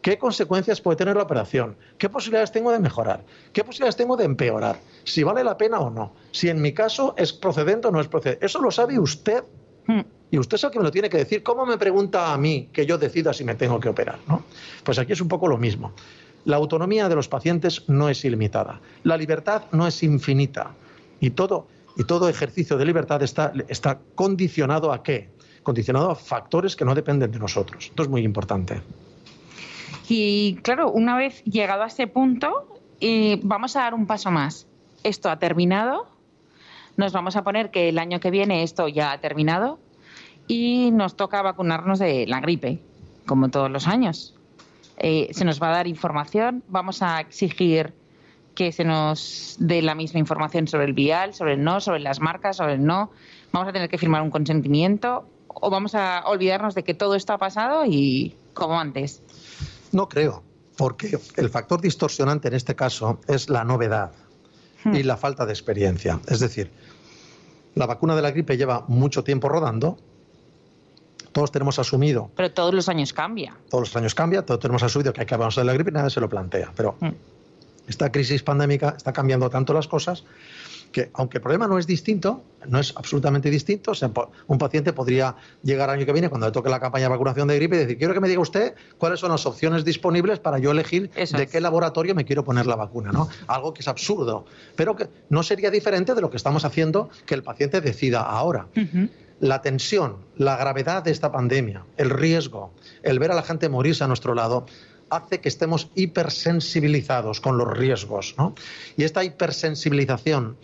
qué 0.00 0.18
consecuencias 0.18 0.80
puede 0.80 0.96
tener 0.96 1.16
la 1.16 1.22
operación, 1.22 1.76
qué 1.98 2.08
posibilidades 2.08 2.52
tengo 2.52 2.72
de 2.72 2.78
mejorar, 2.78 3.22
qué 3.52 3.62
posibilidades 3.64 3.96
tengo 3.96 4.16
de 4.16 4.24
empeorar, 4.24 4.78
si 5.04 5.22
vale 5.22 5.44
la 5.44 5.56
pena 5.56 5.80
o 5.80 5.90
no, 5.90 6.12
si 6.30 6.48
en 6.48 6.60
mi 6.60 6.72
caso 6.72 7.14
es 7.16 7.32
procedente 7.32 7.88
o 7.88 7.90
no 7.90 8.00
es 8.00 8.08
procedente. 8.08 8.44
Eso 8.44 8.60
lo 8.60 8.70
sabe 8.70 8.98
usted. 8.98 9.44
Hmm. 9.86 10.00
Y 10.30 10.38
usted 10.38 10.56
es 10.56 10.64
el 10.64 10.70
que 10.70 10.78
me 10.78 10.84
lo 10.84 10.90
tiene 10.90 11.10
que 11.10 11.18
decir. 11.18 11.42
¿Cómo 11.42 11.64
me 11.64 11.76
pregunta 11.76 12.32
a 12.32 12.38
mí 12.38 12.70
que 12.72 12.86
yo 12.86 12.98
decida 12.98 13.32
si 13.34 13.44
me 13.44 13.54
tengo 13.54 13.78
que 13.78 13.90
operar? 13.90 14.18
¿no? 14.26 14.42
Pues 14.82 14.98
aquí 14.98 15.12
es 15.12 15.20
un 15.20 15.28
poco 15.28 15.46
lo 15.46 15.58
mismo. 15.58 15.92
La 16.46 16.56
autonomía 16.56 17.08
de 17.08 17.14
los 17.14 17.28
pacientes 17.28 17.88
no 17.88 18.08
es 18.08 18.24
ilimitada. 18.24 18.80
La 19.04 19.16
libertad 19.16 19.64
no 19.70 19.86
es 19.86 20.02
infinita. 20.02 20.74
Y 21.20 21.30
todo, 21.30 21.68
y 21.96 22.04
todo 22.04 22.28
ejercicio 22.28 22.76
de 22.76 22.84
libertad 22.84 23.22
está, 23.22 23.52
está 23.68 24.00
condicionado 24.14 24.92
a 24.92 25.02
qué? 25.02 25.30
Condicionado 25.62 26.10
a 26.10 26.14
factores 26.14 26.76
que 26.76 26.84
no 26.84 26.94
dependen 26.94 27.30
de 27.30 27.38
nosotros. 27.38 27.86
Esto 27.86 28.02
es 28.02 28.08
muy 28.08 28.22
importante. 28.22 28.82
Y 30.08 30.56
claro, 30.62 30.90
una 30.90 31.16
vez 31.16 31.42
llegado 31.44 31.82
a 31.82 31.86
ese 31.86 32.06
punto, 32.06 32.80
eh, 33.00 33.40
vamos 33.42 33.76
a 33.76 33.80
dar 33.80 33.94
un 33.94 34.06
paso 34.06 34.30
más. 34.30 34.66
Esto 35.02 35.30
ha 35.30 35.38
terminado. 35.38 36.06
Nos 36.96 37.12
vamos 37.12 37.36
a 37.36 37.42
poner 37.42 37.70
que 37.70 37.88
el 37.88 37.98
año 37.98 38.20
que 38.20 38.30
viene 38.30 38.62
esto 38.62 38.88
ya 38.88 39.12
ha 39.12 39.20
terminado 39.20 39.78
y 40.46 40.90
nos 40.92 41.16
toca 41.16 41.42
vacunarnos 41.42 41.98
de 41.98 42.26
la 42.26 42.40
gripe, 42.40 42.78
como 43.26 43.48
todos 43.48 43.70
los 43.70 43.88
años. 43.88 44.34
Eh, 44.98 45.28
se 45.32 45.44
nos 45.44 45.60
va 45.60 45.70
a 45.70 45.72
dar 45.72 45.86
información, 45.86 46.62
vamos 46.68 47.02
a 47.02 47.20
exigir 47.20 47.94
que 48.54 48.72
se 48.72 48.84
nos 48.84 49.56
dé 49.58 49.82
la 49.82 49.94
misma 49.94 50.20
información 50.20 50.68
sobre 50.68 50.86
el 50.86 50.92
vial, 50.92 51.34
sobre 51.34 51.54
el 51.54 51.64
no, 51.64 51.80
sobre 51.80 52.00
las 52.00 52.20
marcas, 52.20 52.56
sobre 52.56 52.74
el 52.74 52.84
no. 52.84 53.10
Vamos 53.52 53.68
a 53.68 53.72
tener 53.72 53.88
que 53.88 53.98
firmar 53.98 54.22
un 54.22 54.30
consentimiento 54.30 55.26
o 55.48 55.70
vamos 55.70 55.94
a 55.94 56.24
olvidarnos 56.26 56.74
de 56.74 56.82
que 56.82 56.94
todo 56.94 57.14
esto 57.14 57.32
ha 57.32 57.38
pasado 57.38 57.84
y 57.86 58.34
como 58.52 58.78
antes. 58.78 59.22
No 59.92 60.08
creo, 60.08 60.42
porque 60.76 61.18
el 61.36 61.50
factor 61.50 61.80
distorsionante 61.80 62.48
en 62.48 62.54
este 62.54 62.74
caso 62.74 63.20
es 63.28 63.48
la 63.48 63.64
novedad 63.64 64.12
y 64.84 64.88
hmm. 64.88 65.06
la 65.06 65.16
falta 65.16 65.46
de 65.46 65.52
experiencia. 65.52 66.20
Es 66.28 66.40
decir, 66.40 66.70
la 67.74 67.86
vacuna 67.86 68.14
de 68.16 68.22
la 68.22 68.30
gripe 68.30 68.56
lleva 68.56 68.84
mucho 68.88 69.24
tiempo 69.24 69.48
rodando, 69.48 69.96
todos 71.32 71.50
tenemos 71.50 71.78
asumido. 71.78 72.30
Pero 72.36 72.52
todos 72.52 72.74
los 72.74 72.88
años 72.88 73.12
cambia. 73.12 73.56
Todos 73.68 73.88
los 73.88 73.96
años 73.96 74.14
cambia, 74.14 74.44
todos 74.46 74.60
tenemos 74.60 74.82
asumido 74.82 75.12
que 75.12 75.22
hay 75.22 75.26
que 75.26 75.34
avanzar 75.34 75.62
de 75.62 75.66
la 75.66 75.74
gripe 75.74 75.90
y 75.90 75.94
nadie 75.94 76.10
se 76.10 76.20
lo 76.20 76.28
plantea. 76.28 76.72
Pero 76.76 76.96
hmm. 77.00 77.08
Esta 77.86 78.10
crisis 78.10 78.42
pandémica 78.42 78.94
está 78.96 79.12
cambiando 79.12 79.50
tanto 79.50 79.72
las 79.72 79.88
cosas 79.88 80.24
que 80.94 81.10
aunque 81.14 81.38
el 81.38 81.42
problema 81.42 81.66
no 81.66 81.76
es 81.76 81.88
distinto, 81.88 82.44
no 82.68 82.78
es 82.78 82.94
absolutamente 82.96 83.50
distinto, 83.50 83.92
un 84.46 84.58
paciente 84.58 84.92
podría 84.92 85.34
llegar 85.64 85.90
al 85.90 85.96
año 85.96 86.06
que 86.06 86.12
viene, 86.12 86.28
cuando 86.28 86.46
le 86.46 86.52
toque 86.52 86.70
la 86.70 86.78
campaña 86.78 87.06
de 87.06 87.08
vacunación 87.08 87.48
de 87.48 87.56
gripe, 87.56 87.74
y 87.74 87.78
decir, 87.80 87.98
quiero 87.98 88.14
que 88.14 88.20
me 88.20 88.28
diga 88.28 88.40
usted 88.40 88.74
cuáles 88.96 89.18
son 89.18 89.32
las 89.32 89.44
opciones 89.44 89.84
disponibles 89.84 90.38
para 90.38 90.58
yo 90.58 90.70
elegir 90.70 91.10
de 91.10 91.48
qué 91.48 91.60
laboratorio 91.60 92.14
me 92.14 92.24
quiero 92.24 92.44
poner 92.44 92.66
la 92.66 92.76
vacuna, 92.76 93.10
¿no? 93.10 93.28
Algo 93.48 93.74
que 93.74 93.80
es 93.80 93.88
absurdo, 93.88 94.46
pero 94.76 94.94
que 94.94 95.08
no 95.30 95.42
sería 95.42 95.72
diferente 95.72 96.14
de 96.14 96.20
lo 96.20 96.30
que 96.30 96.36
estamos 96.36 96.64
haciendo 96.64 97.10
que 97.26 97.34
el 97.34 97.42
paciente 97.42 97.80
decida 97.80 98.20
ahora. 98.20 98.68
La 99.40 99.62
tensión, 99.62 100.18
la 100.36 100.56
gravedad 100.56 101.02
de 101.02 101.10
esta 101.10 101.32
pandemia, 101.32 101.84
el 101.96 102.08
riesgo, 102.08 102.72
el 103.02 103.18
ver 103.18 103.32
a 103.32 103.34
la 103.34 103.42
gente 103.42 103.68
morirse 103.68 104.04
a 104.04 104.06
nuestro 104.06 104.32
lado, 104.32 104.66
hace 105.10 105.40
que 105.40 105.48
estemos 105.48 105.90
hipersensibilizados 105.94 107.40
con 107.40 107.58
los 107.58 107.68
riesgos. 107.76 108.34
¿no? 108.38 108.54
Y 108.96 109.04
esta 109.04 109.24
hipersensibilización 109.24 110.56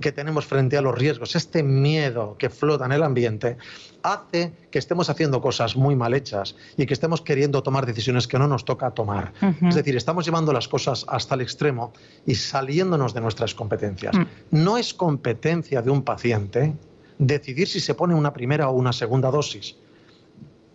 que 0.00 0.12
tenemos 0.12 0.46
frente 0.46 0.76
a 0.76 0.82
los 0.82 0.96
riesgos, 0.96 1.34
este 1.34 1.62
miedo 1.62 2.36
que 2.38 2.50
flota 2.50 2.86
en 2.86 2.92
el 2.92 3.02
ambiente, 3.02 3.56
hace 4.02 4.52
que 4.70 4.78
estemos 4.78 5.10
haciendo 5.10 5.40
cosas 5.40 5.76
muy 5.76 5.96
mal 5.96 6.14
hechas 6.14 6.56
y 6.76 6.86
que 6.86 6.94
estemos 6.94 7.20
queriendo 7.20 7.62
tomar 7.62 7.86
decisiones 7.86 8.28
que 8.28 8.38
no 8.38 8.46
nos 8.46 8.64
toca 8.64 8.90
tomar. 8.92 9.32
Es 9.62 9.74
decir, 9.74 9.96
estamos 9.96 10.24
llevando 10.24 10.52
las 10.52 10.68
cosas 10.68 11.04
hasta 11.08 11.34
el 11.34 11.40
extremo 11.40 11.92
y 12.26 12.34
saliéndonos 12.34 13.14
de 13.14 13.20
nuestras 13.20 13.54
competencias. 13.54 14.14
Mm. 14.16 14.26
No 14.50 14.78
es 14.78 14.94
competencia 14.94 15.82
de 15.82 15.90
un 15.90 16.02
paciente 16.02 16.74
decidir 17.18 17.68
si 17.68 17.80
se 17.80 17.94
pone 17.94 18.14
una 18.14 18.32
primera 18.32 18.68
o 18.68 18.72
una 18.72 18.92
segunda 18.92 19.30
dosis. 19.30 19.76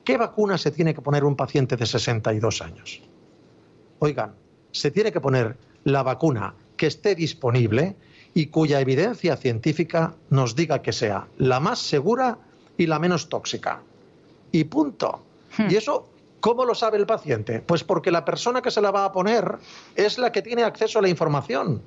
¿Qué 0.08 0.16
vacuna 0.16 0.58
se 0.58 0.72
tiene 0.72 0.94
que 0.94 1.02
poner 1.02 1.26
un 1.26 1.36
paciente 1.36 1.76
de 1.76 1.86
62 1.86 2.62
años? 2.62 3.02
Oigan, 4.00 4.36
se 4.72 4.90
tiene 4.90 5.12
que 5.12 5.20
poner 5.20 5.58
la 5.84 6.02
vacuna 6.02 6.56
que 6.78 6.88
esté 6.88 7.14
disponible 7.14 7.98
y 8.34 8.46
cuya 8.46 8.80
evidencia 8.80 9.36
científica 9.36 10.14
nos 10.30 10.56
diga 10.56 10.82
que 10.82 10.94
sea 10.94 11.28
la 11.40 11.60
más 11.60 11.80
segura 11.80 12.38
y 12.78 12.86
la 12.86 13.00
menos 13.00 13.28
tóxica. 13.28 13.82
Y 14.54 14.64
punto. 14.64 15.26
Hmm. 15.58 15.70
Y 15.72 15.76
eso, 15.76 16.08
¿cómo 16.40 16.64
lo 16.64 16.74
sabe 16.74 16.98
el 16.98 17.06
paciente? 17.06 17.60
Pues 17.60 17.84
porque 17.84 18.10
la 18.10 18.24
persona 18.24 18.62
que 18.62 18.72
se 18.72 18.80
la 18.80 18.92
va 18.92 19.04
a 19.04 19.12
poner 19.12 19.58
es 19.98 20.18
la 20.18 20.32
que 20.32 20.42
tiene 20.42 20.64
acceso 20.64 21.00
a 21.00 21.02
la 21.02 21.10
información. 21.10 21.82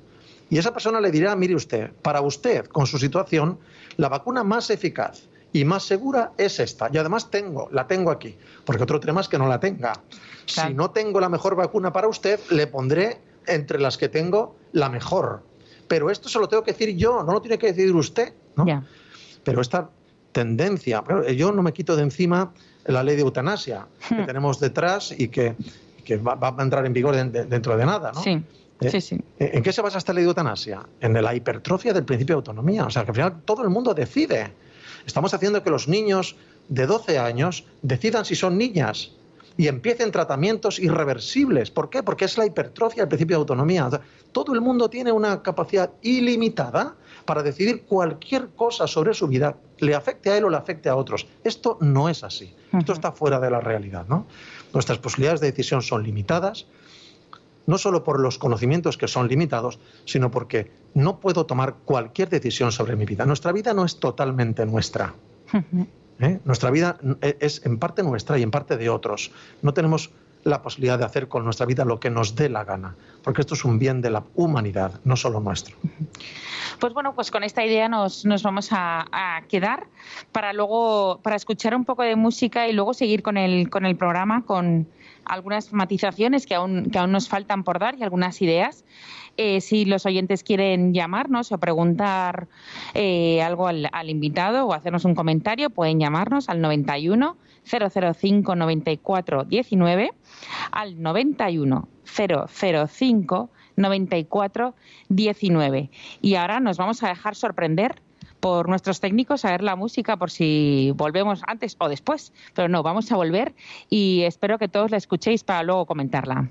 Y 0.51 0.59
esa 0.59 0.71
persona 0.71 1.01
le 1.01 1.09
dirá, 1.09 1.35
mire 1.35 1.55
usted, 1.55 1.91
para 2.03 2.21
usted, 2.21 2.67
con 2.67 2.85
su 2.85 2.99
situación, 2.99 3.57
la 3.97 4.09
vacuna 4.09 4.43
más 4.43 4.69
eficaz 4.69 5.23
y 5.53 5.65
más 5.65 5.83
segura 5.83 6.31
es 6.37 6.59
esta. 6.59 6.89
Y 6.91 6.97
además 6.97 7.29
tengo, 7.29 7.69
la 7.71 7.87
tengo 7.87 8.11
aquí. 8.11 8.37
Porque 8.65 8.83
otro 8.83 8.99
tema 8.99 9.21
es 9.21 9.27
que 9.27 9.37
no 9.37 9.47
la 9.47 9.59
tenga. 9.59 9.93
Si 10.45 10.73
no 10.73 10.91
tengo 10.91 11.19
la 11.19 11.29
mejor 11.29 11.55
vacuna 11.55 11.91
para 11.91 12.07
usted, 12.07 12.39
le 12.49 12.67
pondré 12.67 13.19
entre 13.47 13.79
las 13.79 13.97
que 13.97 14.09
tengo 14.09 14.55
la 14.71 14.89
mejor 14.89 15.43
pero 15.91 16.09
esto 16.09 16.29
se 16.29 16.39
lo 16.39 16.47
tengo 16.47 16.63
que 16.63 16.71
decir 16.71 16.95
yo, 16.95 17.21
no 17.21 17.33
lo 17.33 17.41
tiene 17.41 17.57
que 17.57 17.67
decidir 17.67 17.93
usted. 17.93 18.31
¿no? 18.55 18.65
Pero 19.43 19.59
esta 19.59 19.89
tendencia, 20.31 21.03
yo 21.35 21.51
no 21.51 21.61
me 21.61 21.73
quito 21.73 21.97
de 21.97 22.03
encima 22.03 22.53
la 22.85 23.03
ley 23.03 23.17
de 23.17 23.23
eutanasia 23.23 23.87
que 24.07 24.15
hmm. 24.15 24.25
tenemos 24.25 24.61
detrás 24.61 25.11
y 25.11 25.27
que, 25.27 25.53
va, 26.25 26.37
a 26.39 26.63
entrar 26.63 26.85
en 26.85 26.93
vigor 26.93 27.13
dentro 27.29 27.75
de 27.75 27.85
nada. 27.85 28.13
¿no? 28.13 28.23
Sí. 28.23 28.41
¿Eh? 28.79 28.89
Sí, 28.89 29.01
sí. 29.01 29.21
¿En 29.37 29.61
qué 29.61 29.73
se 29.73 29.81
basa 29.81 29.97
esta 29.97 30.13
ley 30.13 30.23
de 30.23 30.29
eutanasia? 30.29 30.81
En 31.01 31.21
la 31.21 31.35
hipertrofia 31.35 31.91
del 31.91 32.05
principio 32.05 32.35
de 32.35 32.37
autonomía. 32.37 32.85
O 32.85 32.89
sea, 32.89 33.03
que 33.03 33.09
al 33.09 33.15
final 33.15 33.41
todo 33.43 33.61
el 33.61 33.69
mundo 33.69 33.93
decide. 33.93 34.53
Estamos 35.05 35.33
haciendo 35.33 35.63
que 35.63 35.69
los 35.69 35.87
niños 35.87 36.35
de 36.69 36.85
12 36.85 37.19
años 37.19 37.65
decidan 37.81 38.25
si 38.25 38.35
son 38.35 38.57
niñas 38.57 39.11
y 39.57 39.67
empiecen 39.67 40.11
tratamientos 40.11 40.79
irreversibles. 40.79 41.71
¿Por 41.71 41.89
qué? 41.89 42.03
Porque 42.03 42.25
es 42.25 42.37
la 42.37 42.45
hipertrofia 42.45 43.03
del 43.03 43.09
principio 43.09 43.37
de 43.37 43.41
autonomía. 43.41 43.89
todo 44.31 44.53
el 44.53 44.61
mundo 44.61 44.89
tiene 44.89 45.11
una 45.11 45.41
capacidad 45.43 45.91
ilimitada 46.01 46.95
para 47.25 47.43
decidir 47.43 47.83
cualquier 47.83 48.49
cosa 48.49 48.87
sobre 48.87 49.13
su 49.13 49.27
vida, 49.27 49.55
le 49.79 49.93
afecte 49.93 50.31
a 50.31 50.37
él 50.37 50.45
o 50.45 50.49
le 50.49 50.57
afecte 50.57 50.89
a 50.89 50.95
otros. 50.95 51.27
Esto 51.43 51.77
no 51.81 52.09
es 52.09 52.23
así. 52.23 52.53
Esto 52.73 52.93
está 52.93 53.11
fuera 53.11 53.39
de 53.39 53.51
la 53.51 53.59
realidad. 53.59 54.05
¿no? 54.07 54.25
Nuestras 54.73 54.97
posibilidades 54.97 55.41
de 55.41 55.47
decisión 55.51 55.81
son 55.81 56.03
limitadas, 56.03 56.65
no 57.67 57.77
solo 57.77 58.03
por 58.03 58.19
los 58.19 58.37
conocimientos 58.37 58.97
que 58.97 59.07
son 59.07 59.27
limitados, 59.27 59.79
sino 60.05 60.31
porque 60.31 60.71
no 60.93 61.19
puedo 61.19 61.45
tomar 61.45 61.75
cualquier 61.85 62.29
decisión 62.29 62.71
sobre 62.71 62.95
mi 62.95 63.05
vida. 63.05 63.25
Nuestra 63.25 63.51
vida 63.51 63.73
no 63.73 63.85
es 63.85 63.99
totalmente 63.99 64.65
nuestra. 64.65 65.13
¿eh? 66.19 66.39
Nuestra 66.45 66.69
vida 66.71 66.97
e, 67.21 67.37
es 67.39 67.65
en 67.65 67.77
parte 67.79 68.03
nuestra 68.03 68.37
y 68.37 68.43
en 68.43 68.51
parte 68.51 68.77
de 68.77 68.89
otros. 68.89 69.31
No 69.61 69.73
tenemos 69.73 70.11
la 70.43 70.61
posibilidad 70.61 70.97
de 70.97 71.05
hacer 71.05 71.27
con 71.27 71.43
nuestra 71.43 71.65
vida 71.65 71.85
lo 71.85 71.99
que 71.99 72.09
nos 72.09 72.35
dé 72.35 72.49
la 72.49 72.63
gana, 72.63 72.95
porque 73.23 73.41
esto 73.41 73.53
es 73.53 73.63
un 73.63 73.77
bien 73.77 74.01
de 74.01 74.09
la 74.09 74.23
humanidad, 74.35 74.99
no 75.03 75.15
solo 75.15 75.39
nuestro. 75.39 75.75
Pues 76.79 76.93
bueno, 76.93 77.13
pues 77.13 77.29
con 77.29 77.43
esta 77.43 77.63
idea 77.63 77.87
nos, 77.87 78.25
vamos 78.41 78.69
a, 78.71 79.43
quedar 79.49 79.85
para 80.31 80.53
luego, 80.53 81.19
para 81.21 81.35
escuchar 81.35 81.75
un 81.75 81.85
poco 81.85 82.01
de 82.03 82.15
música 82.15 82.67
y 82.67 82.73
luego 82.73 82.93
seguir 82.93 83.21
con 83.21 83.37
el, 83.37 83.69
con 83.69 83.85
el 83.85 83.95
programa, 83.95 84.43
con 84.45 84.87
algunas 85.25 85.73
matizaciones 85.73 86.47
que 86.47 86.55
aún, 86.55 86.89
que 86.89 86.97
aún 86.97 87.11
nos 87.11 87.29
faltan 87.29 87.63
por 87.63 87.77
dar 87.77 87.95
y 87.99 88.03
algunas 88.03 88.41
ideas. 88.41 88.83
Eh, 89.37 89.61
si 89.61 89.85
los 89.85 90.05
oyentes 90.05 90.43
quieren 90.43 90.93
llamarnos 90.93 91.51
o 91.51 91.57
preguntar 91.57 92.47
eh, 92.93 93.41
algo 93.41 93.67
al, 93.67 94.09
invitado 94.09 94.65
o 94.65 94.73
hacernos 94.73 95.05
un 95.05 95.15
comentario, 95.15 95.69
pueden 95.69 95.99
llamarnos 95.99 96.49
al 96.49 96.61
91 96.61 97.37
005 97.63 98.55
94 98.55 99.43
19 99.45 100.13
al 100.71 101.01
91 101.01 101.87
005 102.05 103.49
94 103.77 104.75
19. 105.09 105.89
Y 106.21 106.35
ahora 106.35 106.59
nos 106.59 106.77
vamos 106.77 107.03
a 107.03 107.07
dejar 107.09 107.35
sorprender 107.35 108.01
por 108.39 108.67
nuestros 108.67 108.99
técnicos 108.99 109.45
a 109.45 109.51
ver 109.51 109.63
la 109.63 109.75
música 109.75 110.17
por 110.17 110.31
si 110.31 110.91
volvemos 110.95 111.41
antes 111.47 111.77
o 111.79 111.87
después. 111.87 112.33
Pero 112.53 112.67
no, 112.67 112.83
vamos 112.83 113.11
a 113.11 113.15
volver 113.15 113.53
y 113.89 114.23
espero 114.23 114.57
que 114.57 114.67
todos 114.67 114.91
la 114.91 114.97
escuchéis 114.97 115.43
para 115.43 115.63
luego 115.63 115.85
comentarla. 115.85 116.49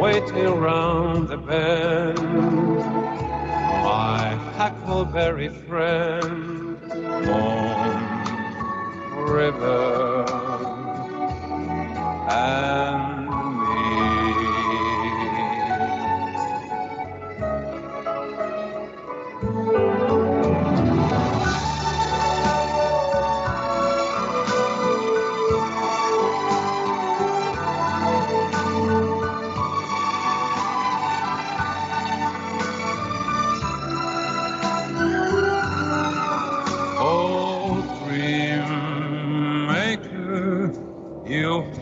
waiting 0.01 0.47
around 0.47 1.29
the 1.29 1.37
bend. 1.37 2.19
My 3.85 4.37
huckleberry 4.57 5.51
friend, 5.69 6.79
on 7.29 7.93
river 9.29 10.25
and 12.31 13.12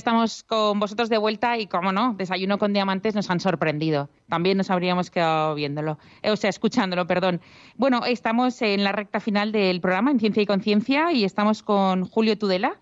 estamos 0.00 0.42
con 0.42 0.80
vosotros 0.80 1.08
de 1.08 1.18
vuelta 1.18 1.58
y, 1.58 1.66
como 1.66 1.92
no, 1.92 2.14
Desayuno 2.14 2.58
con 2.58 2.72
Diamantes 2.72 3.14
nos 3.14 3.28
han 3.30 3.38
sorprendido. 3.38 4.08
También 4.28 4.56
nos 4.56 4.70
habríamos 4.70 5.10
quedado 5.10 5.54
viéndolo, 5.54 5.98
eh, 6.22 6.30
o 6.30 6.36
sea, 6.36 6.50
escuchándolo, 6.50 7.06
perdón. 7.06 7.40
Bueno, 7.76 8.04
estamos 8.06 8.60
en 8.62 8.82
la 8.82 8.92
recta 8.92 9.20
final 9.20 9.52
del 9.52 9.80
programa, 9.80 10.10
en 10.10 10.18
Ciencia 10.18 10.42
y 10.42 10.46
Conciencia, 10.46 11.12
y 11.12 11.24
estamos 11.24 11.62
con 11.62 12.04
Julio 12.06 12.36
Tudela, 12.38 12.80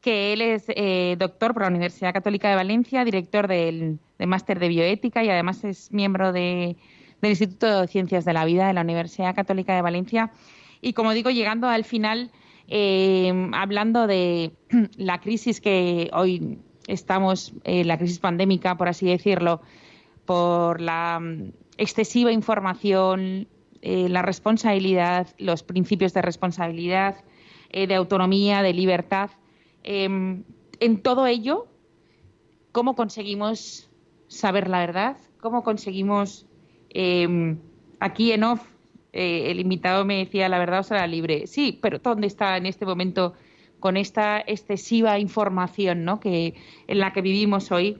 que 0.00 0.32
él 0.32 0.40
es 0.40 0.64
eh, 0.68 1.16
doctor 1.18 1.52
por 1.52 1.62
la 1.62 1.68
Universidad 1.68 2.12
Católica 2.12 2.48
de 2.48 2.54
Valencia, 2.56 3.04
director 3.04 3.48
del, 3.48 3.98
del 4.18 4.28
Máster 4.28 4.58
de 4.58 4.68
Bioética 4.68 5.22
y 5.22 5.28
además 5.30 5.62
es 5.64 5.92
miembro 5.92 6.32
de- 6.32 6.76
del 7.20 7.30
Instituto 7.30 7.82
de 7.82 7.86
Ciencias 7.88 8.24
de 8.24 8.32
la 8.32 8.44
Vida 8.44 8.66
de 8.66 8.72
la 8.72 8.80
Universidad 8.80 9.34
Católica 9.34 9.74
de 9.74 9.82
Valencia. 9.82 10.30
Y 10.80 10.92
como 10.92 11.12
digo, 11.12 11.30
llegando 11.30 11.68
al 11.68 11.84
final, 11.84 12.30
eh, 12.74 13.50
hablando 13.52 14.06
de 14.06 14.52
la 14.96 15.20
crisis 15.20 15.60
que 15.60 16.08
hoy 16.14 16.58
estamos, 16.86 17.52
eh, 17.64 17.84
la 17.84 17.98
crisis 17.98 18.18
pandémica, 18.18 18.78
por 18.78 18.88
así 18.88 19.04
decirlo, 19.04 19.60
por 20.24 20.80
la 20.80 21.20
mm, 21.20 21.52
excesiva 21.76 22.32
información, 22.32 23.46
eh, 23.82 24.08
la 24.08 24.22
responsabilidad, 24.22 25.26
los 25.36 25.62
principios 25.62 26.14
de 26.14 26.22
responsabilidad, 26.22 27.16
eh, 27.68 27.86
de 27.86 27.94
autonomía, 27.94 28.62
de 28.62 28.72
libertad. 28.72 29.28
Em, 29.82 30.44
en 30.80 31.02
todo 31.02 31.26
ello, 31.26 31.66
¿cómo 32.72 32.96
conseguimos 32.96 33.90
saber 34.28 34.70
la 34.70 34.78
verdad? 34.78 35.18
¿Cómo 35.42 35.62
conseguimos, 35.62 36.46
em, 36.88 37.58
aquí 38.00 38.32
en 38.32 38.44
off, 38.44 38.71
eh, 39.12 39.50
el 39.50 39.60
invitado 39.60 40.04
me 40.04 40.18
decía 40.18 40.48
la 40.48 40.58
verdad 40.58 40.80
os 40.80 40.86
será 40.86 41.06
libre? 41.06 41.46
Sí, 41.46 41.78
pero 41.82 41.98
¿dónde 41.98 42.26
está 42.26 42.56
en 42.56 42.66
este 42.66 42.86
momento 42.86 43.34
con 43.80 43.96
esta 43.96 44.40
excesiva 44.40 45.18
información 45.18 46.04
¿no? 46.04 46.20
que, 46.20 46.54
en 46.86 46.98
la 46.98 47.12
que 47.12 47.20
vivimos 47.20 47.72
hoy? 47.72 47.98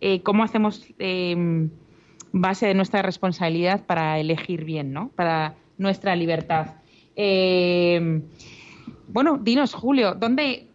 Eh, 0.00 0.22
¿Cómo 0.22 0.42
hacemos 0.44 0.86
em, 0.98 1.70
base 2.32 2.66
de 2.66 2.74
nuestra 2.74 3.02
responsabilidad 3.02 3.84
para 3.86 4.18
elegir 4.18 4.64
bien, 4.64 4.92
¿no? 4.92 5.10
para 5.16 5.54
nuestra 5.76 6.14
libertad? 6.16 6.76
Em, 7.14 8.22
bueno, 9.08 9.38
dinos, 9.42 9.74
Julio, 9.74 10.14
¿dónde, 10.14 10.68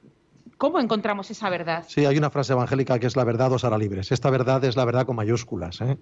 ¿cómo 0.57 0.79
encontramos 0.79 1.31
esa 1.31 1.49
verdad? 1.49 1.85
Sí, 1.87 2.05
hay 2.05 2.17
una 2.17 2.29
frase 2.29 2.53
evangélica 2.53 2.99
que 2.99 3.07
es 3.07 3.15
la 3.15 3.23
verdad 3.23 3.51
os 3.53 3.63
hará 3.63 3.77
libres. 3.77 4.11
Esta 4.11 4.29
verdad 4.29 4.63
es 4.65 4.75
la 4.75 4.85
verdad 4.85 5.05
con 5.05 5.15
mayúsculas. 5.15 5.81
¿eh? 5.81 5.97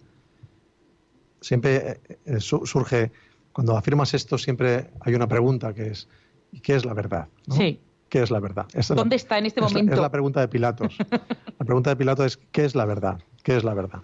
Siempre 1.42 2.02
su- 2.40 2.66
surge, 2.66 3.12
cuando 3.54 3.78
afirmas 3.78 4.14
esto, 4.14 4.38
siempre 4.38 4.92
hay 5.02 5.14
una 5.16 5.28
pregunta 5.28 5.74
que 5.74 5.88
es, 5.88 6.08
¿y 6.52 6.60
qué 6.62 6.76
es 6.76 6.86
la 6.86 6.94
verdad? 6.94 7.28
¿no? 7.48 7.56
Sí. 7.56 7.82
¿Qué 8.10 8.22
es 8.22 8.30
la 8.32 8.40
verdad? 8.40 8.66
La- 8.74 8.96
¿Dónde 8.96 9.16
está 9.16 9.38
en 9.38 9.46
este 9.46 9.62
es 9.62 9.64
la- 9.66 9.70
momento? 9.70 9.94
es 9.94 10.00
la 10.02 10.12
pregunta 10.12 10.40
de 10.42 10.48
Pilatos. 10.50 10.98
La 11.00 11.66
pregunta 11.66 11.90
de 11.92 11.96
Pilatos 11.96 12.26
es, 12.26 12.38
¿qué 12.52 12.66
es 12.66 12.76
la 12.76 12.86
verdad? 12.86 13.20
¿Qué 13.44 13.56
es 13.56 13.64
la 13.64 13.74
verdad? 13.74 14.02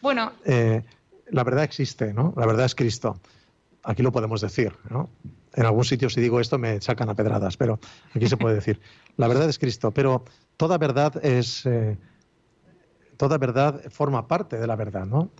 Bueno, 0.00 0.32
Eh, 0.44 0.82
la 1.26 1.44
verdad 1.44 1.64
existe, 1.64 2.12
¿no? 2.14 2.32
La 2.36 2.46
verdad 2.46 2.64
es 2.66 2.74
Cristo. 2.74 3.20
Aquí 3.84 4.02
lo 4.02 4.10
podemos 4.12 4.40
decir, 4.40 4.72
¿no? 4.90 5.10
En 5.54 5.66
algún 5.66 5.84
sitio 5.84 6.08
si 6.08 6.20
digo 6.20 6.40
esto 6.40 6.56
me 6.58 6.80
sacan 6.80 7.08
a 7.10 7.14
pedradas, 7.14 7.56
pero 7.56 7.78
aquí 8.14 8.26
se 8.28 8.36
puede 8.36 8.54
decir. 8.54 8.80
La 9.18 9.28
verdad 9.28 9.48
es 9.48 9.58
Cristo, 9.58 9.90
pero 9.92 10.24
toda 10.56 10.78
verdad 10.78 11.22
es 11.24 11.66
eh, 11.66 11.98
toda 13.16 13.38
verdad 13.38 13.82
forma 13.90 14.26
parte 14.26 14.58
de 14.58 14.66
la 14.66 14.76
verdad, 14.76 15.04
¿no? 15.06 15.30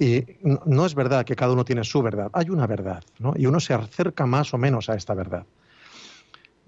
Y 0.00 0.24
no, 0.64 0.86
es 0.86 0.94
verdad 0.94 1.26
que 1.26 1.36
cada 1.36 1.52
uno 1.52 1.62
tiene 1.62 1.84
su 1.84 2.00
verdad, 2.00 2.30
hay 2.32 2.48
una 2.48 2.66
verdad, 2.66 3.04
¿no? 3.18 3.34
Y 3.36 3.44
uno 3.44 3.60
se 3.60 3.74
acerca 3.74 4.24
más 4.24 4.54
o 4.54 4.58
menos 4.58 4.88
a 4.88 4.94
esta 4.94 5.12
verdad. 5.12 5.44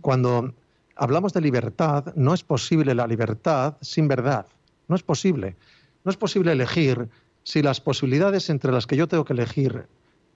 Cuando 0.03 0.53
hablamos 0.97 1.33
de 1.33 1.41
libertad, 1.41 2.13
no 2.15 2.35
es 2.35 2.45
posible 2.45 2.95
la 2.95 3.07
libertad 3.07 3.79
sin 3.81 4.07
verdad. 4.07 4.45
No 4.87 4.97
es 4.97 5.03
posible. 5.03 5.57
No 6.05 6.11
es 6.11 6.19
posible 6.19 6.53
elegir 6.53 7.09
si 7.43 7.63
las 7.63 7.81
posibilidades 7.81 8.51
entre 8.51 8.71
las 8.71 8.87
que 8.87 8.99
yo 8.99 9.09
tengo 9.09 9.25
que 9.25 9.33
elegir 9.33 9.87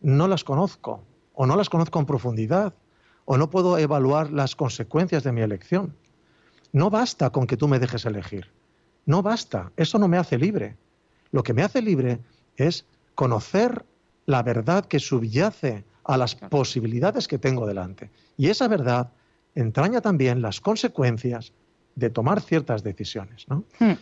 no 0.01 0.27
las 0.27 0.43
conozco, 0.43 1.05
o 1.35 1.45
no 1.45 1.55
las 1.55 1.69
conozco 1.69 1.99
en 1.99 2.07
profundidad, 2.07 2.73
o 3.27 3.37
no 3.37 3.51
puedo 3.51 3.77
evaluar 3.77 4.31
las 4.33 4.57
consecuencias 4.57 5.23
de 5.23 5.33
mi 5.33 5.43
elección. 5.43 5.95
No 6.73 6.89
basta 6.89 7.29
con 7.29 7.47
que 7.47 7.59
tú 7.59 7.69
me 7.69 7.79
dejes 7.79 8.07
elegir. 8.07 8.51
No 9.05 9.21
basta. 9.21 9.71
Eso 9.77 9.99
no 9.99 10.09
me 10.09 10.17
hace 10.17 10.39
libre. 10.39 10.79
Lo 11.31 11.43
que 11.43 11.53
me 11.53 11.63
hace 11.63 11.83
libre 11.83 12.21
es 12.57 12.85
conocer 13.15 13.85
la 14.27 14.43
verdad 14.43 14.85
que 14.87 14.99
subyace 14.99 15.85
a 16.05 16.17
las 16.17 16.35
posibilidades 16.35 17.29
que 17.29 17.39
tengo 17.39 17.67
delante. 17.67 18.11
Y 18.37 18.49
esa 18.49 18.69
verdad 18.69 19.11
entraña 19.55 20.01
también 20.01 20.43
las 20.43 20.61
consecuencias 20.61 21.53
de 21.95 22.11
tomar 22.11 22.41
ciertas 22.41 22.83
decisiones. 22.83 23.47
¿no? 23.49 23.65
hmm, 23.81 23.93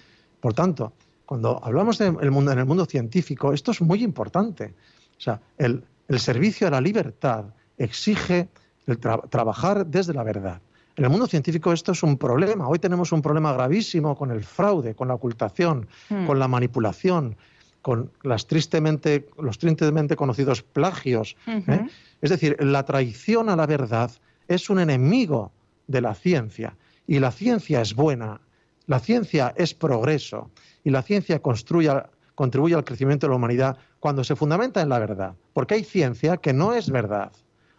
Por 0.41 0.55
tanto, 0.55 0.93
cuando 1.27 1.61
hablamos 1.65 1.99
de 1.99 2.07
el 2.09 2.31
mundo, 2.31 2.53
en 2.53 2.59
el 2.59 2.67
mundo 2.67 2.85
científico, 2.87 3.53
esto 3.53 3.71
es 3.71 3.81
muy 3.81 4.03
importante. 4.03 4.75
O 5.17 5.21
sea, 5.21 5.41
el, 5.57 5.85
el 6.09 6.19
servicio 6.21 6.67
a 6.67 6.71
la 6.71 6.81
libertad 6.81 7.45
exige 7.79 8.49
el 8.87 9.01
tra- 9.01 9.29
trabajar 9.31 9.87
desde 9.87 10.13
la 10.13 10.23
verdad. 10.23 10.61
En 10.97 11.05
el 11.05 11.11
mundo 11.11 11.27
científico 11.27 11.73
esto 11.73 11.93
es 11.93 12.03
un 12.03 12.19
problema. 12.19 12.69
Hoy 12.69 12.79
tenemos 12.79 13.11
un 13.13 13.23
problema 13.23 13.53
gravísimo 13.53 14.17
con 14.17 14.31
el 14.31 14.45
fraude, 14.45 14.95
con 14.95 15.09
la 15.09 15.15
ocultación, 15.15 15.89
Hmm. 16.11 16.27
con 16.27 16.39
la 16.39 16.49
manipulación, 16.49 17.37
con 17.85 18.11
las 18.23 18.47
tristemente, 18.47 19.29
los 19.37 19.59
tristemente 19.59 20.17
conocidos 20.17 20.63
plagios. 20.63 21.37
¿eh? 21.47 21.87
Es 22.23 22.31
decir, 22.31 22.57
la 22.65 22.87
traición 22.87 23.51
a 23.51 23.57
la 23.57 23.67
verdad 23.67 24.11
es 24.49 24.71
un 24.71 24.81
enemigo 24.81 25.53
de 25.87 26.01
la 26.01 26.15
ciencia. 26.15 26.79
Y 27.07 27.19
la 27.19 27.31
ciencia 27.31 27.83
es 27.83 27.95
buena, 27.95 28.41
la 28.87 29.01
ciencia 29.01 29.53
es 29.59 29.75
progreso 29.75 30.51
y 30.83 30.89
la 30.89 31.03
ciencia 31.03 31.43
construye, 31.43 31.91
contribuye 32.35 32.75
al 32.75 32.85
crecimiento 32.85 33.27
de 33.27 33.33
la 33.33 33.37
humanidad 33.37 33.77
cuando 34.01 34.25
se 34.25 34.35
fundamenta 34.35 34.81
en 34.81 34.89
la 34.89 34.99
verdad. 34.99 35.35
Porque 35.53 35.75
hay 35.75 35.85
ciencia 35.85 36.39
que 36.39 36.55
no 36.55 36.73
es 36.73 36.89
verdad, 36.89 37.33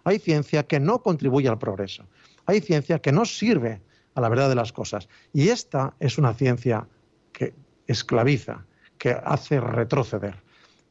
hay 0.03 0.19
ciencia 0.19 0.67
que 0.67 0.79
no 0.79 1.01
contribuye 1.01 1.49
al 1.49 1.57
progreso, 1.57 2.05
hay 2.45 2.61
ciencia 2.61 2.99
que 2.99 3.11
no 3.11 3.25
sirve 3.25 3.81
a 4.13 4.21
la 4.21 4.29
verdad 4.29 4.49
de 4.49 4.55
las 4.55 4.71
cosas. 4.71 5.09
Y 5.33 5.49
esta 5.49 5.95
es 5.99 6.19
una 6.19 6.35
ciencia 6.35 6.87
que 7.31 7.55
esclaviza, 7.87 8.67
que 8.97 9.11
hace 9.11 9.59
retroceder. 9.59 10.43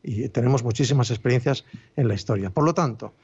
Y 0.02 0.28
tenemos 0.28 0.62
muchísimas 0.62 1.10
experiencias 1.10 1.64
en 1.96 2.08
la 2.08 2.14
historia. 2.14 2.50
Por 2.50 2.64
lo 2.64 2.74
tanto, 2.74 3.14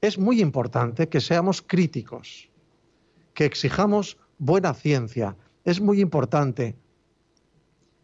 es 0.00 0.18
muy 0.18 0.40
importante 0.40 1.08
que 1.08 1.20
seamos 1.20 1.62
críticos, 1.62 2.50
que 3.34 3.44
exijamos 3.44 4.18
buena 4.38 4.74
ciencia. 4.74 5.36
Es 5.64 5.80
muy 5.80 6.00
importante 6.00 6.76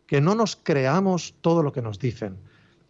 que 0.06 0.20
no 0.20 0.34
nos 0.34 0.56
creamos 0.56 1.34
todo 1.40 1.62
lo 1.62 1.72
que 1.72 1.82
nos 1.82 1.98
dicen. 1.98 2.38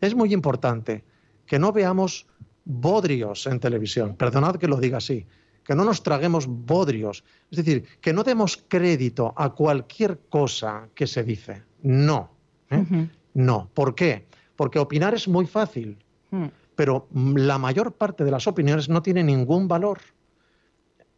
Es 0.01 0.15
muy 0.15 0.33
importante 0.33 1.05
que 1.47 1.59
no 1.59 1.73
veamos 1.73 2.27
bodrios 2.65 3.47
en 3.47 3.61
televisión. 3.61 4.17
Perdonad 4.17 4.57
que 4.57 4.69
lo 4.69 4.77
diga 4.77 4.99
así. 4.99 5.27
Que 5.65 5.75
no 5.75 5.85
nos 5.85 6.03
traguemos 6.03 6.47
bodrios. 6.49 7.25
Es 7.51 7.59
decir, 7.59 7.87
que 8.01 8.13
no 8.13 8.25
demos 8.25 8.57
crédito 8.69 9.33
a 9.37 9.51
cualquier 9.51 10.21
cosa 10.29 10.89
que 10.95 11.07
se 11.07 11.23
dice. 11.23 11.63
No. 11.83 12.32
¿Eh? 12.73 13.09
No. 13.35 13.69
¿Por 13.75 13.95
qué? 13.95 14.27
Porque 14.57 14.79
opinar 14.79 15.15
es 15.15 15.29
muy 15.29 15.47
fácil, 15.47 15.99
Mm. 16.31 16.47
pero 16.75 17.07
la 17.13 17.59
mayor 17.59 17.93
parte 17.93 18.25
de 18.25 18.31
las 18.31 18.47
opiniones 18.47 18.89
no 18.89 19.03
tiene 19.03 19.23
ningún 19.23 19.69
valor. 19.69 19.99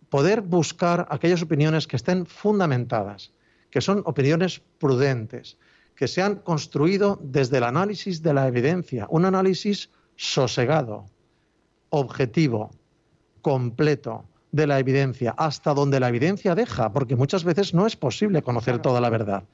Poder 0.09 0.40
buscar 0.42 1.07
aquellas 1.11 1.42
opiniones 1.42 1.86
que 1.86 1.96
estén 1.96 2.26
fundamentadas, 2.26 3.32
que 3.70 3.80
son 3.80 4.02
opiniones 4.07 4.61
prudentes, 4.78 5.57
que 5.96 6.09
se 6.09 6.22
han 6.22 6.36
construido 6.36 7.18
desde 7.22 7.59
el 7.59 7.64
análisis 7.64 8.22
de 8.22 8.34
la 8.34 8.46
evidencia, 8.48 9.07
un 9.09 9.24
análisis 9.24 9.90
sosegado, 10.16 11.07
objetivo, 11.90 12.70
completo 13.42 14.24
de 14.52 14.66
la 14.66 14.78
evidencia, 14.78 15.34
hasta 15.36 15.74
donde 15.74 15.98
la 16.00 16.09
evidencia 16.09 16.55
deja, 16.55 16.92
porque 16.92 17.16
muchas 17.16 17.44
veces 17.44 17.74
no 17.74 17.86
es 17.86 17.96
posible 17.96 18.42
conocer 18.42 18.78
toda 18.80 19.00
la 19.00 19.11
verdad. 19.11 19.44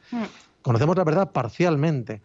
Conocemos 0.63 0.97
la 0.97 1.05
verdad 1.05 1.33
parcialmente, 1.33 2.23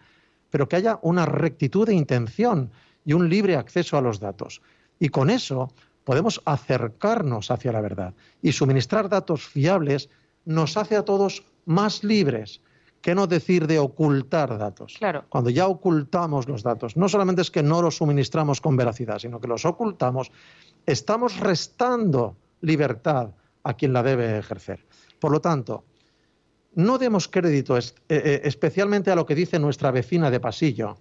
pero 0.49 0.67
que 0.67 0.75
haya 0.75 0.99
una 1.01 1.25
rectitud 1.25 1.87
de 1.87 1.93
intención 1.93 2.71
y 3.05 3.13
un 3.13 3.29
libre 3.29 3.55
acceso 3.55 3.97
a 3.97 4.01
los 4.01 4.19
datos. 4.19 4.61
Y 4.99 5.09
con 5.09 5.29
eso 5.29 5.71
podemos 6.03 6.41
acercarnos 6.45 7.51
hacia 7.51 7.71
la 7.71 7.81
verdad. 7.81 8.13
Y 8.41 8.51
suministrar 8.51 9.09
datos 9.09 9.45
fiables 9.45 10.09
nos 10.45 10.77
hace 10.77 10.95
a 10.95 11.03
todos 11.03 11.43
más 11.65 12.03
libres. 12.03 12.61
¿Qué 13.01 13.13
no 13.13 13.27
decir 13.27 13.67
de 13.67 13.77
ocultar 13.77 14.57
datos? 14.57 14.95
Claro. 14.97 15.25
Cuando 15.29 15.49
ya 15.49 15.67
ocultamos 15.67 16.47
los 16.47 16.63
datos, 16.63 16.97
no 16.97 17.07
solamente 17.07 17.43
es 17.43 17.51
que 17.51 17.61
no 17.61 17.81
los 17.81 17.97
suministramos 17.97 18.61
con 18.61 18.75
veracidad, 18.75 19.19
sino 19.19 19.39
que 19.39 19.47
los 19.47 19.65
ocultamos, 19.65 20.31
estamos 20.85 21.39
restando 21.39 22.35
libertad 22.61 23.29
a 23.63 23.73
quien 23.73 23.93
la 23.93 24.01
debe 24.01 24.39
ejercer. 24.39 24.85
Por 25.19 25.31
lo 25.31 25.39
tanto, 25.39 25.83
no 26.75 26.97
demos 26.97 27.27
crédito 27.27 27.77
es- 27.77 27.95
eh, 28.09 28.21
eh, 28.23 28.41
especialmente 28.43 29.09
a 29.11 29.15
lo 29.15 29.25
que 29.25 29.35
dice 29.35 29.59
nuestra 29.59 29.91
vecina 29.91 30.29
de 30.29 30.39
pasillo, 30.39 30.97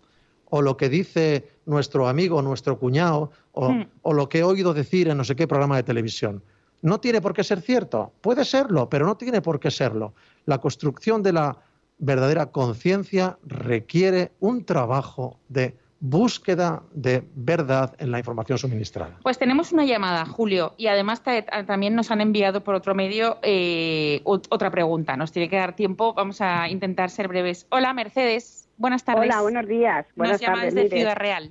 o 0.50 0.62
lo 0.62 0.76
que 0.76 0.88
dice 0.88 1.48
nuestro 1.66 2.06
amigo, 2.08 2.40
nuestro 2.42 2.78
cuñado, 2.78 3.30
o, 3.52 3.70
Hmm. 3.70 3.86
o 4.02 4.12
lo 4.12 4.28
que 4.28 4.38
he 4.38 4.44
oído 4.44 4.72
decir 4.72 5.08
en 5.08 5.16
no 5.16 5.24
sé 5.24 5.34
qué 5.34 5.46
programa 5.48 5.76
de 5.76 5.82
televisión. 5.82 6.42
No 6.82 7.00
tiene 7.00 7.20
por 7.20 7.32
qué 7.32 7.42
ser 7.42 7.60
cierto, 7.60 8.12
puede 8.20 8.44
serlo, 8.44 8.88
pero 8.88 9.06
no 9.06 9.16
tiene 9.16 9.40
por 9.40 9.58
qué 9.58 9.70
serlo. 9.70 10.14
La 10.46 10.58
construcción 10.58 11.22
de 11.22 11.32
la 11.32 11.56
verdadera 11.98 12.46
conciencia 12.46 13.38
requiere 13.44 14.32
un 14.40 14.64
trabajo 14.64 15.38
de 15.48 15.74
búsqueda 16.08 16.82
de 16.92 17.22
verdad 17.34 17.94
en 17.98 18.10
la 18.10 18.18
información 18.18 18.58
suministrada. 18.58 19.16
Pues 19.22 19.38
tenemos 19.38 19.72
una 19.72 19.84
llamada, 19.86 20.26
Julio, 20.26 20.74
y 20.76 20.86
además 20.88 21.22
ta- 21.22 21.64
también 21.64 21.94
nos 21.94 22.10
han 22.10 22.20
enviado 22.20 22.62
por 22.62 22.74
otro 22.74 22.94
medio 22.94 23.38
eh, 23.42 24.20
ot- 24.24 24.46
otra 24.50 24.70
pregunta. 24.70 25.16
Nos 25.16 25.32
tiene 25.32 25.48
que 25.48 25.56
dar 25.56 25.74
tiempo, 25.74 26.12
vamos 26.12 26.42
a 26.42 26.68
intentar 26.68 27.08
ser 27.08 27.26
breves. 27.28 27.66
Hola, 27.70 27.94
Mercedes. 27.94 28.68
Buenas 28.76 29.02
tardes. 29.04 29.24
Hola, 29.30 29.40
buenos 29.40 29.66
días. 29.66 30.04
Buenas 30.14 30.34
Nos 30.34 30.40
llama 30.42 30.56
tardes. 30.58 30.74
desde 30.74 30.84
mire. 30.88 30.96
Ciudad 30.98 31.16
Real. 31.16 31.50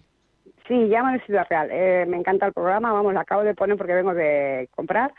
Sí, 0.68 0.76
llamo 0.76 1.12
de 1.14 1.20
Ciudad 1.26 1.48
Real. 1.50 1.70
Eh, 1.72 2.06
me 2.08 2.18
encanta 2.18 2.46
el 2.46 2.54
programa, 2.54 2.94
vamos, 2.94 3.12
lo 3.14 3.20
acabo 3.20 3.44
de 3.44 3.56
poner 3.56 3.76
porque 3.76 3.94
vengo 3.96 4.14
de 4.14 4.70
comprar, 4.76 5.14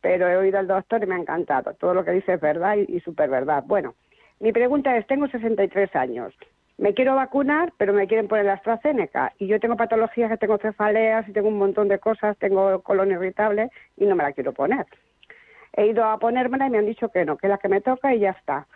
pero 0.00 0.28
he 0.28 0.36
oído 0.36 0.58
al 0.58 0.66
doctor 0.66 1.00
y 1.02 1.06
me 1.06 1.14
ha 1.14 1.18
encantado. 1.18 1.74
Todo 1.74 1.94
lo 1.94 2.04
que 2.04 2.10
dice 2.10 2.34
es 2.34 2.40
verdad 2.40 2.74
y, 2.76 2.96
y 2.96 3.00
súper 3.00 3.30
verdad. 3.30 3.62
Bueno, 3.66 3.94
mi 4.40 4.52
pregunta 4.52 4.96
es, 4.96 5.06
tengo 5.06 5.28
63 5.28 5.94
años, 5.94 6.34
me 6.80 6.94
quiero 6.94 7.14
vacunar, 7.14 7.74
pero 7.76 7.92
me 7.92 8.06
quieren 8.06 8.26
poner 8.26 8.46
la 8.46 8.54
AstraZeneca 8.54 9.34
y 9.38 9.46
yo 9.46 9.60
tengo 9.60 9.76
patologías, 9.76 10.30
que 10.30 10.38
tengo 10.38 10.56
cefaleas 10.56 11.28
y 11.28 11.32
tengo 11.32 11.48
un 11.48 11.58
montón 11.58 11.88
de 11.88 11.98
cosas, 11.98 12.38
tengo 12.38 12.80
colon 12.80 13.10
irritable 13.10 13.68
y 13.98 14.06
no 14.06 14.16
me 14.16 14.22
la 14.24 14.32
quiero 14.32 14.54
poner. 14.54 14.86
He 15.76 15.86
ido 15.88 16.02
a 16.04 16.18
ponérmela 16.18 16.66
y 16.66 16.70
me 16.70 16.78
han 16.78 16.86
dicho 16.86 17.10
que 17.10 17.26
no, 17.26 17.36
que 17.36 17.48
es 17.48 17.50
la 17.50 17.58
que 17.58 17.68
me 17.68 17.82
toca 17.82 18.14
y 18.14 18.20
ya 18.20 18.30
está. 18.30 18.66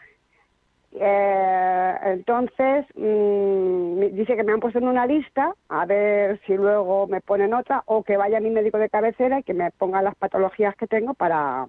Eh, 0.92 1.94
entonces, 2.04 2.84
mm, 2.94 3.98
me- 3.98 4.10
dice 4.10 4.36
que 4.36 4.44
me 4.44 4.52
han 4.52 4.60
puesto 4.60 4.78
en 4.80 4.86
una 4.88 5.06
lista, 5.06 5.54
a 5.70 5.86
ver 5.86 6.38
si 6.46 6.54
luego 6.56 7.06
me 7.06 7.22
ponen 7.22 7.54
otra, 7.54 7.82
o 7.86 8.02
que 8.04 8.18
vaya 8.18 8.38
mi 8.38 8.50
médico 8.50 8.76
de 8.76 8.90
cabecera 8.90 9.38
y 9.40 9.42
que 9.44 9.54
me 9.54 9.70
ponga 9.72 10.02
las 10.02 10.14
patologías 10.14 10.76
que 10.76 10.86
tengo 10.86 11.14
para, 11.14 11.66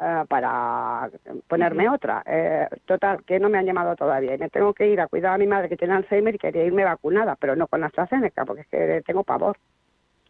eh, 0.00 0.24
para 0.28 1.10
ponerme 1.48 1.88
otra. 1.88 2.22
Eh, 2.24 2.68
total, 2.86 3.24
que 3.24 3.40
no 3.40 3.48
me 3.48 3.58
han 3.58 3.66
llamado 3.66 3.96
todavía 3.96 4.34
y 4.34 4.38
me 4.38 4.48
tengo 4.48 4.72
que 4.72 4.86
ir 4.86 5.00
a 5.00 5.08
cuidar 5.08 5.34
a 5.34 5.38
mi 5.38 5.46
madre 5.46 5.68
que 5.68 5.76
tiene 5.76 5.94
Alzheimer 5.94 6.34
y 6.36 6.38
quería 6.38 6.64
irme 6.64 6.84
vacunada, 6.84 7.34
pero 7.34 7.56
no 7.56 7.66
con 7.66 7.82
AstraZeneca, 7.82 8.44
porque 8.44 8.62
es 8.62 8.68
que 8.68 9.02
tengo 9.04 9.24
pavor. 9.24 9.58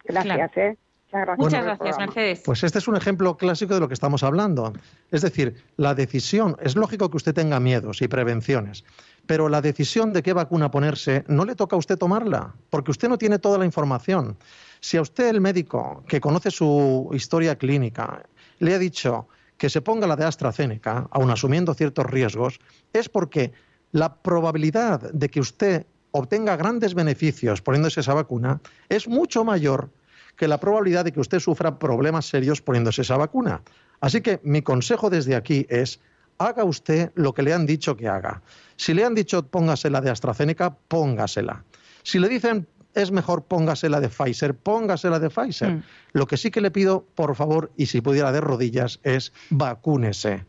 Gracias, 0.05 0.57
¿eh? 0.57 0.77
Muchas 1.11 1.27
gracias. 1.27 1.39
Muchas 1.39 1.61
el 1.61 1.65
gracias. 1.67 1.99
Mercedes. 1.99 2.43
Pues 2.45 2.65
este 2.65 2.79
es 2.79 2.89
un 2.89 2.97
ejemplo 2.97 3.37
clásico 3.37 3.75
de 3.75 3.81
lo 3.81 3.89
que 3.89 3.95
estamos 3.95 4.23
hablando. 4.23 4.73
Es 5.11 5.23
decir, 5.23 5.63
la 5.77 5.95
decisión, 5.95 6.57
es 6.63 6.77
lógico 6.77 7.11
que 7.11 7.17
usted 7.17 7.35
tenga 7.35 7.61
miedos 7.61 8.03
y 8.03 8.09
prevenciones, 8.09 8.85
pero 9.27 9.49
la 9.49 9.61
decisión 9.61 10.13
de 10.13 10.23
qué 10.23 10.33
vacuna 10.33 10.71
ponerse 10.71 11.25
no 11.29 11.45
le 11.45 11.55
toca 11.55 11.77
a 11.77 11.79
usted 11.79 11.97
tomarla, 11.97 12.55
porque 12.71 12.91
usted 12.91 13.09
no 13.09 13.19
tiene 13.19 13.39
toda 13.39 13.59
la 13.59 13.65
información. 13.65 14.37
Si 14.81 14.97
a 14.97 15.03
usted 15.03 15.29
el 15.29 15.41
médico, 15.41 16.05
que 16.09 16.21
conoce 16.21 16.51
su 16.51 17.11
historia 17.13 17.57
clínica, 17.57 18.23
le 18.59 18.75
ha 18.75 18.79
dicho 18.79 19.29
que 19.59 19.69
se 19.69 19.83
ponga 19.83 20.07
la 20.07 20.17
de 20.17 20.25
AstraZeneca, 20.25 21.09
aun 21.11 21.31
asumiendo 21.31 21.75
ciertos 21.75 22.07
riesgos, 22.07 22.61
es 22.93 23.09
porque 23.09 23.53
la 23.93 24.23
probabilidad 24.23 25.13
de 25.13 25.29
que 25.29 25.41
usted 25.41 25.87
obtenga 26.13 26.57
grandes 26.57 26.95
beneficios 26.95 27.61
poniéndose 27.61 28.01
esa 28.01 28.15
vacuna 28.15 28.61
es 28.89 29.09
mucho 29.09 29.45
mayor 29.45 29.91
que 30.37 30.49
la 30.49 30.59
probabilidad 30.59 31.05
de 31.05 31.13
que 31.13 31.21
usted 31.21 31.41
sufra 31.41 31.79
problemas 31.79 32.27
serios 32.27 32.63
poniéndose 32.63 33.03
esa 33.03 33.17
vacuna. 33.17 33.61
Así 34.01 34.21
que 34.21 34.41
mi 34.45 34.63
consejo 34.63 35.11
desde 35.11 35.35
aquí 35.35 35.67
es, 35.69 36.01
haga 36.39 36.63
usted 36.63 37.11
lo 37.17 37.35
que 37.35 37.43
le 37.43 37.53
han 37.53 37.67
dicho 37.67 37.97
que 37.97 38.09
haga. 38.09 38.43
Si 38.77 38.95
le 38.95 39.05
han 39.05 39.17
dicho 39.17 39.45
póngasela 39.45 40.01
de 40.01 40.11
AstraZeneca, 40.11 40.77
póngasela. 40.87 41.65
Si 42.05 42.21
le 42.21 42.29
dicen 42.29 42.69
es 42.95 43.11
mejor 43.11 43.45
póngasela 43.45 44.01
de 44.01 44.09
Pfizer, 44.09 44.55
póngasela 44.55 45.19
de 45.19 45.31
Pfizer. 45.31 45.71
Mm. 45.71 45.83
Lo 46.13 46.27
que 46.27 46.37
sí 46.37 46.51
que 46.51 46.61
le 46.61 46.71
pido, 46.71 47.07
por 47.15 47.35
favor, 47.37 47.71
y 47.77 47.87
si 47.87 48.01
pudiera 48.01 48.33
de 48.33 48.41
rodillas, 48.41 49.01
es 49.03 49.33
vacúnese 49.51 50.47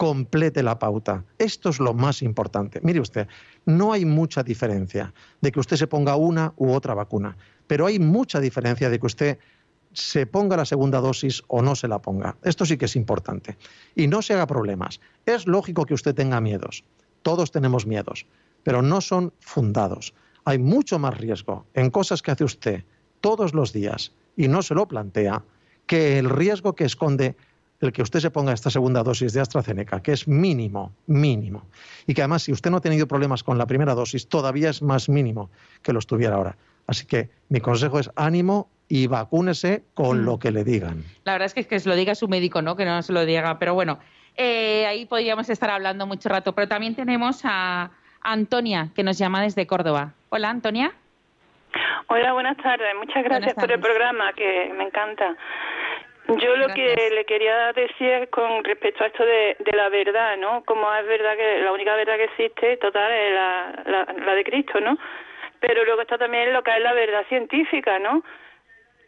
complete 0.00 0.62
la 0.62 0.78
pauta. 0.78 1.26
Esto 1.36 1.68
es 1.68 1.78
lo 1.78 1.92
más 1.92 2.22
importante. 2.22 2.80
Mire 2.82 3.00
usted, 3.00 3.28
no 3.66 3.92
hay 3.92 4.06
mucha 4.06 4.42
diferencia 4.42 5.12
de 5.42 5.52
que 5.52 5.60
usted 5.60 5.76
se 5.76 5.86
ponga 5.88 6.16
una 6.16 6.54
u 6.56 6.72
otra 6.72 6.94
vacuna, 6.94 7.36
pero 7.66 7.84
hay 7.84 7.98
mucha 7.98 8.40
diferencia 8.40 8.88
de 8.88 8.98
que 8.98 9.06
usted 9.06 9.38
se 9.92 10.24
ponga 10.24 10.56
la 10.56 10.64
segunda 10.64 11.00
dosis 11.00 11.42
o 11.48 11.60
no 11.60 11.76
se 11.76 11.86
la 11.86 12.00
ponga. 12.00 12.38
Esto 12.42 12.64
sí 12.64 12.78
que 12.78 12.86
es 12.86 12.96
importante. 12.96 13.58
Y 13.94 14.06
no 14.06 14.22
se 14.22 14.32
haga 14.32 14.46
problemas. 14.46 15.02
Es 15.26 15.46
lógico 15.46 15.84
que 15.84 15.92
usted 15.92 16.14
tenga 16.14 16.40
miedos. 16.40 16.82
Todos 17.20 17.50
tenemos 17.50 17.86
miedos, 17.86 18.24
pero 18.62 18.80
no 18.80 19.02
son 19.02 19.34
fundados. 19.38 20.14
Hay 20.44 20.58
mucho 20.58 20.98
más 20.98 21.16
riesgo 21.18 21.66
en 21.74 21.90
cosas 21.90 22.22
que 22.22 22.30
hace 22.30 22.44
usted 22.44 22.84
todos 23.20 23.54
los 23.54 23.72
días 23.72 24.12
y 24.36 24.48
no 24.48 24.62
se 24.62 24.74
lo 24.74 24.86
plantea 24.88 25.42
que 25.86 26.18
el 26.18 26.30
riesgo 26.30 26.74
que 26.74 26.84
esconde 26.84 27.34
el 27.80 27.92
que 27.92 28.02
usted 28.02 28.20
se 28.20 28.30
ponga 28.30 28.52
esta 28.52 28.68
segunda 28.70 29.02
dosis 29.02 29.32
de 29.32 29.40
AstraZeneca, 29.40 30.02
que 30.02 30.12
es 30.12 30.28
mínimo, 30.28 30.92
mínimo. 31.06 31.64
Y 32.06 32.12
que 32.12 32.20
además, 32.20 32.42
si 32.42 32.52
usted 32.52 32.70
no 32.70 32.76
ha 32.76 32.80
tenido 32.82 33.08
problemas 33.08 33.42
con 33.42 33.56
la 33.56 33.64
primera 33.66 33.94
dosis, 33.94 34.28
todavía 34.28 34.68
es 34.68 34.82
más 34.82 35.08
mínimo 35.08 35.48
que 35.82 35.94
los 35.94 36.06
tuviera 36.06 36.36
ahora. 36.36 36.56
Así 36.86 37.06
que 37.06 37.30
mi 37.48 37.60
consejo 37.60 37.98
es 37.98 38.10
ánimo 38.16 38.68
y 38.86 39.06
vacúnese 39.06 39.82
con 39.94 40.20
Mm. 40.20 40.24
lo 40.26 40.38
que 40.38 40.50
le 40.50 40.62
digan. 40.62 41.04
La 41.24 41.32
verdad 41.32 41.46
es 41.46 41.54
que, 41.54 41.66
que 41.66 41.80
se 41.80 41.88
lo 41.88 41.94
diga 41.96 42.14
su 42.14 42.28
médico, 42.28 42.60
¿no? 42.60 42.76
Que 42.76 42.84
no 42.84 43.00
se 43.02 43.14
lo 43.14 43.24
diga. 43.24 43.58
Pero 43.58 43.72
bueno, 43.72 43.98
eh, 44.36 44.84
ahí 44.86 45.06
podríamos 45.06 45.48
estar 45.48 45.70
hablando 45.70 46.06
mucho 46.06 46.28
rato. 46.28 46.54
Pero 46.54 46.68
también 46.68 46.94
tenemos 46.94 47.40
a 47.44 47.92
Antonia, 48.20 48.90
que 48.94 49.02
nos 49.02 49.16
llama 49.16 49.40
desde 49.42 49.66
Córdoba. 49.66 50.12
Hola, 50.30 50.50
Antonia. 50.50 50.92
Hola, 52.08 52.32
buenas 52.32 52.56
tardes. 52.56 52.94
Muchas 52.96 53.22
gracias 53.24 53.54
por 53.54 53.70
el 53.72 53.80
programa, 53.80 54.32
que 54.32 54.72
me 54.76 54.84
encanta. 54.84 55.36
Yo 56.28 56.56
lo 56.56 56.68
que 56.74 57.10
le 57.12 57.24
quería 57.24 57.72
decir 57.72 58.08
es 58.08 58.28
con 58.30 58.62
respecto 58.62 59.02
a 59.02 59.08
esto 59.08 59.24
de, 59.24 59.56
de 59.58 59.76
la 59.76 59.88
verdad, 59.88 60.36
¿no? 60.36 60.62
Como 60.64 60.92
es 60.94 61.06
verdad 61.06 61.36
que 61.36 61.60
la 61.62 61.72
única 61.72 61.94
verdad 61.96 62.16
que 62.16 62.24
existe, 62.24 62.76
total, 62.76 63.10
es 63.10 63.34
la, 63.34 63.82
la, 63.86 64.12
la 64.24 64.34
de 64.34 64.44
Cristo, 64.44 64.80
¿no? 64.80 64.96
Pero 65.58 65.84
luego 65.84 66.02
está 66.02 66.18
también 66.18 66.52
lo 66.52 66.62
que 66.62 66.70
es 66.76 66.82
la 66.82 66.92
verdad 66.92 67.26
científica, 67.28 67.98
¿no? 67.98 68.22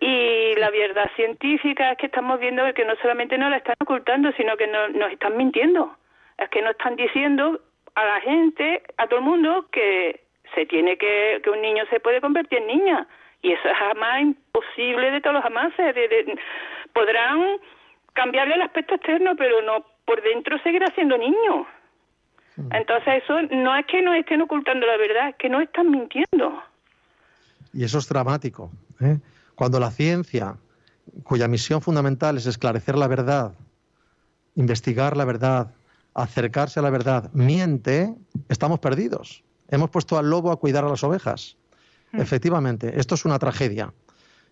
Y 0.00 0.54
la 0.56 0.70
verdad 0.70 1.08
científica 1.14 1.92
es 1.92 1.98
que 1.98 2.06
estamos 2.06 2.40
viendo 2.40 2.64
que 2.74 2.84
no 2.84 2.96
solamente 2.96 3.38
nos 3.38 3.50
la 3.50 3.58
están 3.58 3.76
ocultando, 3.80 4.32
sino 4.32 4.56
que 4.56 4.66
no- 4.66 4.88
nos 4.88 5.12
están 5.12 5.36
mintiendo. 5.36 5.96
Es 6.38 6.48
que 6.50 6.60
nos 6.60 6.72
están 6.72 6.96
diciendo 6.96 7.60
a 7.94 8.04
la 8.04 8.20
gente, 8.20 8.82
a 8.96 9.06
todo 9.06 9.20
el 9.20 9.24
mundo, 9.24 9.66
que 9.70 10.21
se 10.54 10.66
tiene 10.66 10.96
que, 10.98 11.40
que 11.42 11.50
un 11.50 11.60
niño 11.62 11.84
se 11.90 12.00
puede 12.00 12.20
convertir 12.20 12.58
en 12.58 12.66
niña. 12.66 13.06
Y 13.42 13.52
eso 13.52 13.68
es 13.68 13.76
jamás 13.76 14.20
imposible 14.22 15.10
de 15.10 15.20
todos 15.20 15.34
los 15.34 15.42
jamases. 15.42 15.94
De, 15.94 16.08
de- 16.08 16.38
podrán 16.92 17.40
cambiarle 18.12 18.54
el 18.54 18.62
aspecto 18.62 18.94
externo, 18.94 19.32
pero 19.36 19.62
no 19.62 19.84
por 20.04 20.22
dentro 20.22 20.58
seguirá 20.62 20.86
siendo 20.94 21.16
niño. 21.16 21.66
Entonces 22.70 23.22
eso 23.24 23.40
no 23.50 23.74
es 23.74 23.86
que 23.86 24.02
nos 24.02 24.14
estén 24.16 24.42
ocultando 24.42 24.86
la 24.86 24.96
verdad, 24.98 25.30
es 25.30 25.36
que 25.36 25.48
nos 25.48 25.62
están 25.62 25.90
mintiendo. 25.90 26.62
Y 27.72 27.82
eso 27.84 27.98
es 27.98 28.08
dramático. 28.08 28.70
¿eh? 29.00 29.16
Cuando 29.54 29.80
la 29.80 29.90
ciencia, 29.90 30.56
cuya 31.24 31.48
misión 31.48 31.80
fundamental 31.80 32.36
es 32.36 32.46
esclarecer 32.46 32.96
la 32.96 33.08
verdad, 33.08 33.52
investigar 34.54 35.16
la 35.16 35.24
verdad, 35.24 35.68
acercarse 36.14 36.78
a 36.78 36.82
la 36.82 36.90
verdad, 36.90 37.30
miente, 37.32 38.14
estamos 38.50 38.80
perdidos. 38.80 39.41
Hemos 39.76 39.90
puesto 39.90 40.18
al 40.18 40.30
lobo 40.30 40.52
a 40.52 40.56
cuidar 40.56 40.84
a 40.84 40.88
las 40.88 41.02
ovejas. 41.02 41.56
Mm. 42.12 42.20
Efectivamente, 42.20 43.00
esto 43.00 43.14
es 43.14 43.24
una 43.24 43.38
tragedia. 43.38 43.92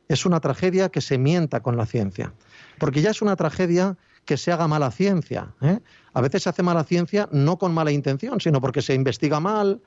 Es 0.09 0.27
una 0.27 0.41
tragedia 0.41 0.89
que 0.89 1.01
se 1.01 1.19
mienta 1.19 1.61
con 1.61 1.77
la 1.77 1.87
ciencia. 1.87 2.33
Porque 2.79 3.01
ya 3.01 3.11
es 3.11 3.23
una 3.23 3.37
tragedia 3.37 3.97
que 4.25 4.37
se 4.37 4.51
haga 4.51 4.67
mala 4.67 4.91
ciencia. 4.91 5.55
¿eh? 5.61 5.79
A 6.13 6.21
veces 6.21 6.43
se 6.43 6.49
hace 6.49 6.63
mala 6.63 6.85
ciencia 6.85 7.29
no 7.31 7.59
con 7.59 7.73
mala 7.73 7.93
intención, 7.93 8.41
sino 8.41 8.61
porque 8.61 8.83
se 8.83 8.95
investiga 8.95 9.39
mal, 9.41 9.81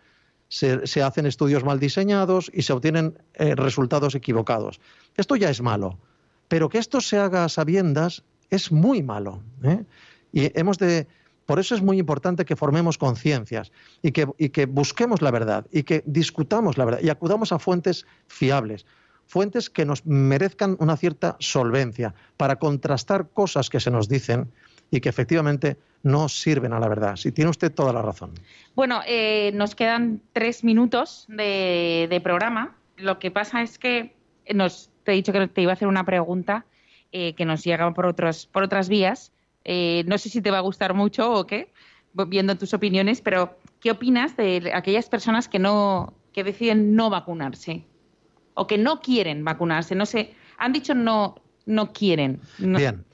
se, 0.48 0.88
se 0.88 1.04
hacen 1.04 1.26
estudios 1.26 1.64
mal 1.64 1.80
diseñados 1.80 2.50
y 2.54 2.62
se 2.62 2.74
obtienen 2.74 3.20
eh, 3.34 3.56
resultados 3.56 4.16
equivocados. 4.16 4.80
Esto 5.18 5.36
ya 5.36 5.50
es 5.50 5.62
malo. 5.62 6.00
Pero 6.48 6.70
que 6.70 6.78
esto 6.78 7.02
se 7.02 7.18
haga 7.18 7.44
a 7.44 7.50
sabiendas 7.50 8.24
es 8.50 8.72
muy 8.72 9.02
malo. 9.02 9.42
¿eh? 9.64 9.84
Y 10.32 10.58
hemos 10.60 10.78
de. 10.78 11.08
Por 11.46 11.60
eso 11.60 11.76
es 11.76 11.82
muy 11.82 12.00
importante 12.00 12.46
que 12.46 12.56
formemos 12.56 12.98
conciencias 12.98 13.72
y 14.02 14.12
que, 14.12 14.28
y 14.38 14.50
que 14.50 14.66
busquemos 14.66 15.22
la 15.22 15.32
verdad 15.32 15.66
y 15.72 15.84
que 15.84 16.04
discutamos 16.06 16.78
la 16.78 16.86
verdad 16.86 17.02
y 17.02 17.10
acudamos 17.10 17.52
a 17.52 17.60
fuentes 17.60 18.06
fiables, 18.28 18.86
fuentes 19.28 19.70
que 19.70 19.86
nos 19.86 20.06
merezcan 20.06 20.78
una 20.80 20.98
cierta 20.98 21.36
solvencia 21.40 22.14
para 22.38 22.58
contrastar 22.58 23.30
cosas 23.30 23.70
que 23.70 23.80
se 23.80 23.92
nos 23.92 24.08
dicen 24.08 24.52
y 24.92 25.02
que 25.02 25.10
efectivamente 25.10 25.78
no 26.04 26.30
sirven 26.30 26.74
a 26.74 26.80
la 26.80 26.88
verdad. 26.88 27.16
Si 27.16 27.32
tiene 27.32 27.50
usted 27.50 27.74
toda 27.74 27.92
la 27.94 28.02
razón. 28.02 28.32
Bueno, 28.76 29.02
eh, 29.08 29.52
nos 29.56 29.74
quedan 29.74 30.22
tres 30.34 30.64
minutos 30.64 31.26
de, 31.30 32.08
de 32.10 32.22
programa. 32.22 32.76
Lo 32.98 33.18
que 33.18 33.32
pasa 33.32 33.62
es 33.64 33.80
que 33.80 34.14
nos, 34.54 34.92
te 35.04 35.14
he 35.14 35.16
dicho 35.16 35.32
que 35.32 35.48
te 35.48 35.62
iba 35.62 35.72
a 35.72 35.74
hacer 35.74 35.88
una 35.88 36.06
pregunta 36.06 36.66
eh, 37.12 37.34
que 37.34 37.46
nos 37.46 37.64
llega 37.64 37.92
por, 37.94 38.06
otros, 38.06 38.48
por 38.48 38.64
otras 38.64 38.90
vías. 38.90 39.32
Eh, 39.66 40.04
no 40.08 40.18
sé 40.18 40.30
si 40.30 40.42
te 40.42 40.52
va 40.52 40.58
a 40.58 40.62
gustar 40.62 40.94
mucho 40.94 41.32
o 41.32 41.48
qué, 41.48 41.72
viendo 42.28 42.56
tus 42.58 42.74
opiniones, 42.74 43.22
pero 43.22 43.58
¿qué 43.80 43.92
opinas 43.92 44.36
de 44.38 44.72
aquellas 44.74 45.10
personas 45.10 45.48
que 45.48 45.60
no 45.60 46.14
que 46.34 46.44
deciden 46.44 46.96
no 46.96 47.10
vacunarse 47.10 47.86
o 48.56 48.68
que 48.68 48.78
no 48.78 49.00
quieren 49.00 49.44
vacunarse? 49.44 49.96
No 49.96 50.06
sé, 50.06 50.34
han 50.58 50.74
dicho 50.74 50.94
no 50.96 51.36
no 51.66 51.94
quieren. 51.94 52.42
No- 52.60 52.78
Bien, 52.78 53.06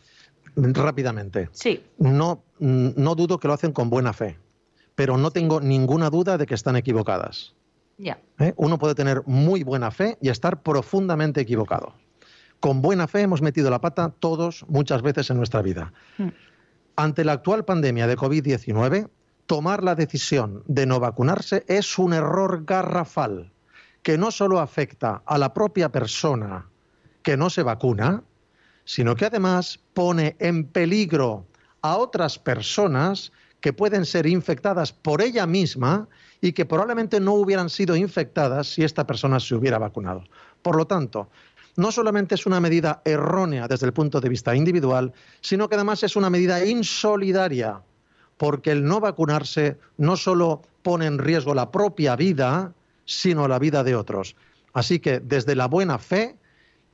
rápidamente. 0.55 1.49
Sí. 1.51 1.83
No, 1.97 2.43
mm, 2.59 2.89
no 2.95 3.15
dudo 3.15 3.39
que 3.39 3.47
lo 3.47 3.53
hacen 3.53 3.71
con 3.71 3.89
buena 3.89 4.13
fe, 4.13 4.37
pero 4.95 5.17
no 5.17 5.31
tengo 5.31 5.61
ninguna 5.61 6.09
duda 6.09 6.37
de 6.37 6.45
que 6.47 6.55
están 6.55 6.75
equivocadas. 6.75 7.53
Ya. 7.97 8.19
¿eh? 8.39 8.53
Uno 8.55 8.79
puede 8.79 8.95
tener 8.95 9.21
muy 9.27 9.63
buena 9.63 9.91
fe 9.91 10.17
y 10.21 10.29
estar 10.29 10.63
profundamente 10.63 11.41
equivocado. 11.41 11.93
Con 12.59 12.81
buena 12.81 13.07
fe 13.07 13.21
hemos 13.21 13.41
metido 13.41 13.69
la 13.69 13.81
pata 13.81 14.13
todos 14.19 14.65
muchas 14.67 15.01
veces 15.01 15.29
en 15.29 15.37
nuestra 15.37 15.61
vida. 15.61 15.93
Mm. 16.17 16.27
Ante 16.95 17.23
la 17.23 17.33
actual 17.33 17.63
pandemia 17.63 18.07
de 18.07 18.17
COVID-19, 18.17 19.09
tomar 19.45 19.83
la 19.83 19.95
decisión 19.95 20.63
de 20.67 20.85
no 20.85 20.99
vacunarse 20.99 21.63
es 21.67 21.97
un 21.97 22.13
error 22.13 22.65
garrafal 22.65 23.51
que 24.03 24.17
no 24.17 24.31
solo 24.31 24.59
afecta 24.59 25.21
a 25.25 25.37
la 25.37 25.53
propia 25.53 25.89
persona 25.89 26.67
que 27.23 27.37
no 27.37 27.49
se 27.49 27.63
vacuna, 27.63 28.23
sino 28.85 29.15
que 29.15 29.25
además 29.25 29.79
pone 29.93 30.35
en 30.39 30.65
peligro 30.65 31.45
a 31.81 31.97
otras 31.97 32.39
personas 32.39 33.31
que 33.61 33.73
pueden 33.73 34.05
ser 34.05 34.25
infectadas 34.25 34.93
por 34.93 35.21
ella 35.21 35.45
misma 35.45 36.07
y 36.41 36.53
que 36.53 36.65
probablemente 36.65 37.19
no 37.19 37.33
hubieran 37.33 37.69
sido 37.69 37.95
infectadas 37.95 38.67
si 38.67 38.83
esta 38.83 39.05
persona 39.05 39.39
se 39.39 39.55
hubiera 39.55 39.77
vacunado. 39.77 40.23
Por 40.61 40.75
lo 40.75 40.87
tanto, 40.87 41.29
no 41.75 41.91
solamente 41.91 42.35
es 42.35 42.45
una 42.45 42.59
medida 42.59 43.01
errónea 43.05 43.67
desde 43.67 43.85
el 43.85 43.93
punto 43.93 44.19
de 44.21 44.29
vista 44.29 44.55
individual, 44.55 45.13
sino 45.41 45.69
que 45.69 45.75
además 45.75 46.03
es 46.03 46.15
una 46.15 46.29
medida 46.29 46.65
insolidaria, 46.65 47.81
porque 48.37 48.71
el 48.71 48.85
no 48.85 48.99
vacunarse 48.99 49.77
no 49.97 50.17
solo 50.17 50.61
pone 50.81 51.05
en 51.05 51.19
riesgo 51.19 51.53
la 51.53 51.71
propia 51.71 52.15
vida, 52.15 52.73
sino 53.05 53.47
la 53.47 53.59
vida 53.59 53.83
de 53.83 53.95
otros. 53.95 54.35
Así 54.73 54.99
que 54.99 55.19
desde 55.19 55.55
la 55.55 55.67
buena 55.67 55.97
fe 55.97 56.37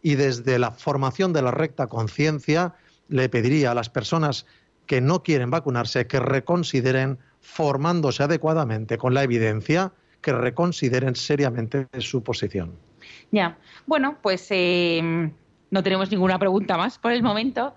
y 0.01 0.15
desde 0.15 0.59
la 0.59 0.71
formación 0.71 1.33
de 1.33 1.41
la 1.41 1.51
recta 1.51 1.87
conciencia, 1.87 2.73
le 3.07 3.29
pediría 3.29 3.71
a 3.71 3.75
las 3.75 3.89
personas 3.89 4.45
que 4.85 5.01
no 5.01 5.23
quieren 5.23 5.49
vacunarse 5.49 6.07
que 6.07 6.19
reconsideren, 6.19 7.17
formándose 7.41 8.23
adecuadamente 8.23 8.97
con 8.97 9.13
la 9.13 9.23
evidencia, 9.23 9.91
que 10.21 10.31
reconsideren 10.31 11.15
seriamente 11.15 11.87
su 11.99 12.23
posición. 12.23 12.73
Ya. 13.31 13.57
Bueno, 13.85 14.17
pues 14.21 14.47
eh, 14.49 15.31
no 15.71 15.83
tenemos 15.83 16.11
ninguna 16.11 16.39
pregunta 16.39 16.77
más 16.77 16.97
por 16.97 17.11
el 17.11 17.23
momento. 17.23 17.75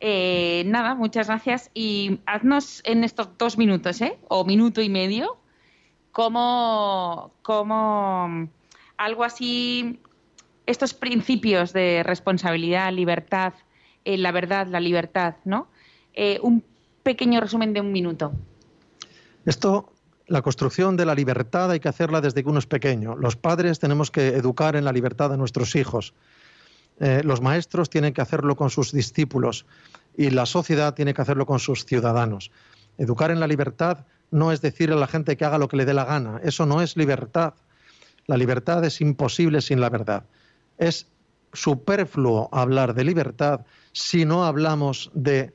Eh, 0.00 0.64
nada, 0.66 0.94
muchas 0.94 1.28
gracias. 1.28 1.70
Y 1.74 2.20
haznos 2.26 2.82
en 2.84 3.04
estos 3.04 3.36
dos 3.38 3.58
minutos, 3.58 4.00
¿eh? 4.00 4.18
O 4.28 4.44
minuto 4.44 4.80
y 4.80 4.88
medio, 4.88 5.38
como, 6.12 7.32
como 7.42 8.48
algo 8.96 9.24
así, 9.24 10.00
estos 10.66 10.94
principios 10.94 11.72
de 11.72 12.02
responsabilidad, 12.02 12.92
libertad, 12.92 13.54
eh, 14.04 14.18
la 14.18 14.32
verdad, 14.32 14.66
la 14.66 14.80
libertad, 14.80 15.36
¿no? 15.44 15.68
Eh, 16.14 16.38
un 16.42 16.62
pequeño 17.02 17.40
resumen 17.40 17.72
de 17.72 17.80
un 17.80 17.92
minuto. 17.92 18.32
Esto, 19.46 19.92
la 20.28 20.42
construcción 20.42 20.96
de 20.96 21.06
la 21.06 21.14
libertad 21.14 21.70
hay 21.70 21.80
que 21.80 21.88
hacerla 21.88 22.20
desde 22.20 22.42
que 22.42 22.48
uno 22.48 22.58
es 22.58 22.66
pequeño. 22.66 23.16
Los 23.16 23.36
padres 23.36 23.78
tenemos 23.78 24.10
que 24.10 24.28
educar 24.28 24.76
en 24.76 24.84
la 24.84 24.92
libertad 24.92 25.32
a 25.32 25.36
nuestros 25.36 25.74
hijos. 25.74 26.14
Eh, 27.00 27.22
los 27.24 27.40
maestros 27.40 27.88
tienen 27.88 28.12
que 28.12 28.20
hacerlo 28.20 28.54
con 28.54 28.70
sus 28.70 28.92
discípulos 28.92 29.64
y 30.16 30.30
la 30.30 30.46
sociedad 30.46 30.94
tiene 30.94 31.14
que 31.14 31.22
hacerlo 31.22 31.46
con 31.46 31.58
sus 31.58 31.86
ciudadanos. 31.86 32.50
Educar 32.98 33.30
en 33.30 33.40
la 33.40 33.46
libertad 33.46 34.04
no 34.30 34.52
es 34.52 34.60
decirle 34.60 34.96
a 34.96 34.98
la 34.98 35.06
gente 35.06 35.36
que 35.36 35.44
haga 35.46 35.58
lo 35.58 35.68
que 35.68 35.78
le 35.78 35.86
dé 35.86 35.94
la 35.94 36.04
gana. 36.04 36.40
Eso 36.42 36.66
no 36.66 36.82
es 36.82 36.96
libertad. 36.96 37.54
La 38.26 38.36
libertad 38.36 38.84
es 38.84 39.00
imposible 39.00 39.62
sin 39.62 39.80
la 39.80 39.88
verdad. 39.88 40.24
Es 40.76 41.06
superfluo 41.54 42.50
hablar 42.52 42.92
de 42.92 43.04
libertad 43.04 43.62
si 43.92 44.26
no 44.26 44.44
hablamos 44.44 45.10
de 45.14 45.54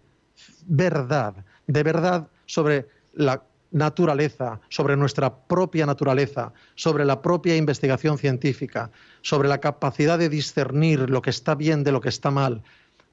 verdad, 0.65 1.36
de 1.67 1.84
verdad 1.84 2.28
sobre 2.47 2.88
la 3.13 3.43
naturaleza, 3.74 4.61
sobre 4.69 4.95
nuestra 4.95 5.36
propia 5.36 5.86
naturaleza, 5.86 6.53
sobre 6.76 7.03
la 7.03 7.21
propia 7.21 7.57
investigación 7.57 8.17
científica, 8.17 8.91
sobre 9.21 9.49
la 9.49 9.59
capacidad 9.59 10.17
de 10.17 10.30
discernir 10.30 11.09
lo 11.09 11.21
que 11.21 11.32
está 11.32 11.55
bien 11.55 11.84
de 11.84 11.91
lo 11.91 11.99
que 11.99 12.09
está 12.09 12.32
mal. 12.32 12.63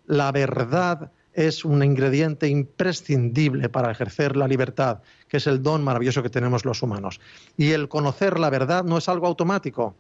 La 0.07 0.31
verdad 0.31 1.11
es 1.33 1.65
un 1.65 1.83
ingrediente 1.83 2.49
imprescindible 2.49 3.69
para 3.69 3.91
ejercer 3.91 4.37
la 4.37 4.49
libertad, 4.49 5.01
que 5.29 5.39
es 5.39 5.47
el 5.47 5.63
don 5.63 5.83
maravilloso 5.83 6.23
que 6.23 6.31
tenemos 6.31 6.65
los 6.65 6.83
humanos. 6.83 7.21
Y 7.57 7.71
el 7.71 7.89
conocer 7.89 8.39
la 8.39 8.51
verdad 8.51 8.85
no 8.85 8.99
es 8.99 9.09
algo 9.09 9.27
automático. 9.27 9.95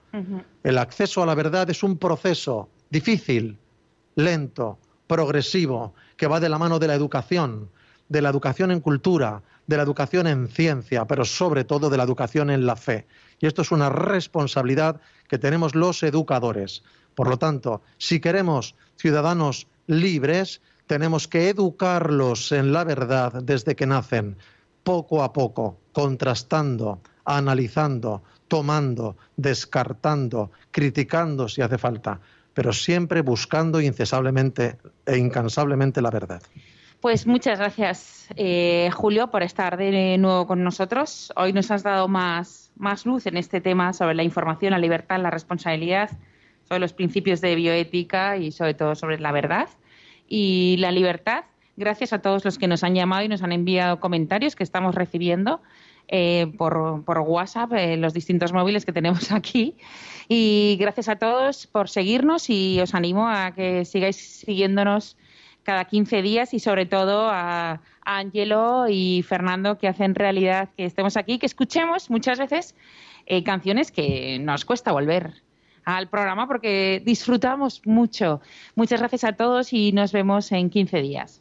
El 0.62 0.78
acceso 0.78 1.22
a 1.22 1.26
la 1.26 1.34
verdad 1.34 1.70
es 1.70 1.82
un 1.82 1.98
proceso 1.98 2.68
difícil, 2.90 3.56
lento, 4.16 4.78
progresivo, 5.06 5.94
que 6.16 6.26
va 6.26 6.40
de 6.40 6.48
la 6.48 6.58
mano 6.58 6.78
de 6.78 6.88
la 6.88 6.94
educación, 6.94 7.70
de 8.10 8.20
la 8.20 8.28
educación 8.28 8.70
en 8.70 8.80
cultura, 8.80 9.40
de 9.66 9.76
la 9.76 9.84
educación 9.84 10.26
en 10.26 10.48
ciencia, 10.48 11.06
pero 11.06 11.24
sobre 11.24 11.64
todo 11.64 11.88
de 11.88 11.96
la 11.96 12.02
educación 12.02 12.50
en 12.50 12.66
la 12.66 12.76
fe. 12.76 13.06
Y 13.38 13.46
esto 13.46 13.62
es 13.62 13.70
una 13.70 13.88
responsabilidad 13.88 15.00
que 15.28 15.38
tenemos 15.38 15.74
los 15.74 16.02
educadores. 16.02 16.82
Por 17.14 17.28
lo 17.28 17.38
tanto, 17.38 17.82
si 17.96 18.20
queremos 18.20 18.74
ciudadanos 18.96 19.68
libres, 19.86 20.60
tenemos 20.86 21.28
que 21.28 21.48
educarlos 21.48 22.50
en 22.50 22.72
la 22.72 22.82
verdad 22.82 23.42
desde 23.44 23.76
que 23.76 23.86
nacen, 23.86 24.36
poco 24.82 25.22
a 25.22 25.32
poco, 25.32 25.78
contrastando, 25.92 27.00
analizando, 27.24 28.24
tomando, 28.48 29.16
descartando, 29.36 30.50
criticando 30.72 31.48
si 31.48 31.62
hace 31.62 31.78
falta, 31.78 32.20
pero 32.54 32.72
siempre 32.72 33.20
buscando 33.22 33.80
incesablemente 33.80 34.78
e 35.06 35.16
incansablemente 35.16 36.02
la 36.02 36.10
verdad. 36.10 36.42
Pues 37.00 37.26
muchas 37.26 37.58
gracias, 37.58 38.28
eh, 38.36 38.90
Julio, 38.92 39.30
por 39.30 39.42
estar 39.42 39.78
de 39.78 40.18
nuevo 40.18 40.46
con 40.46 40.62
nosotros. 40.62 41.32
Hoy 41.34 41.54
nos 41.54 41.70
has 41.70 41.82
dado 41.82 42.08
más, 42.08 42.72
más 42.76 43.06
luz 43.06 43.26
en 43.26 43.38
este 43.38 43.62
tema 43.62 43.94
sobre 43.94 44.14
la 44.14 44.22
información, 44.22 44.72
la 44.72 44.78
libertad, 44.78 45.18
la 45.18 45.30
responsabilidad, 45.30 46.10
sobre 46.68 46.80
los 46.80 46.92
principios 46.92 47.40
de 47.40 47.54
bioética 47.54 48.36
y 48.36 48.52
sobre 48.52 48.74
todo 48.74 48.94
sobre 48.96 49.18
la 49.18 49.32
verdad 49.32 49.70
y 50.28 50.76
la 50.78 50.92
libertad. 50.92 51.44
Gracias 51.78 52.12
a 52.12 52.20
todos 52.20 52.44
los 52.44 52.58
que 52.58 52.68
nos 52.68 52.84
han 52.84 52.94
llamado 52.94 53.22
y 53.22 53.28
nos 53.28 53.42
han 53.42 53.52
enviado 53.52 53.98
comentarios 53.98 54.54
que 54.54 54.62
estamos 54.62 54.94
recibiendo 54.94 55.62
eh, 56.08 56.52
por, 56.58 57.02
WhatsApp, 57.06 57.72
eh, 57.72 57.96
los 57.96 58.12
distintos 58.12 58.52
móviles 58.52 58.84
que 58.84 58.92
tenemos 58.92 59.32
aquí. 59.32 59.74
Y 60.28 60.76
gracias 60.78 61.08
a 61.08 61.16
todos 61.16 61.66
por 61.66 61.88
seguirnos 61.88 62.50
y 62.50 62.78
os 62.78 62.94
animo 62.94 63.26
a 63.26 63.52
que 63.52 63.86
sigáis 63.86 64.16
siguiéndonos 64.16 65.16
cada 65.70 65.84
15 65.84 66.22
días 66.22 66.52
y 66.52 66.58
sobre 66.58 66.84
todo 66.84 67.28
a, 67.30 67.80
a 68.04 68.18
Angelo 68.18 68.86
y 68.88 69.22
Fernando 69.22 69.78
que 69.78 69.86
hacen 69.86 70.16
realidad 70.16 70.70
que 70.76 70.84
estemos 70.84 71.16
aquí, 71.16 71.38
que 71.38 71.46
escuchemos 71.46 72.10
muchas 72.10 72.40
veces 72.40 72.74
eh, 73.26 73.44
canciones 73.44 73.92
que 73.92 74.40
nos 74.40 74.64
cuesta 74.64 74.90
volver 74.90 75.44
al 75.84 76.08
programa 76.08 76.48
porque 76.48 77.00
disfrutamos 77.06 77.82
mucho. 77.84 78.40
Muchas 78.74 78.98
gracias 78.98 79.22
a 79.22 79.34
todos 79.34 79.72
y 79.72 79.92
nos 79.92 80.10
vemos 80.10 80.50
en 80.50 80.70
15 80.70 81.02
días. 81.02 81.40